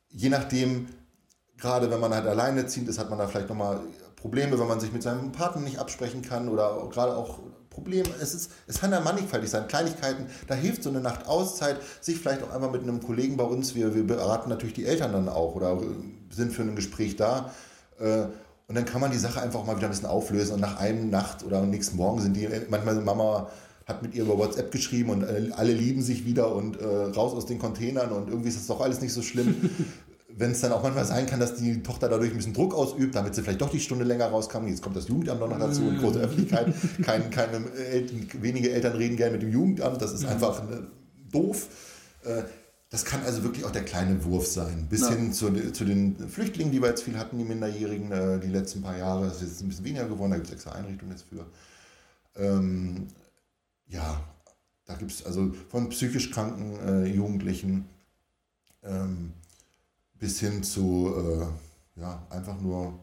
je 0.09 0.29
nachdem, 0.29 0.89
gerade 1.57 1.91
wenn 1.91 2.01
man 2.01 2.15
halt 2.15 2.27
alleinerziehend 2.27 2.89
ist, 2.89 2.99
hat 2.99 3.11
man 3.11 3.19
da 3.19 3.27
vielleicht 3.27 3.49
nochmal 3.49 3.81
Probleme, 4.17 4.59
wenn 4.59 4.67
man 4.67 4.81
sich 4.81 4.93
mit 4.93 5.03
seinem 5.03 5.33
Partner 5.33 5.63
nicht 5.63 5.79
absprechen 5.79 6.23
kann 6.23 6.49
oder 6.49 6.89
gerade 6.91 7.17
auch 7.17 7.39
Probleme. 7.71 8.09
Es, 8.21 8.35
ist, 8.35 8.51
es 8.67 8.81
kann 8.81 8.91
ja 8.91 9.01
mannigfaltig 9.01 9.51
sein, 9.51 9.69
Kleinigkeiten. 9.69 10.27
Da 10.47 10.55
hilft 10.55 10.83
so 10.83 10.89
eine 10.89 11.01
Nacht 11.01 11.27
Auszeit, 11.27 11.79
sich 12.01 12.19
vielleicht 12.19 12.43
auch 12.43 12.51
einmal 12.51 12.71
mit 12.71 12.83
einem 12.83 13.03
Kollegen 13.03 13.37
bei 13.37 13.45
uns, 13.45 13.75
wir, 13.75 13.95
wir 13.95 14.07
beraten 14.07 14.49
natürlich 14.49 14.75
die 14.75 14.87
Eltern 14.87 15.13
dann 15.13 15.29
auch 15.29 15.55
oder 15.55 15.79
sind 16.31 16.53
für 16.53 16.63
ein 16.63 16.75
Gespräch 16.75 17.17
da. 17.17 17.53
Äh, 18.01 18.27
und 18.69 18.75
dann 18.75 18.85
kann 18.85 19.01
man 19.01 19.13
die 19.13 19.19
Sache 19.19 19.41
einfach 19.41 19.65
mal 19.65 19.77
wieder 19.77 19.87
ein 19.87 19.91
bisschen 19.91 20.09
auflösen. 20.09 20.55
Und 20.55 20.61
nach 20.61 20.81
einem 20.81 21.11
Nacht 21.11 21.45
oder 21.45 21.59
am 21.59 21.71
nächsten 21.71 21.97
Morgen 21.97 22.21
sind 22.21 22.35
die, 22.35 22.49
manchmal 22.69 22.97
Mama 22.97 23.49
hat 23.87 24.03
mit 24.03 24.15
ihr 24.15 24.25
über 24.25 24.37
WhatsApp 24.37 24.71
geschrieben 24.71 25.11
und 25.11 25.25
alle 25.25 25.73
lieben 25.73 26.03
sich 26.03 26.27
wieder 26.27 26.55
und 26.55 26.81
äh, 26.81 26.85
raus 26.85 27.33
aus 27.33 27.47
den 27.47 27.59
Containern 27.59 28.11
und 28.11 28.29
irgendwie 28.29 28.49
ist 28.49 28.59
das 28.59 28.67
doch 28.67 28.81
alles 28.81 29.01
nicht 29.01 29.13
so 29.13 29.23
schlimm. 29.23 29.71
wenn 30.39 30.51
es 30.51 30.61
dann 30.61 30.73
auch 30.73 30.83
manchmal 30.83 31.07
sein 31.07 31.27
kann, 31.27 31.41
dass 31.41 31.55
die 31.55 31.83
Tochter 31.83 32.09
dadurch 32.09 32.31
ein 32.31 32.37
bisschen 32.37 32.53
Druck 32.53 32.75
ausübt, 32.75 33.15
damit 33.15 33.35
sie 33.35 33.43
vielleicht 33.43 33.63
doch 33.63 33.71
die 33.71 33.81
Stunde 33.81 34.05
länger 34.05 34.27
rauskam. 34.27 34.67
Jetzt 34.67 34.83
kommt 34.83 34.95
das 34.95 35.09
Jugendamt 35.09 35.41
noch 35.41 35.59
dazu 35.59 35.83
und 35.83 35.99
große 35.99 36.19
Öffentlichkeit. 36.19 36.75
Kein, 37.03 37.31
keine 37.31 37.71
Eltern, 37.73 38.29
wenige 38.43 38.71
Eltern 38.71 38.97
reden 38.97 39.17
gerne 39.17 39.33
mit 39.33 39.43
dem 39.43 39.51
Jugendamt. 39.51 40.01
Das 40.03 40.13
ist 40.13 40.25
mhm. 40.25 40.29
einfach 40.29 40.63
äh, 40.71 40.83
doof. 41.33 41.69
Äh, 42.25 42.43
das 42.91 43.05
kann 43.05 43.23
also 43.25 43.43
wirklich 43.43 43.65
auch 43.65 43.71
der 43.71 43.85
kleine 43.85 44.23
Wurf 44.25 44.47
sein. 44.47 44.87
Bis 44.91 45.01
ja. 45.01 45.11
hin 45.11 45.33
zu, 45.33 45.51
zu, 45.73 45.85
den 45.85 46.17
Flüchtlingen, 46.29 46.71
die 46.71 46.83
wir 46.83 46.89
jetzt 46.89 47.03
viel 47.03 47.19
hatten, 47.19 47.39
die 47.39 47.45
Minderjährigen, 47.45 48.13
äh, 48.13 48.39
die 48.39 48.49
letzten 48.49 48.83
paar 48.83 48.97
Jahre. 48.97 49.27
Das 49.27 49.37
ist 49.41 49.49
jetzt 49.49 49.63
ein 49.63 49.69
bisschen 49.69 49.87
weniger 49.87 50.07
geworden, 50.07 50.33
da 50.33 50.37
gibt 50.37 50.49
es 50.49 50.53
extra 50.53 50.73
Einrichtungen 50.73 51.13
jetzt 51.13 51.25
für. 51.29 51.47
Ähm, 52.39 53.09
ja, 53.89 54.21
da 54.85 54.95
gibt 54.95 55.11
es 55.11 55.25
also 55.25 55.53
von 55.69 55.89
psychisch 55.89 56.31
kranken 56.31 56.79
äh, 56.81 57.07
Jugendlichen. 57.07 57.87
Ähm, 58.83 59.33
bis 60.19 60.41
hin 60.41 60.63
zu, 60.63 61.13
äh, 61.17 62.01
ja, 62.01 62.23
einfach 62.31 62.61
nur, 62.61 62.99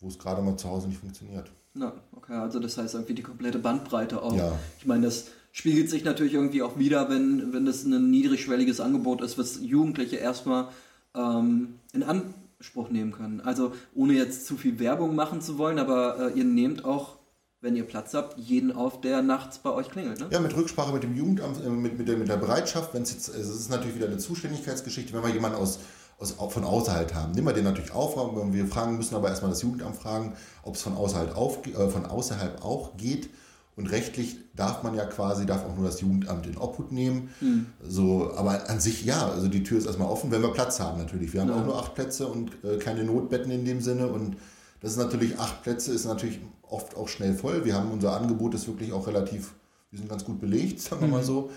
wo 0.00 0.08
es 0.08 0.18
gerade 0.18 0.42
mal 0.42 0.56
zu 0.56 0.68
Hause 0.68 0.88
nicht 0.88 1.00
funktioniert. 1.00 1.50
Na, 1.74 1.92
okay, 2.14 2.34
also 2.34 2.58
das 2.58 2.76
heißt 2.76 2.94
irgendwie 2.94 3.14
die 3.14 3.22
komplette 3.22 3.58
Bandbreite 3.58 4.22
auch. 4.22 4.36
Ja. 4.36 4.58
Ich 4.78 4.86
meine, 4.86 5.06
das 5.06 5.28
spiegelt 5.52 5.88
sich 5.88 6.04
natürlich 6.04 6.34
irgendwie 6.34 6.62
auch 6.62 6.78
wieder, 6.78 7.08
wenn, 7.08 7.52
wenn 7.52 7.64
das 7.64 7.84
ein 7.84 8.10
niedrigschwelliges 8.10 8.80
Angebot 8.80 9.22
ist, 9.22 9.38
was 9.38 9.60
Jugendliche 9.62 10.16
erstmal 10.16 10.68
ähm, 11.14 11.78
in 11.92 12.02
Anspruch 12.02 12.90
nehmen 12.90 13.12
können. 13.12 13.40
Also 13.40 13.72
ohne 13.94 14.14
jetzt 14.14 14.46
zu 14.46 14.56
viel 14.56 14.78
Werbung 14.78 15.14
machen 15.14 15.40
zu 15.40 15.56
wollen, 15.56 15.78
aber 15.78 16.32
äh, 16.34 16.38
ihr 16.38 16.44
nehmt 16.44 16.84
auch 16.84 17.16
wenn 17.62 17.76
ihr 17.76 17.84
Platz 17.84 18.12
habt, 18.12 18.36
jeden 18.38 18.72
auf, 18.72 19.00
der 19.00 19.22
nachts 19.22 19.58
bei 19.58 19.70
euch 19.70 19.88
klingelt. 19.88 20.20
Ne? 20.20 20.26
Ja, 20.30 20.40
mit 20.40 20.54
Rücksprache 20.54 20.92
mit 20.92 21.02
dem 21.02 21.16
Jugendamt, 21.16 21.64
äh, 21.64 21.68
mit, 21.70 21.96
mit, 21.96 22.08
der, 22.08 22.18
mit 22.18 22.28
der 22.28 22.36
Bereitschaft, 22.36 22.92
wenn 22.92 23.02
es 23.02 23.12
jetzt, 23.12 23.34
also 23.34 23.52
es 23.52 23.60
ist 23.60 23.70
natürlich 23.70 23.94
wieder 23.94 24.06
eine 24.06 24.18
Zuständigkeitsgeschichte, 24.18 25.14
wenn 25.14 25.22
wir 25.22 25.30
jemanden 25.30 25.56
aus 25.56 25.78
aus, 26.22 26.34
von 26.52 26.64
außerhalb 26.64 27.14
haben. 27.14 27.32
Nehmen 27.32 27.46
wir 27.46 27.52
den 27.52 27.64
natürlich 27.64 27.92
auf, 27.92 28.16
wir 28.16 28.66
fragen, 28.66 28.96
müssen 28.96 29.14
aber 29.14 29.28
erstmal 29.28 29.50
das 29.50 29.62
Jugendamt 29.62 29.96
fragen, 29.96 30.34
ob 30.62 30.76
es 30.76 30.82
von 30.82 30.96
außerhalb, 30.96 31.36
auf, 31.36 31.66
äh, 31.66 31.88
von 31.88 32.06
außerhalb 32.06 32.64
auch 32.64 32.96
geht. 32.96 33.30
Und 33.74 33.90
rechtlich 33.90 34.36
darf 34.54 34.82
man 34.82 34.94
ja 34.94 35.06
quasi, 35.06 35.46
darf 35.46 35.64
auch 35.64 35.74
nur 35.74 35.86
das 35.86 36.00
Jugendamt 36.00 36.46
in 36.46 36.58
Obhut 36.58 36.92
nehmen. 36.92 37.30
Mhm. 37.40 37.66
So, 37.82 38.30
aber 38.36 38.68
an 38.68 38.80
sich 38.80 39.02
ja, 39.02 39.28
also 39.28 39.48
die 39.48 39.62
Tür 39.62 39.78
ist 39.78 39.86
erstmal 39.86 40.08
offen, 40.08 40.30
wenn 40.30 40.42
wir 40.42 40.52
Platz 40.52 40.78
haben 40.78 40.98
natürlich. 40.98 41.32
Wir 41.32 41.40
haben 41.40 41.48
ja. 41.48 41.56
auch 41.56 41.64
nur 41.64 41.78
acht 41.78 41.94
Plätze 41.94 42.26
und 42.26 42.50
äh, 42.62 42.76
keine 42.76 43.02
Notbetten 43.02 43.50
in 43.50 43.64
dem 43.64 43.80
Sinne. 43.80 44.08
Und 44.08 44.36
das 44.82 44.92
ist 44.92 44.98
natürlich, 44.98 45.38
acht 45.38 45.62
Plätze 45.62 45.92
ist 45.92 46.04
natürlich 46.04 46.40
oft 46.60 46.96
auch 46.96 47.08
schnell 47.08 47.34
voll. 47.34 47.64
Wir 47.64 47.74
haben 47.74 47.90
unser 47.90 48.14
Angebot 48.14 48.54
ist 48.54 48.66
wirklich 48.66 48.92
auch 48.92 49.06
relativ, 49.06 49.54
wir 49.90 49.98
sind 49.98 50.10
ganz 50.10 50.24
gut 50.24 50.40
belegt, 50.40 50.80
sagen 50.82 51.00
wir 51.00 51.08
mhm. 51.08 51.14
mal 51.14 51.24
so. 51.24 51.50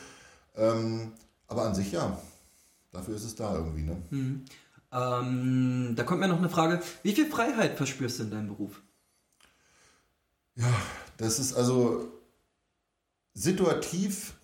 Ähm, 0.55 1.11
aber 1.47 1.63
an 1.63 1.75
sich 1.75 1.91
ja, 1.91 2.17
Dafür 2.95 3.15
ist 3.15 3.25
es 3.25 3.35
da 3.35 3.53
irgendwie, 3.53 3.83
ne? 3.83 4.01
Mhm. 4.09 4.45
Ähm, 4.91 5.93
da 5.95 6.03
kommt 6.03 6.21
mir 6.21 6.29
noch 6.29 6.37
eine 6.37 6.49
Frage. 6.49 6.81
Wie 7.03 7.13
viel 7.13 7.29
Freiheit 7.29 7.75
verspürst 7.75 8.19
du 8.19 8.23
in 8.23 8.31
deinem 8.31 8.47
Beruf? 8.47 8.81
Ja, 10.55 10.73
das 11.17 11.37
ist 11.37 11.53
also 11.53 12.07
situativ 13.33 14.35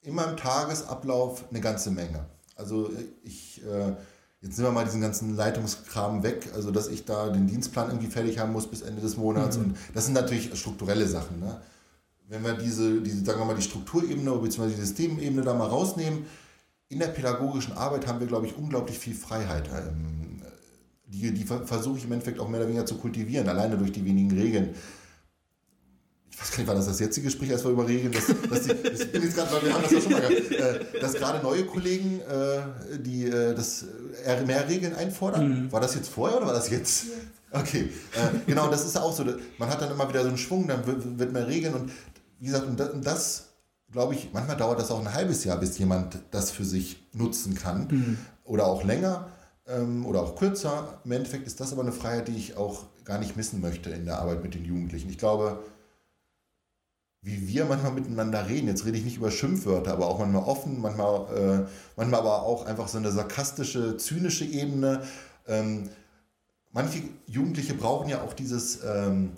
in 0.00 0.14
meinem 0.14 0.38
Tagesablauf 0.38 1.44
eine 1.50 1.60
ganze 1.60 1.90
Menge. 1.90 2.24
Also 2.56 2.90
ich, 3.22 3.62
äh, 3.62 3.94
jetzt 4.42 4.58
nehmen 4.58 4.70
wir 4.70 4.72
mal 4.72 4.84
diesen 4.84 5.00
ganzen 5.00 5.36
Leitungskram 5.36 6.22
weg, 6.22 6.50
also 6.54 6.70
dass 6.70 6.88
ich 6.88 7.04
da 7.04 7.30
den 7.30 7.46
Dienstplan 7.46 7.88
irgendwie 7.88 8.08
fertig 8.08 8.38
haben 8.38 8.52
muss 8.52 8.66
bis 8.66 8.82
Ende 8.82 9.00
des 9.00 9.16
Monats. 9.16 9.56
Mhm. 9.56 9.64
Und 9.64 9.76
das 9.94 10.04
sind 10.04 10.14
natürlich 10.14 10.54
strukturelle 10.58 11.06
Sachen. 11.06 11.40
Ne? 11.40 11.60
Wenn 12.28 12.44
wir 12.44 12.54
diese, 12.54 13.00
diese, 13.00 13.24
sagen 13.24 13.40
wir 13.40 13.44
mal, 13.44 13.56
die 13.56 13.62
Strukturebene 13.62 14.32
bzw. 14.32 14.68
die 14.68 14.80
Systemebene 14.80 15.42
da 15.42 15.54
mal 15.54 15.68
rausnehmen, 15.68 16.26
in 16.88 16.98
der 16.98 17.06
pädagogischen 17.06 17.72
Arbeit 17.74 18.06
haben 18.06 18.20
wir, 18.20 18.26
glaube 18.26 18.46
ich, 18.46 18.56
unglaublich 18.56 18.98
viel 18.98 19.14
Freiheit. 19.14 19.68
Ähm, 19.68 20.42
die, 21.06 21.32
die 21.32 21.44
versuche 21.44 21.98
ich 21.98 22.04
im 22.04 22.12
Endeffekt 22.12 22.40
auch 22.40 22.48
mehr 22.48 22.60
oder 22.60 22.68
weniger 22.68 22.86
zu 22.86 22.96
kultivieren, 22.96 23.48
alleine 23.48 23.76
durch 23.76 23.92
die 23.92 24.04
wenigen 24.04 24.30
Regeln. 24.30 24.74
Ich 26.32 26.40
weiß 26.40 26.50
gar 26.50 26.58
nicht, 26.58 26.66
war 26.66 26.74
das 26.74 26.86
das 26.86 26.98
jetzige 26.98 27.26
Gespräch, 27.26 27.52
als 27.52 27.62
wir 27.62 27.70
über 27.70 27.86
Regeln, 27.86 28.10
dass, 28.10 28.26
dass 28.26 28.62
die, 28.62 28.90
das 28.90 29.04
bin 29.06 29.22
jetzt 29.22 29.36
grad, 29.36 29.62
wir 29.62 29.72
haben 29.72 29.82
das 29.82 29.92
ja 29.92 30.00
schon 30.00 30.12
mal 30.12 30.20
gehabt, 30.20 30.50
äh, 30.50 31.00
dass 31.00 31.12
gerade 31.12 31.42
neue 31.42 31.64
Kollegen, 31.64 32.20
äh, 32.20 32.98
die 32.98 33.26
äh, 33.26 33.54
das 33.54 33.84
mehr 34.46 34.68
Regeln 34.68 34.94
einfordern. 34.94 35.64
Mhm. 35.66 35.72
War 35.72 35.80
das 35.80 35.94
jetzt 35.94 36.08
vorher 36.08 36.38
oder 36.38 36.46
war 36.46 36.54
das 36.54 36.70
jetzt? 36.70 37.06
Okay, 37.50 37.90
genau, 38.46 38.68
das 38.68 38.86
ist 38.86 38.96
auch 38.96 39.14
so. 39.14 39.26
Man 39.58 39.68
hat 39.68 39.82
dann 39.82 39.90
immer 39.90 40.08
wieder 40.08 40.22
so 40.22 40.28
einen 40.28 40.38
Schwung, 40.38 40.66
dann 40.66 40.86
wird 40.86 41.32
mehr 41.32 41.46
Regeln 41.46 41.74
und 41.74 41.92
wie 42.38 42.46
gesagt, 42.46 42.66
und 42.66 43.04
das 43.04 43.52
glaube 43.92 44.14
ich, 44.14 44.30
manchmal 44.32 44.56
dauert 44.56 44.80
das 44.80 44.90
auch 44.90 45.00
ein 45.00 45.12
halbes 45.12 45.44
Jahr, 45.44 45.58
bis 45.58 45.78
jemand 45.78 46.18
das 46.30 46.50
für 46.50 46.64
sich 46.64 47.06
nutzen 47.12 47.54
kann. 47.54 47.88
Mhm. 47.90 48.18
Oder 48.44 48.66
auch 48.66 48.82
länger 48.82 49.28
ähm, 49.68 50.04
oder 50.06 50.22
auch 50.22 50.34
kürzer. 50.34 51.00
Im 51.04 51.12
Endeffekt 51.12 51.46
ist 51.46 51.60
das 51.60 51.72
aber 51.72 51.82
eine 51.82 51.92
Freiheit, 51.92 52.28
die 52.28 52.36
ich 52.36 52.56
auch 52.56 52.84
gar 53.04 53.18
nicht 53.18 53.36
missen 53.36 53.60
möchte 53.60 53.90
in 53.90 54.04
der 54.04 54.18
Arbeit 54.18 54.42
mit 54.42 54.54
den 54.54 54.64
Jugendlichen. 54.64 55.10
Ich 55.10 55.18
glaube, 55.18 55.62
wie 57.22 57.46
wir 57.46 57.64
manchmal 57.66 57.92
miteinander 57.92 58.48
reden, 58.48 58.66
jetzt 58.66 58.84
rede 58.84 58.98
ich 58.98 59.04
nicht 59.04 59.16
über 59.16 59.30
Schimpfwörter, 59.30 59.92
aber 59.92 60.08
auch 60.08 60.18
manchmal 60.18 60.42
offen, 60.42 60.80
manchmal, 60.80 61.36
äh, 61.36 61.70
manchmal 61.96 62.20
aber 62.20 62.42
auch 62.42 62.66
einfach 62.66 62.88
so 62.88 62.98
eine 62.98 63.12
sarkastische, 63.12 63.96
zynische 63.96 64.44
Ebene. 64.44 65.02
Ähm, 65.46 65.88
manche 66.72 67.00
Jugendliche 67.26 67.74
brauchen 67.74 68.08
ja 68.08 68.22
auch 68.22 68.32
dieses, 68.32 68.80
ähm, 68.84 69.32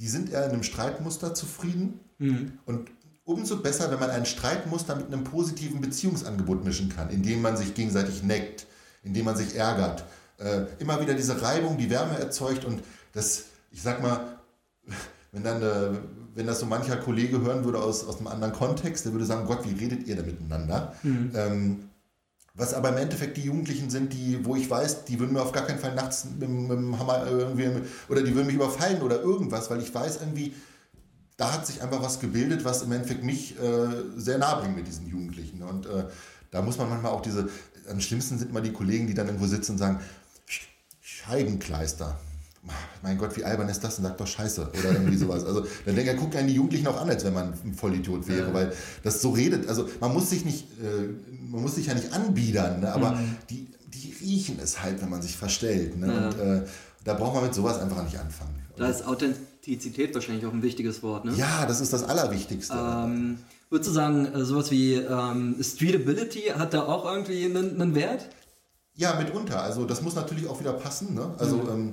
die 0.00 0.08
sind 0.08 0.32
eher 0.32 0.46
in 0.46 0.52
einem 0.52 0.62
Streitmuster 0.62 1.34
zufrieden 1.34 2.00
mhm. 2.18 2.58
und 2.64 2.90
umso 3.24 3.58
besser, 3.58 3.90
wenn 3.90 4.00
man 4.00 4.10
ein 4.10 4.24
Streitmuster 4.24 4.96
mit 4.96 5.06
einem 5.08 5.24
positiven 5.24 5.82
Beziehungsangebot 5.82 6.64
mischen 6.64 6.88
kann, 6.88 7.10
indem 7.10 7.42
man 7.42 7.58
sich 7.58 7.74
gegenseitig 7.74 8.22
neckt, 8.22 8.66
indem 9.02 9.26
man 9.26 9.36
sich 9.36 9.54
ärgert. 9.54 10.04
Äh, 10.38 10.62
immer 10.78 10.98
wieder 11.00 11.12
diese 11.12 11.40
Reibung, 11.42 11.76
die 11.76 11.90
Wärme 11.90 12.18
erzeugt 12.18 12.64
und 12.64 12.82
das, 13.12 13.44
ich 13.70 13.82
sag 13.82 14.02
mal, 14.02 14.38
wenn 15.32 15.44
dann, 15.44 15.62
äh, 15.62 15.98
wenn 16.34 16.46
das 16.46 16.60
so 16.60 16.66
mancher 16.66 16.96
Kollege 16.96 17.40
hören 17.40 17.64
würde 17.64 17.80
aus, 17.80 18.06
aus 18.06 18.18
einem 18.18 18.28
anderen 18.28 18.52
Kontext, 18.52 19.04
der 19.04 19.12
würde 19.12 19.24
sagen, 19.24 19.46
Gott, 19.46 19.60
wie 19.68 19.78
redet 19.78 20.06
ihr 20.06 20.16
da 20.16 20.22
miteinander? 20.22 20.94
Mhm. 21.02 21.30
Ähm, 21.34 21.78
was 22.54 22.74
aber 22.74 22.90
im 22.90 22.98
Endeffekt 22.98 23.38
die 23.38 23.42
Jugendlichen 23.42 23.88
sind, 23.88 24.12
die, 24.12 24.44
wo 24.44 24.56
ich 24.56 24.68
weiß, 24.68 25.04
die 25.04 25.18
würden 25.18 25.32
mir 25.32 25.42
auf 25.42 25.52
gar 25.52 25.64
keinen 25.64 25.78
Fall 25.78 25.94
nachts 25.94 26.26
mit, 26.38 26.48
mit 26.48 26.70
dem 26.70 26.98
Hammer 26.98 27.26
irgendwie, 27.26 27.68
oder 28.08 28.22
die 28.22 28.34
würden 28.34 28.46
mich 28.46 28.56
überfallen 28.56 29.00
oder 29.00 29.22
irgendwas, 29.22 29.70
weil 29.70 29.80
ich 29.80 29.94
weiß 29.94 30.18
irgendwie, 30.20 30.54
da 31.38 31.54
hat 31.54 31.66
sich 31.66 31.82
einfach 31.82 32.02
was 32.02 32.20
gebildet, 32.20 32.64
was 32.64 32.82
im 32.82 32.92
Endeffekt 32.92 33.24
mich 33.24 33.58
äh, 33.58 33.88
sehr 34.16 34.38
nah 34.38 34.56
bringt 34.56 34.76
mit 34.76 34.86
diesen 34.86 35.08
Jugendlichen. 35.08 35.62
Und 35.62 35.86
äh, 35.86 36.04
da 36.50 36.60
muss 36.60 36.76
man 36.76 36.90
manchmal 36.90 37.12
auch 37.12 37.22
diese, 37.22 37.48
am 37.90 38.00
schlimmsten 38.00 38.38
sind 38.38 38.52
mal 38.52 38.60
die 38.60 38.72
Kollegen, 38.72 39.06
die 39.06 39.14
dann 39.14 39.26
irgendwo 39.26 39.46
sitzen 39.46 39.72
und 39.72 39.78
sagen, 39.78 40.00
Scheibenkleister. 41.00 42.18
Mein 43.02 43.18
Gott, 43.18 43.36
wie 43.36 43.44
albern 43.44 43.68
ist 43.68 43.80
das? 43.82 43.98
Und 43.98 44.04
sagt 44.04 44.20
doch 44.20 44.26
Scheiße 44.26 44.70
oder 44.78 44.92
irgendwie 44.92 45.16
sowas. 45.16 45.44
Also 45.44 45.66
dann 45.84 45.96
denke 45.96 46.12
ich, 46.12 46.16
guckt 46.16 46.36
einen 46.36 46.46
die 46.46 46.54
Jugendlichen 46.54 46.86
auch 46.86 47.00
an, 47.00 47.10
als 47.10 47.24
wenn 47.24 47.34
man 47.34 47.52
ein 47.64 47.74
Vollidiot 47.74 48.28
wäre, 48.28 48.48
ja. 48.48 48.54
weil 48.54 48.72
das 49.02 49.20
so 49.20 49.30
redet. 49.30 49.68
Also 49.68 49.88
man 50.00 50.12
muss 50.12 50.30
sich 50.30 50.44
nicht, 50.44 50.66
äh, 50.80 51.08
man 51.50 51.62
muss 51.62 51.74
sich 51.74 51.86
ja 51.86 51.94
nicht 51.94 52.12
anbiedern, 52.12 52.80
ne? 52.80 52.92
aber 52.92 53.12
mhm. 53.12 53.36
die, 53.50 53.66
die 53.88 54.14
riechen 54.20 54.58
es 54.62 54.80
halt, 54.80 55.02
wenn 55.02 55.10
man 55.10 55.22
sich 55.22 55.36
verstellt. 55.36 55.98
Ne? 55.98 56.06
Ja. 56.06 56.28
Und 56.28 56.38
äh, 56.38 56.66
da 57.04 57.14
braucht 57.14 57.34
man 57.34 57.44
mit 57.44 57.54
sowas 57.54 57.80
einfach 57.80 58.04
nicht 58.04 58.18
anfangen. 58.18 58.62
Da 58.76 58.88
ist 58.88 59.06
Authentizität 59.06 60.14
wahrscheinlich 60.14 60.46
auch 60.46 60.52
ein 60.52 60.62
wichtiges 60.62 61.02
Wort, 61.02 61.24
ne? 61.24 61.34
Ja, 61.34 61.66
das 61.66 61.80
ist 61.80 61.92
das 61.92 62.04
Allerwichtigste. 62.04 62.74
Ähm, 62.74 63.38
würdest 63.70 63.90
du 63.90 63.94
sagen, 63.94 64.26
äh, 64.26 64.44
sowas 64.44 64.70
wie 64.70 64.94
ähm, 64.94 65.56
Streetability 65.60 66.52
hat 66.56 66.74
da 66.74 66.84
auch 66.84 67.04
irgendwie 67.04 67.44
einen, 67.44 67.80
einen, 67.80 67.94
Wert? 67.94 68.28
Ja, 68.94 69.14
mitunter. 69.18 69.62
Also 69.62 69.84
das 69.84 70.00
muss 70.00 70.14
natürlich 70.14 70.46
auch 70.46 70.60
wieder 70.60 70.72
passen. 70.72 71.14
Ne? 71.14 71.34
Also 71.38 71.56
mhm. 71.56 71.68
ähm, 71.70 71.92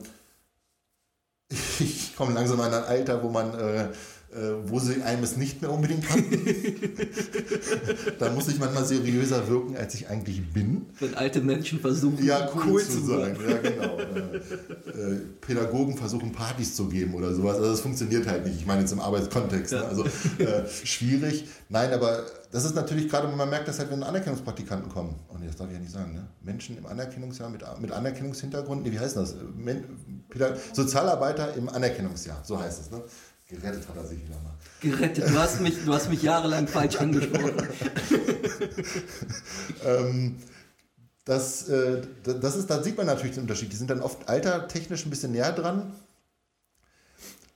ich 1.79 2.15
komme 2.15 2.33
langsam 2.33 2.59
in 2.59 2.65
ein 2.65 2.73
Alter, 2.73 3.23
wo 3.23 3.29
man 3.29 3.53
äh, 3.53 3.89
äh, 4.31 4.69
wo 4.69 4.77
sie 4.77 5.01
einem 5.01 5.23
es 5.23 5.37
nicht 5.37 5.59
mehr 5.59 5.71
unbedingt 5.71 6.07
hatten. 6.07 6.29
da 8.19 8.31
muss 8.31 8.47
ich 8.47 8.59
manchmal 8.59 8.85
seriöser 8.85 9.47
wirken, 9.47 9.75
als 9.75 9.95
ich 9.95 10.07
eigentlich 10.07 10.47
bin. 10.53 10.85
Wenn 10.99 11.15
alte 11.15 11.41
Menschen 11.41 11.79
versuchen, 11.79 12.23
ja, 12.23 12.47
cool, 12.53 12.63
cool 12.67 12.83
zu 12.83 13.03
sein. 13.03 13.35
Ja, 13.47 13.57
genau. 13.57 13.97
Äh, 13.97 15.15
Pädagogen 15.41 15.97
versuchen, 15.97 16.31
Partys 16.31 16.75
zu 16.75 16.87
geben 16.89 17.15
oder 17.15 17.33
sowas. 17.33 17.57
Also 17.57 17.71
das 17.71 17.81
funktioniert 17.81 18.27
halt 18.27 18.45
nicht. 18.45 18.57
Ich 18.59 18.67
meine 18.67 18.81
jetzt 18.81 18.91
im 18.91 18.99
Arbeitskontext. 18.99 19.73
Ne? 19.73 19.83
Also 19.85 20.05
äh, 20.05 20.67
schwierig. 20.83 21.45
Nein, 21.69 21.91
aber 21.91 22.23
das 22.51 22.65
ist 22.65 22.73
natürlich 22.75 23.09
gerade, 23.09 23.27
man 23.27 23.49
merkt 23.49 23.67
das 23.67 23.77
halt, 23.77 23.91
wenn 23.91 24.01
Anerkennungspraktikanten 24.01 24.91
kommen. 24.91 25.15
Und 25.27 25.45
das 25.45 25.55
darf 25.55 25.67
ich 25.67 25.73
ja 25.73 25.79
nicht 25.79 25.91
sagen. 25.91 26.13
Ne? 26.13 26.27
Menschen 26.41 26.77
im 26.77 26.85
Anerkennungsjahr 26.85 27.49
mit, 27.49 27.63
mit 27.79 27.91
Anerkennungshintergrund. 27.91 28.83
Nee, 28.83 28.91
wie 28.91 28.99
heißt 28.99 29.17
das? 29.17 29.35
Men 29.55 29.83
Sozialarbeiter 30.73 31.53
im 31.55 31.69
Anerkennungsjahr. 31.69 32.41
So 32.43 32.59
heißt 32.59 32.81
es. 32.81 32.91
Ne? 32.91 33.03
Gerettet 33.47 33.87
hat 33.87 33.95
er 33.95 34.05
sich 34.05 34.19
wieder 34.23 34.35
mal. 34.41 34.53
Gerettet. 34.81 35.29
Du 35.29 35.37
hast 35.39 35.61
mich, 35.61 35.83
du 35.85 35.93
hast 35.93 36.09
mich 36.09 36.23
jahrelang 36.23 36.67
falsch 36.67 36.95
angesprochen. 36.99 37.53
ähm, 39.85 40.37
das, 41.25 41.69
äh, 41.69 42.01
das 42.23 42.55
ist, 42.55 42.69
da 42.69 42.81
sieht 42.81 42.97
man 42.97 43.05
natürlich 43.05 43.35
den 43.35 43.43
Unterschied. 43.43 43.71
Die 43.71 43.75
sind 43.75 43.91
dann 43.91 44.01
oft 44.01 44.27
altertechnisch 44.27 45.05
ein 45.05 45.11
bisschen 45.11 45.31
näher 45.31 45.51
dran. 45.51 45.93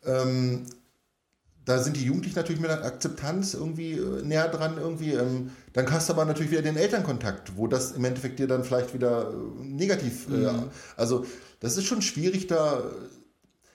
Ähm, 0.05 0.67
da 1.65 1.81
sind 1.81 1.95
die 1.95 2.03
Jugendlichen 2.03 2.35
natürlich 2.35 2.61
mit 2.61 2.69
der 2.69 2.83
Akzeptanz 2.83 3.53
irgendwie 3.53 3.93
äh, 3.93 4.21
näher 4.23 4.49
dran 4.49 4.77
irgendwie. 4.77 5.13
Ähm, 5.13 5.51
dann 5.73 5.89
hast 5.91 6.09
du 6.09 6.13
aber 6.13 6.25
natürlich 6.25 6.51
wieder 6.51 6.61
den 6.61 6.77
Elternkontakt, 6.77 7.55
wo 7.55 7.67
das 7.67 7.91
im 7.93 8.03
Endeffekt 8.03 8.39
dir 8.39 8.47
dann 8.47 8.63
vielleicht 8.63 8.93
wieder 8.93 9.29
äh, 9.31 9.63
negativ. 9.63 10.27
Äh, 10.27 10.51
mhm. 10.51 10.63
also 10.97 11.25
das 11.59 11.77
ist 11.77 11.85
schon 11.85 12.01
schwierig 12.01 12.47
da 12.47 12.83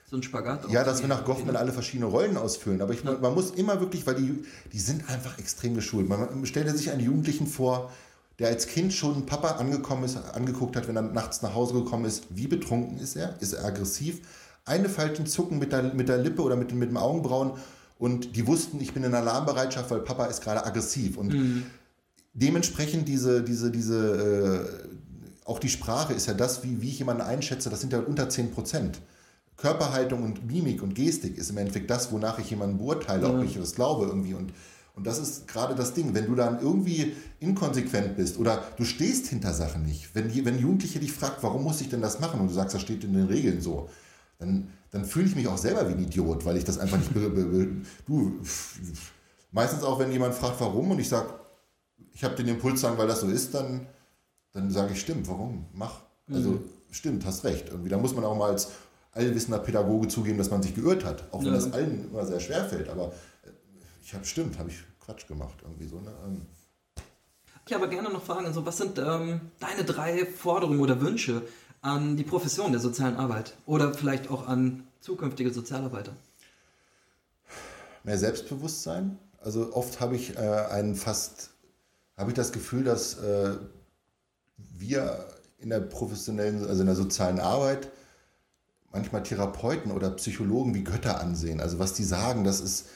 so 0.09 0.17
ein 0.17 0.23
Spagat. 0.23 0.69
Ja, 0.71 0.83
dass 0.83 1.01
wir 1.01 1.07
nach 1.07 1.23
Goffman 1.23 1.55
alle 1.55 1.71
verschiedene 1.71 2.07
Rollen 2.07 2.35
ausfüllen. 2.35 2.81
Aber 2.81 2.93
ich, 2.93 3.03
ja. 3.03 3.17
man 3.21 3.33
muss 3.33 3.51
immer 3.51 3.79
wirklich, 3.79 4.07
weil 4.07 4.15
die, 4.15 4.43
die 4.73 4.79
sind 4.79 5.07
einfach 5.07 5.37
extrem 5.37 5.75
geschult. 5.75 6.09
Man 6.09 6.45
stellt 6.47 6.75
sich 6.75 6.89
einen 6.89 7.01
Jugendlichen 7.01 7.45
vor, 7.45 7.91
der 8.39 8.47
als 8.47 8.65
Kind 8.65 8.91
schon 8.91 9.27
Papa 9.27 9.51
angekommen 9.57 10.05
ist, 10.05 10.17
angeguckt 10.33 10.75
hat, 10.75 10.87
wenn 10.87 10.95
er 10.95 11.03
nachts 11.03 11.43
nach 11.43 11.53
Hause 11.53 11.75
gekommen 11.75 12.05
ist. 12.05 12.23
Wie 12.29 12.47
betrunken 12.47 12.97
ist 12.97 13.17
er? 13.17 13.35
Ist 13.39 13.53
er 13.53 13.65
aggressiv? 13.65 14.21
Eine 14.65 14.89
falschen 14.89 15.27
Zucken 15.27 15.59
mit 15.59 15.71
der, 15.71 15.93
mit 15.93 16.09
der 16.09 16.17
Lippe 16.17 16.41
oder 16.41 16.55
mit, 16.55 16.73
mit 16.73 16.89
dem 16.89 16.97
Augenbrauen. 16.97 17.51
Und 17.99 18.37
die 18.37 18.47
wussten, 18.47 18.79
ich 18.79 18.93
bin 18.93 19.03
in 19.03 19.13
Alarmbereitschaft, 19.13 19.91
weil 19.91 19.99
Papa 19.99 20.25
ist 20.25 20.41
gerade 20.41 20.65
aggressiv. 20.65 21.17
Und 21.17 21.33
mhm. 21.33 21.65
dementsprechend 22.33 23.09
diese, 23.09 23.43
diese, 23.43 23.69
diese, 23.71 24.87
äh, 24.87 25.45
auch 25.45 25.59
die 25.59 25.67
Sprache 25.67 26.13
ist 26.13 26.25
ja 26.25 26.33
das, 26.33 26.63
wie, 26.63 26.81
wie 26.81 26.87
ich 26.87 26.99
jemanden 26.99 27.21
einschätze, 27.21 27.69
das 27.69 27.81
sind 27.81 27.91
ja 27.91 27.99
unter 27.99 28.29
10 28.29 28.51
Prozent. 28.51 29.01
Körperhaltung 29.57 30.23
und 30.23 30.47
Mimik 30.47 30.81
und 30.81 30.95
Gestik 30.95 31.37
ist 31.37 31.49
im 31.49 31.57
Endeffekt 31.57 31.89
das, 31.89 32.09
wonach 32.13 32.39
ich 32.39 32.49
jemanden 32.49 32.77
beurteile, 32.77 33.27
ja. 33.27 33.37
ob 33.37 33.43
ich 33.43 33.55
das 33.55 33.75
glaube 33.75 34.05
irgendwie. 34.05 34.33
Und, 34.33 34.53
und 34.95 35.05
das 35.05 35.19
ist 35.19 35.49
gerade 35.49 35.75
das 35.75 35.93
Ding. 35.93 36.13
Wenn 36.13 36.27
du 36.27 36.35
dann 36.35 36.61
irgendwie 36.61 37.11
inkonsequent 37.41 38.15
bist 38.15 38.39
oder 38.39 38.63
du 38.77 38.85
stehst 38.85 39.27
hinter 39.27 39.53
Sachen 39.53 39.83
nicht, 39.83 40.15
wenn, 40.15 40.29
die, 40.29 40.45
wenn 40.45 40.57
Jugendliche 40.57 40.99
dich 40.99 41.11
fragt, 41.11 41.43
warum 41.43 41.65
muss 41.65 41.81
ich 41.81 41.89
denn 41.89 42.01
das 42.01 42.21
machen 42.21 42.39
und 42.39 42.47
du 42.47 42.53
sagst, 42.53 42.75
das 42.75 42.81
steht 42.81 43.03
in 43.03 43.11
den 43.11 43.27
Regeln 43.27 43.59
so, 43.59 43.89
dann, 44.37 44.69
dann 44.91 45.05
fühle 45.05 45.27
ich 45.27 45.35
mich 45.35 45.47
auch 45.47 45.57
selber 45.57 45.87
wie 45.87 45.93
ein 45.93 46.03
Idiot, 46.03 46.45
weil 46.45 46.57
ich 46.57 46.63
das 46.63 46.79
einfach 46.79 46.97
nicht. 46.97 47.11
Du, 48.07 48.41
meistens 49.51 49.83
auch, 49.83 49.99
wenn 49.99 50.11
jemand 50.11 50.33
fragt, 50.33 50.59
warum 50.59 50.91
und 50.91 50.99
ich 50.99 51.09
sage, 51.09 51.33
ich 52.13 52.23
habe 52.23 52.35
den 52.35 52.47
Impuls 52.47 52.81
sagen, 52.81 52.97
weil 52.97 53.07
das 53.07 53.21
so 53.21 53.27
ist, 53.27 53.53
dann, 53.53 53.87
dann 54.51 54.71
sage 54.71 54.93
ich, 54.93 55.01
stimmt, 55.01 55.27
warum? 55.27 55.65
Mach. 55.73 56.01
Also, 56.31 56.51
mhm. 56.51 56.63
stimmt, 56.91 57.25
hast 57.25 57.43
recht. 57.43 57.69
Irgendwie, 57.69 57.89
da 57.89 57.97
muss 57.97 58.15
man 58.15 58.23
auch 58.23 58.35
mal 58.35 58.51
als 58.51 58.69
allwissender 59.11 59.59
Pädagoge 59.59 60.07
zugeben, 60.07 60.37
dass 60.37 60.51
man 60.51 60.61
sich 60.61 60.75
geirrt 60.75 61.03
hat. 61.05 61.23
Auch 61.31 61.39
wenn 61.39 61.47
ja. 61.47 61.53
das 61.53 61.71
allen 61.71 62.09
immer 62.09 62.25
sehr 62.25 62.39
schwer 62.39 62.65
fällt. 62.65 62.89
Aber 62.89 63.07
äh, 63.43 63.49
ich 64.03 64.13
habe, 64.13 64.25
stimmt, 64.25 64.57
habe 64.59 64.69
ich 64.69 64.77
Quatsch 64.99 65.27
gemacht. 65.27 65.57
Irgendwie 65.63 65.87
so, 65.87 65.99
ne? 65.99 66.11
Ähm. 66.25 66.41
Ich 67.67 67.73
habe 67.73 67.89
gerne 67.89 68.09
noch 68.09 68.23
Fragen. 68.23 68.45
Also, 68.45 68.65
was 68.65 68.77
sind 68.77 68.97
ähm, 68.97 69.41
deine 69.59 69.83
drei 69.83 70.25
Forderungen 70.25 70.79
oder 70.79 70.99
Wünsche 71.01 71.43
an 71.81 72.17
die 72.17 72.23
Profession 72.23 72.71
der 72.71 72.81
sozialen 72.81 73.15
Arbeit? 73.15 73.55
Oder 73.65 73.93
vielleicht 73.93 74.29
auch 74.29 74.47
an 74.47 74.83
zukünftige 75.01 75.51
Sozialarbeiter? 75.51 76.13
Mehr 78.03 78.17
Selbstbewusstsein. 78.17 79.17
Also 79.41 79.73
oft 79.73 79.99
habe 79.99 80.15
ich 80.15 80.35
äh, 80.35 80.39
einen 80.39 80.95
fast, 80.95 81.51
habe 82.17 82.31
ich 82.31 82.35
das 82.35 82.51
Gefühl, 82.51 82.83
dass 82.83 83.19
äh, 83.19 83.55
wir 84.57 85.27
in 85.59 85.69
der 85.69 85.79
professionellen, 85.79 86.65
also 86.67 86.81
in 86.81 86.87
der 86.87 86.95
sozialen 86.95 87.39
Arbeit 87.39 87.89
manchmal 88.91 89.23
Therapeuten 89.23 89.91
oder 89.91 90.11
Psychologen 90.11 90.73
wie 90.73 90.83
Götter 90.83 91.19
ansehen. 91.21 91.61
Also 91.61 91.79
was 91.79 91.93
die 91.93 92.03
sagen, 92.03 92.43
das 92.43 92.59
ist, 92.59 92.87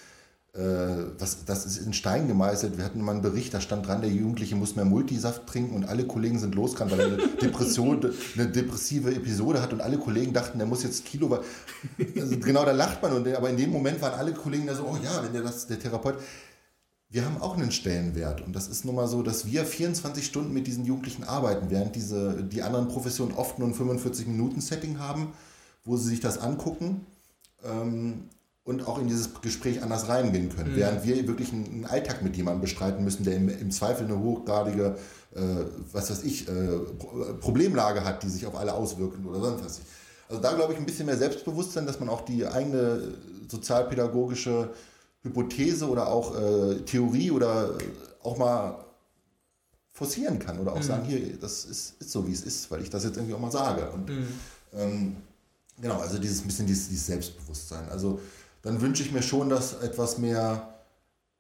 was, 0.54 1.46
das 1.46 1.66
ist 1.66 1.78
in 1.78 1.94
Stein 1.94 2.28
gemeißelt. 2.28 2.78
Wir 2.78 2.86
hatten 2.86 3.02
mal 3.02 3.14
einen 3.14 3.22
Bericht, 3.22 3.54
da 3.54 3.62
stand 3.62 3.88
dran, 3.88 4.02
der 4.02 4.12
Jugendliche 4.12 4.56
muss 4.56 4.76
mehr 4.76 4.86
Multisaft 4.86 5.48
trinken 5.48 5.76
und 5.76 5.86
alle 5.86 6.06
Kollegen 6.06 6.38
sind 6.40 6.54
losgerannt, 6.56 6.92
weil 6.92 7.00
er 7.00 7.06
eine 7.08 7.28
Depression, 7.42 8.14
eine 8.36 8.48
depressive 8.48 9.14
Episode 9.16 9.62
hat 9.62 9.74
und 9.74 9.82
alle 9.82 9.98
Kollegen 9.98 10.34
dachten, 10.34 10.60
der 10.60 10.68
muss 10.68 10.84
jetzt 10.84 11.06
Kilo. 11.06 11.40
Also 12.20 12.38
genau, 12.38 12.66
da 12.66 12.72
lacht 12.72 13.02
man. 13.02 13.14
Und, 13.14 13.28
aber 13.28 13.50
in 13.50 13.58
dem 13.58 13.72
Moment 13.72 14.02
waren 14.02 14.14
alle 14.14 14.34
Kollegen 14.34 14.68
da 14.68 14.76
so, 14.76 14.84
oh 14.84 14.98
ja, 15.04 15.24
wenn 15.24 15.34
der 15.34 15.42
das, 15.42 15.68
der 15.68 15.80
Therapeut 15.80 16.16
wir 17.10 17.24
haben 17.26 17.40
auch 17.40 17.56
einen 17.56 17.72
Stellenwert. 17.72 18.42
Und 18.42 18.56
das 18.56 18.68
ist 18.68 18.86
nun 18.86 18.96
mal 18.96 19.08
so, 19.08 19.22
dass 19.22 19.46
wir 19.46 19.66
24 19.66 20.26
Stunden 20.26 20.52
mit 20.52 20.66
diesen 20.66 20.84
Jugendlichen 20.84 21.24
arbeiten, 21.24 21.70
während 21.70 21.96
diese, 21.96 22.44
die 22.44 22.64
anderen 22.64 22.88
Professionen 22.88 23.34
oft 23.34 23.60
nur 23.60 23.68
ein 23.68 23.76
45-Minuten-Setting 23.76 24.98
haben 24.98 25.32
wo 25.86 25.98
sie 25.98 26.10
sich 26.10 26.20
das 26.20 26.38
angucken 26.38 27.06
ähm, 27.64 28.30
und 28.66 28.88
auch 28.88 29.00
in 29.00 29.08
dieses 29.08 29.30
Gespräch 29.42 29.84
anders 29.84 30.08
reingehen 30.08 30.50
können. 30.50 30.72
Mhm. 30.72 30.78
Während 30.78 31.06
wir 31.06 31.28
wirklich 31.28 31.52
einen, 31.52 31.86
Alltag 31.86 32.22
mit 32.22 32.38
jemandem 32.38 32.62
bestreiten 32.62 33.04
müssen, 33.04 33.24
der 33.26 33.36
im, 33.36 33.50
im 33.50 33.72
Zweifel 33.72 34.06
eine 34.06 34.20
hochgradige, 34.20 34.98
äh, 35.36 35.40
was 35.92 36.10
weiß 36.10 36.24
ich, 36.24 36.48
äh, 36.48 36.80
Problemlage 37.42 38.06
hat, 38.06 38.24
die 38.24 38.30
sich 38.30 38.46
auf 38.46 38.56
alle 38.56 38.74
auswirken 38.74 39.26
oder 39.26 39.42
sonst 39.42 39.66
was. 39.66 39.82
Also 40.30 40.42
da 40.42 40.54
glaube 40.54 40.74
ich 40.74 40.80
ein 40.80 40.86
bisschen 40.86 41.06
mehr 41.06 41.18
Selbstbewusstsein, 41.18 41.86
dass 41.86 42.00
man 42.00 42.08
auch 42.10 42.22
die 42.22 42.48
eigene 42.48 43.16
sozialpädagogische 43.50 44.70
Hypothese 45.24 45.90
oder 45.90 46.08
auch 46.08 46.36
äh, 46.36 46.76
Theorie 46.86 47.32
oder 47.32 47.72
auch 48.24 48.38
mal 48.38 48.86
forcieren 49.92 50.40
kann 50.40 50.60
oder 50.60 50.72
auch 50.72 50.78
mhm. 50.78 50.84
sagen, 50.84 51.06
hier, 51.06 51.38
das 51.38 51.66
ist, 51.66 52.02
ist, 52.02 52.12
so, 52.12 52.26
wie 52.26 52.32
es 52.32 52.42
ist, 52.42 52.72
weil 52.72 52.82
ich 52.82 52.90
das 52.90 53.04
jetzt 53.04 53.18
irgendwie 53.18 53.36
auch 53.36 53.40
mal 53.40 53.52
sage. 53.52 53.92
Und 53.92 54.10
mhm. 54.10 54.28
ähm, 54.74 55.16
Genau, 55.82 56.00
also 56.00 56.18
dieses 56.18 56.42
bisschen 56.42 56.68
dieses, 56.68 56.90
dieses 56.90 57.08
Selbstbewusstsein. 57.08 57.90
Also 57.90 58.20
dann 58.64 58.82
wünsche 58.82 59.04
ich 59.04 59.12
mir 59.12 59.22
schon, 59.22 59.50
dass 59.50 59.82
etwas 59.82 60.18
mehr 60.18 60.74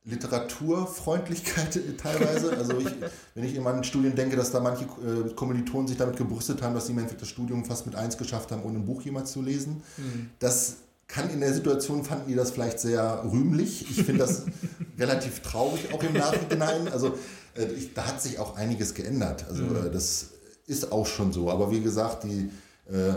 Literaturfreundlichkeit 0.06 1.80
teilweise. 1.98 2.56
Also 2.58 2.78
ich, 2.78 2.88
wenn 3.34 3.44
ich 3.44 3.56
in 3.56 3.64
meinen 3.64 3.84
Studien 3.84 4.16
denke, 4.16 4.36
dass 4.36 4.52
da 4.52 4.60
manche 4.60 4.84
äh, 4.84 5.34
Kommilitonen 5.34 5.88
sich 5.88 5.98
damit 5.98 6.18
gebrüstet 6.18 6.62
haben, 6.62 6.76
dass 6.76 6.86
sie 6.88 6.92
im 6.92 7.00
Endeffekt 7.00 7.22
das 7.22 7.30
Studium 7.30 7.66
fast 7.66 7.86
mit 7.86 7.96
eins 7.96 8.18
geschafft 8.18 8.52
haben, 8.52 8.64
ohne 8.64 8.80
ein 8.80 8.86
Buch 8.86 9.02
jemals 9.02 9.32
zu 9.32 9.42
lesen. 9.42 9.82
Mhm. 9.98 10.30
Das 10.40 10.76
kann 11.08 11.30
in 11.30 11.40
der 11.40 11.54
Situation 11.54 12.04
fanden 12.04 12.28
die 12.28 12.36
das 12.36 12.52
vielleicht 12.52 12.80
sehr 12.80 13.24
rühmlich. 13.32 13.90
Ich 13.90 14.04
finde 14.04 14.20
das 14.20 14.44
relativ 15.00 15.42
traurig 15.42 15.94
auch 15.94 16.04
im 16.04 16.14
Nachhinein. 16.14 16.90
Also 16.90 17.18
äh, 17.56 17.66
ich, 17.66 17.94
da 17.94 18.08
hat 18.08 18.22
sich 18.22 18.40
auch 18.40 18.58
einiges 18.58 18.94
geändert. 18.94 19.46
Also 19.48 19.64
mhm. 19.64 19.88
äh, 19.88 19.90
das 19.90 20.32
ist 20.68 20.92
auch 20.92 21.06
schon 21.06 21.32
so. 21.32 21.50
Aber 21.50 21.72
wie 21.72 21.82
gesagt, 21.82 22.26
die 22.26 22.50
äh, 22.92 23.16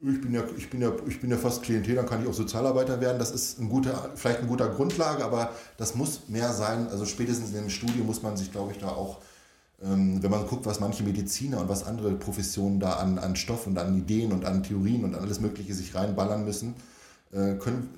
ich 0.00 0.20
bin 0.20 0.34
ja, 0.34 0.42
ich 0.56 0.68
bin 0.68 0.82
ja, 0.82 0.92
ich 1.06 1.20
bin 1.20 1.30
ja 1.30 1.38
fast 1.38 1.62
Klientel, 1.62 1.94
dann 1.94 2.06
kann 2.06 2.22
ich 2.22 2.28
auch 2.28 2.34
Sozialarbeiter 2.34 3.00
werden. 3.00 3.18
Das 3.18 3.30
ist 3.30 3.58
ein 3.58 3.68
guter, 3.68 4.10
vielleicht 4.14 4.40
ein 4.40 4.46
guter 4.46 4.68
Grundlage, 4.68 5.24
aber 5.24 5.52
das 5.78 5.94
muss 5.94 6.28
mehr 6.28 6.52
sein. 6.52 6.88
Also 6.88 7.06
spätestens 7.06 7.50
in 7.50 7.54
dem 7.54 7.70
Studium 7.70 8.06
muss 8.06 8.22
man 8.22 8.36
sich, 8.36 8.52
glaube 8.52 8.72
ich, 8.72 8.78
da 8.78 8.88
auch, 8.88 9.20
ähm, 9.82 10.22
wenn 10.22 10.30
man 10.30 10.46
guckt, 10.46 10.66
was 10.66 10.80
manche 10.80 11.02
Mediziner 11.02 11.60
und 11.60 11.68
was 11.70 11.84
andere 11.84 12.12
Professionen 12.12 12.78
da 12.78 12.94
an, 12.94 13.18
an 13.18 13.36
Stoff 13.36 13.66
und 13.66 13.78
an 13.78 13.96
Ideen 13.96 14.32
und 14.32 14.44
an 14.44 14.62
Theorien 14.62 15.02
und 15.04 15.14
an 15.14 15.22
alles 15.22 15.40
Mögliche 15.40 15.72
sich 15.72 15.94
reinballern 15.94 16.44
müssen, 16.44 16.74
äh, 17.32 17.54
können, 17.54 17.88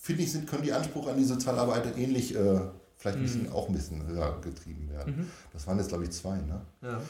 finde 0.00 0.22
ich, 0.22 0.32
sind, 0.32 0.48
können 0.48 0.62
die 0.62 0.72
Ansprüche 0.72 1.10
an 1.10 1.18
die 1.18 1.24
Sozialarbeiter 1.24 1.94
ähnlich, 1.98 2.34
äh, 2.34 2.60
vielleicht 2.96 3.18
ein 3.18 3.22
bisschen, 3.22 3.42
mhm. 3.44 3.52
auch 3.52 3.68
ein 3.68 3.74
bisschen 3.74 4.06
höher 4.06 4.40
getrieben 4.40 4.88
werden. 4.90 5.14
Mhm. 5.14 5.30
Das 5.52 5.66
waren 5.66 5.76
jetzt, 5.76 5.88
glaube 5.88 6.04
ich, 6.04 6.10
zwei, 6.10 6.36
ne? 6.36 6.62
Ja. 6.80 7.02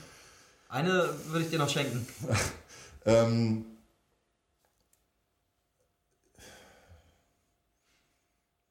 Eine 0.68 1.08
würde 1.28 1.44
ich 1.44 1.50
dir 1.50 1.58
noch 1.58 1.68
schenken. 1.68 2.06
ähm, 3.06 3.64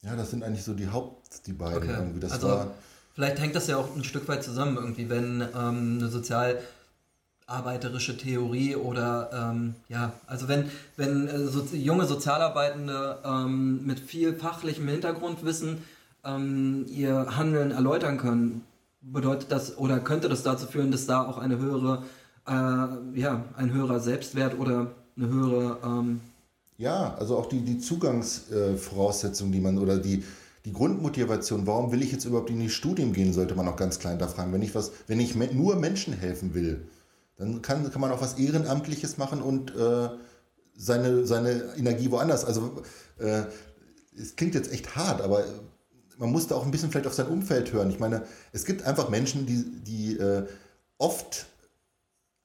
Ja, 0.03 0.15
das 0.15 0.31
sind 0.31 0.43
eigentlich 0.43 0.63
so 0.63 0.73
die 0.73 0.89
Haupt, 0.89 1.47
die 1.47 1.53
beiden 1.53 1.77
okay. 1.77 1.95
irgendwie. 1.97 2.19
Das 2.19 2.33
also 2.33 2.47
war 2.47 2.71
vielleicht 3.17 3.39
hängt 3.39 3.55
das 3.55 3.67
ja 3.67 3.77
auch 3.77 3.95
ein 3.95 4.03
Stück 4.03 4.27
weit 4.27 4.43
zusammen 4.43 4.77
irgendwie, 4.77 5.09
wenn 5.09 5.41
ähm, 5.41 5.97
eine 5.99 6.07
sozialarbeiterische 6.07 8.15
Theorie 8.15 8.75
oder 8.75 9.31
ähm, 9.33 9.73
ja, 9.89 10.13
also 10.27 10.47
wenn, 10.47 10.69
wenn 10.97 11.27
äh, 11.27 11.47
so, 11.47 11.63
junge 11.73 12.05
Sozialarbeitende 12.05 13.17
ähm, 13.25 13.83
mit 13.87 13.99
viel 13.99 14.35
fachlichem 14.35 14.87
Hintergrundwissen 14.87 15.79
ähm, 16.23 16.85
ihr 16.89 17.35
Handeln 17.35 17.71
erläutern 17.71 18.19
können, 18.19 18.63
bedeutet 19.01 19.51
das 19.51 19.79
oder 19.79 19.99
könnte 19.99 20.29
das 20.29 20.43
dazu 20.43 20.67
führen, 20.67 20.91
dass 20.91 21.07
da 21.07 21.25
auch 21.25 21.39
eine 21.39 21.57
höhere, 21.57 22.03
äh, 22.47 23.19
ja, 23.19 23.43
ein 23.55 23.73
höherer 23.73 23.99
Selbstwert 23.99 24.59
oder 24.59 24.91
eine 25.15 25.27
höhere 25.27 25.79
ähm, 25.83 26.21
Ja, 26.78 27.15
also 27.15 27.38
auch 27.38 27.47
die, 27.47 27.61
die 27.61 27.80
Zugangsvoraussetzungen, 27.80 29.51
die 29.51 29.59
man 29.59 29.80
oder 29.80 29.97
die, 29.97 30.23
die 30.63 30.73
Grundmotivation, 30.73 31.65
warum 31.65 31.91
will 31.91 32.03
ich 32.03 32.11
jetzt 32.11 32.25
überhaupt 32.25 32.51
in 32.51 32.59
die 32.59 32.69
Studien 32.69 33.13
gehen, 33.13 33.34
sollte 33.34 33.55
man 33.55 33.67
auch 33.67 33.78
ganz 33.78 33.97
klein 33.99 34.19
da 34.19 34.28
fragen. 34.28 34.53
Wenn 34.53 34.61
ich, 34.61 34.75
was, 34.75 34.91
wenn 35.07 35.19
ich 35.19 35.36
nur 35.36 35.75
Menschen 35.78 36.13
helfen 36.13 36.53
will, 36.53 36.88
dann 37.38 37.61
kann, 37.61 37.89
kann 37.89 38.01
man 38.01 38.11
auch 38.11 38.21
was 38.21 38.38
Ehrenamtliches 38.38 39.17
machen 39.17 39.41
und 39.41 39.75
äh, 39.75 40.09
seine, 40.75 41.25
seine 41.25 41.73
Energie 41.78 42.11
woanders. 42.11 42.45
Also 42.45 42.84
äh, 43.17 43.43
es 44.15 44.36
klingt 44.36 44.53
jetzt 44.53 44.71
echt 44.71 44.95
hart, 44.95 45.21
aber 45.21 45.45
man 46.17 46.32
muss 46.32 46.47
da 46.47 46.55
auch 46.55 46.65
ein 46.65 46.71
bisschen 46.71 46.91
vielleicht 46.91 47.07
auf 47.07 47.13
sein 47.13 47.28
Umfeld 47.28 47.73
hören. 47.73 47.89
Ich 47.89 47.99
meine, 47.99 48.23
es 48.51 48.65
gibt 48.65 48.84
einfach 48.84 49.09
Menschen, 49.09 49.45
die, 49.45 49.63
die 49.84 50.17
äh, 50.17 50.45
oft 50.97 51.47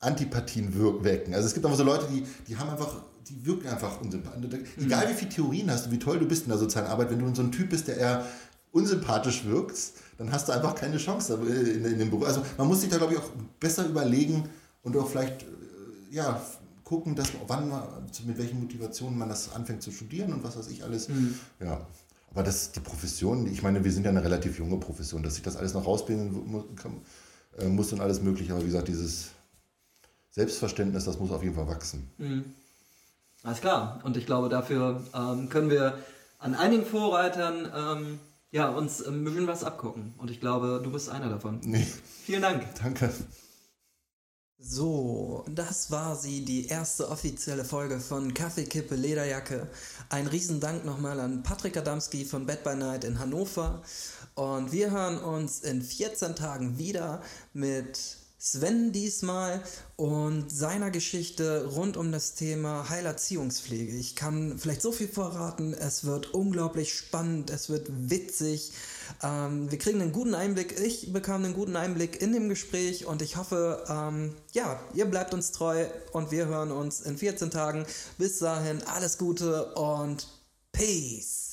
Antipathien 0.02 0.74
wecken. 1.04 1.34
Also 1.34 1.46
es 1.46 1.54
gibt 1.54 1.64
einfach 1.64 1.78
so 1.78 1.84
Leute, 1.84 2.06
die, 2.12 2.24
die 2.46 2.56
haben 2.56 2.68
einfach, 2.68 2.96
die 3.28 3.46
wirken 3.46 3.68
einfach 3.68 4.00
unsympathisch. 4.00 4.40
Mhm. 4.76 4.84
Egal 4.84 5.08
wie 5.08 5.14
viele 5.14 5.30
Theorien 5.30 5.70
hast 5.70 5.86
du, 5.86 5.90
wie 5.90 5.98
toll 5.98 6.18
du 6.18 6.26
bist 6.26 6.44
in 6.44 6.48
der 6.50 6.58
sozialen 6.58 6.88
Arbeit, 6.88 7.10
wenn 7.10 7.20
du 7.20 7.34
so 7.34 7.42
ein 7.42 7.52
Typ 7.52 7.70
bist, 7.70 7.88
der 7.88 7.96
eher 7.96 8.26
unsympathisch 8.72 9.44
wirkst, 9.44 9.94
dann 10.18 10.32
hast 10.32 10.48
du 10.48 10.52
einfach 10.52 10.74
keine 10.74 10.96
Chance 10.96 11.34
in, 11.34 11.84
in 11.84 11.98
dem 11.98 12.10
Beruf. 12.10 12.26
Also 12.26 12.42
man 12.58 12.66
muss 12.66 12.80
sich 12.80 12.90
da, 12.90 12.96
glaube 12.98 13.14
ich, 13.14 13.18
auch 13.18 13.30
besser 13.60 13.86
überlegen 13.86 14.48
und 14.82 14.96
auch 14.96 15.08
vielleicht, 15.08 15.42
äh, 15.42 15.46
ja, 16.10 16.42
gucken, 16.84 17.14
dass 17.14 17.28
wann 17.46 17.68
man, 17.68 17.82
mit 18.26 18.38
welchen 18.38 18.60
Motivationen 18.60 19.16
man 19.16 19.28
das 19.28 19.54
anfängt 19.54 19.82
zu 19.82 19.90
studieren 19.90 20.32
und 20.32 20.44
was 20.44 20.58
weiß 20.58 20.68
ich 20.68 20.82
alles. 20.82 21.08
Mhm. 21.08 21.34
Ja. 21.60 21.86
Aber 22.30 22.42
das, 22.42 22.72
die 22.72 22.80
Profession, 22.80 23.46
ich 23.46 23.62
meine, 23.62 23.84
wir 23.84 23.92
sind 23.92 24.04
ja 24.04 24.10
eine 24.10 24.24
relativ 24.24 24.58
junge 24.58 24.78
Profession, 24.78 25.22
dass 25.22 25.34
sich 25.34 25.42
das 25.42 25.56
alles 25.56 25.74
noch 25.74 25.86
rausbilden 25.86 26.64
äh, 27.58 27.68
muss 27.68 27.92
und 27.92 28.00
alles 28.00 28.22
mögliche. 28.22 28.52
Aber 28.52 28.62
wie 28.62 28.66
gesagt, 28.66 28.88
dieses 28.88 29.28
Selbstverständnis, 30.32 31.04
das 31.04 31.18
muss 31.18 31.30
auf 31.30 31.42
jeden 31.42 31.54
Fall 31.54 31.68
wachsen. 31.68 32.10
Mhm. 32.18 32.44
Alles 33.42 33.60
klar. 33.60 34.00
Und 34.02 34.16
ich 34.16 34.26
glaube, 34.26 34.48
dafür 34.48 35.02
ähm, 35.14 35.48
können 35.48 35.70
wir 35.70 35.98
an 36.38 36.54
einigen 36.54 36.84
Vorreitern 36.84 37.70
ähm, 37.74 38.18
ja, 38.50 38.68
uns 38.68 39.04
ein 39.04 39.24
bisschen 39.24 39.46
was 39.46 39.64
abgucken. 39.64 40.14
Und 40.18 40.30
ich 40.30 40.40
glaube, 40.40 40.80
du 40.82 40.90
bist 40.90 41.08
einer 41.08 41.28
davon. 41.28 41.60
Nee. 41.62 41.86
Vielen 42.24 42.42
Dank. 42.42 42.66
Danke. 42.82 43.10
So, 44.58 45.44
das 45.48 45.90
war 45.90 46.14
sie, 46.14 46.44
die 46.44 46.66
erste 46.66 47.08
offizielle 47.08 47.64
Folge 47.64 47.98
von 47.98 48.32
Kaffeekippe 48.32 48.94
Lederjacke. 48.94 49.66
Ein 50.08 50.28
Riesendank 50.28 50.84
nochmal 50.84 51.18
an 51.18 51.42
Patrick 51.42 51.76
Adamski 51.76 52.24
von 52.24 52.46
Bad 52.46 52.62
by 52.62 52.76
Night 52.76 53.02
in 53.04 53.18
Hannover. 53.18 53.82
Und 54.34 54.70
wir 54.70 54.92
hören 54.92 55.18
uns 55.18 55.60
in 55.60 55.82
14 55.82 56.36
Tagen 56.36 56.78
wieder 56.78 57.22
mit 57.52 58.21
Sven 58.44 58.90
diesmal 58.90 59.62
und 59.94 60.50
seiner 60.50 60.90
Geschichte 60.90 61.64
rund 61.76 61.96
um 61.96 62.10
das 62.10 62.34
Thema 62.34 62.88
Heilerziehungspflege. 62.88 63.96
Ich 63.96 64.16
kann 64.16 64.58
vielleicht 64.58 64.82
so 64.82 64.90
viel 64.90 65.06
verraten, 65.06 65.74
es 65.74 66.02
wird 66.02 66.34
unglaublich 66.34 66.92
spannend, 66.92 67.50
es 67.50 67.70
wird 67.70 67.86
witzig. 68.10 68.72
Ähm, 69.22 69.70
wir 69.70 69.78
kriegen 69.78 70.02
einen 70.02 70.10
guten 70.10 70.34
Einblick, 70.34 70.76
ich 70.80 71.12
bekam 71.12 71.44
einen 71.44 71.54
guten 71.54 71.76
Einblick 71.76 72.20
in 72.20 72.32
dem 72.32 72.48
Gespräch 72.48 73.06
und 73.06 73.22
ich 73.22 73.36
hoffe, 73.36 73.84
ähm, 73.88 74.34
ja, 74.50 74.80
ihr 74.92 75.04
bleibt 75.04 75.34
uns 75.34 75.52
treu 75.52 75.86
und 76.10 76.32
wir 76.32 76.46
hören 76.46 76.72
uns 76.72 77.00
in 77.00 77.16
14 77.16 77.52
Tagen. 77.52 77.86
Bis 78.18 78.40
dahin 78.40 78.82
alles 78.88 79.18
Gute 79.18 79.72
und 79.74 80.26
Peace. 80.72 81.51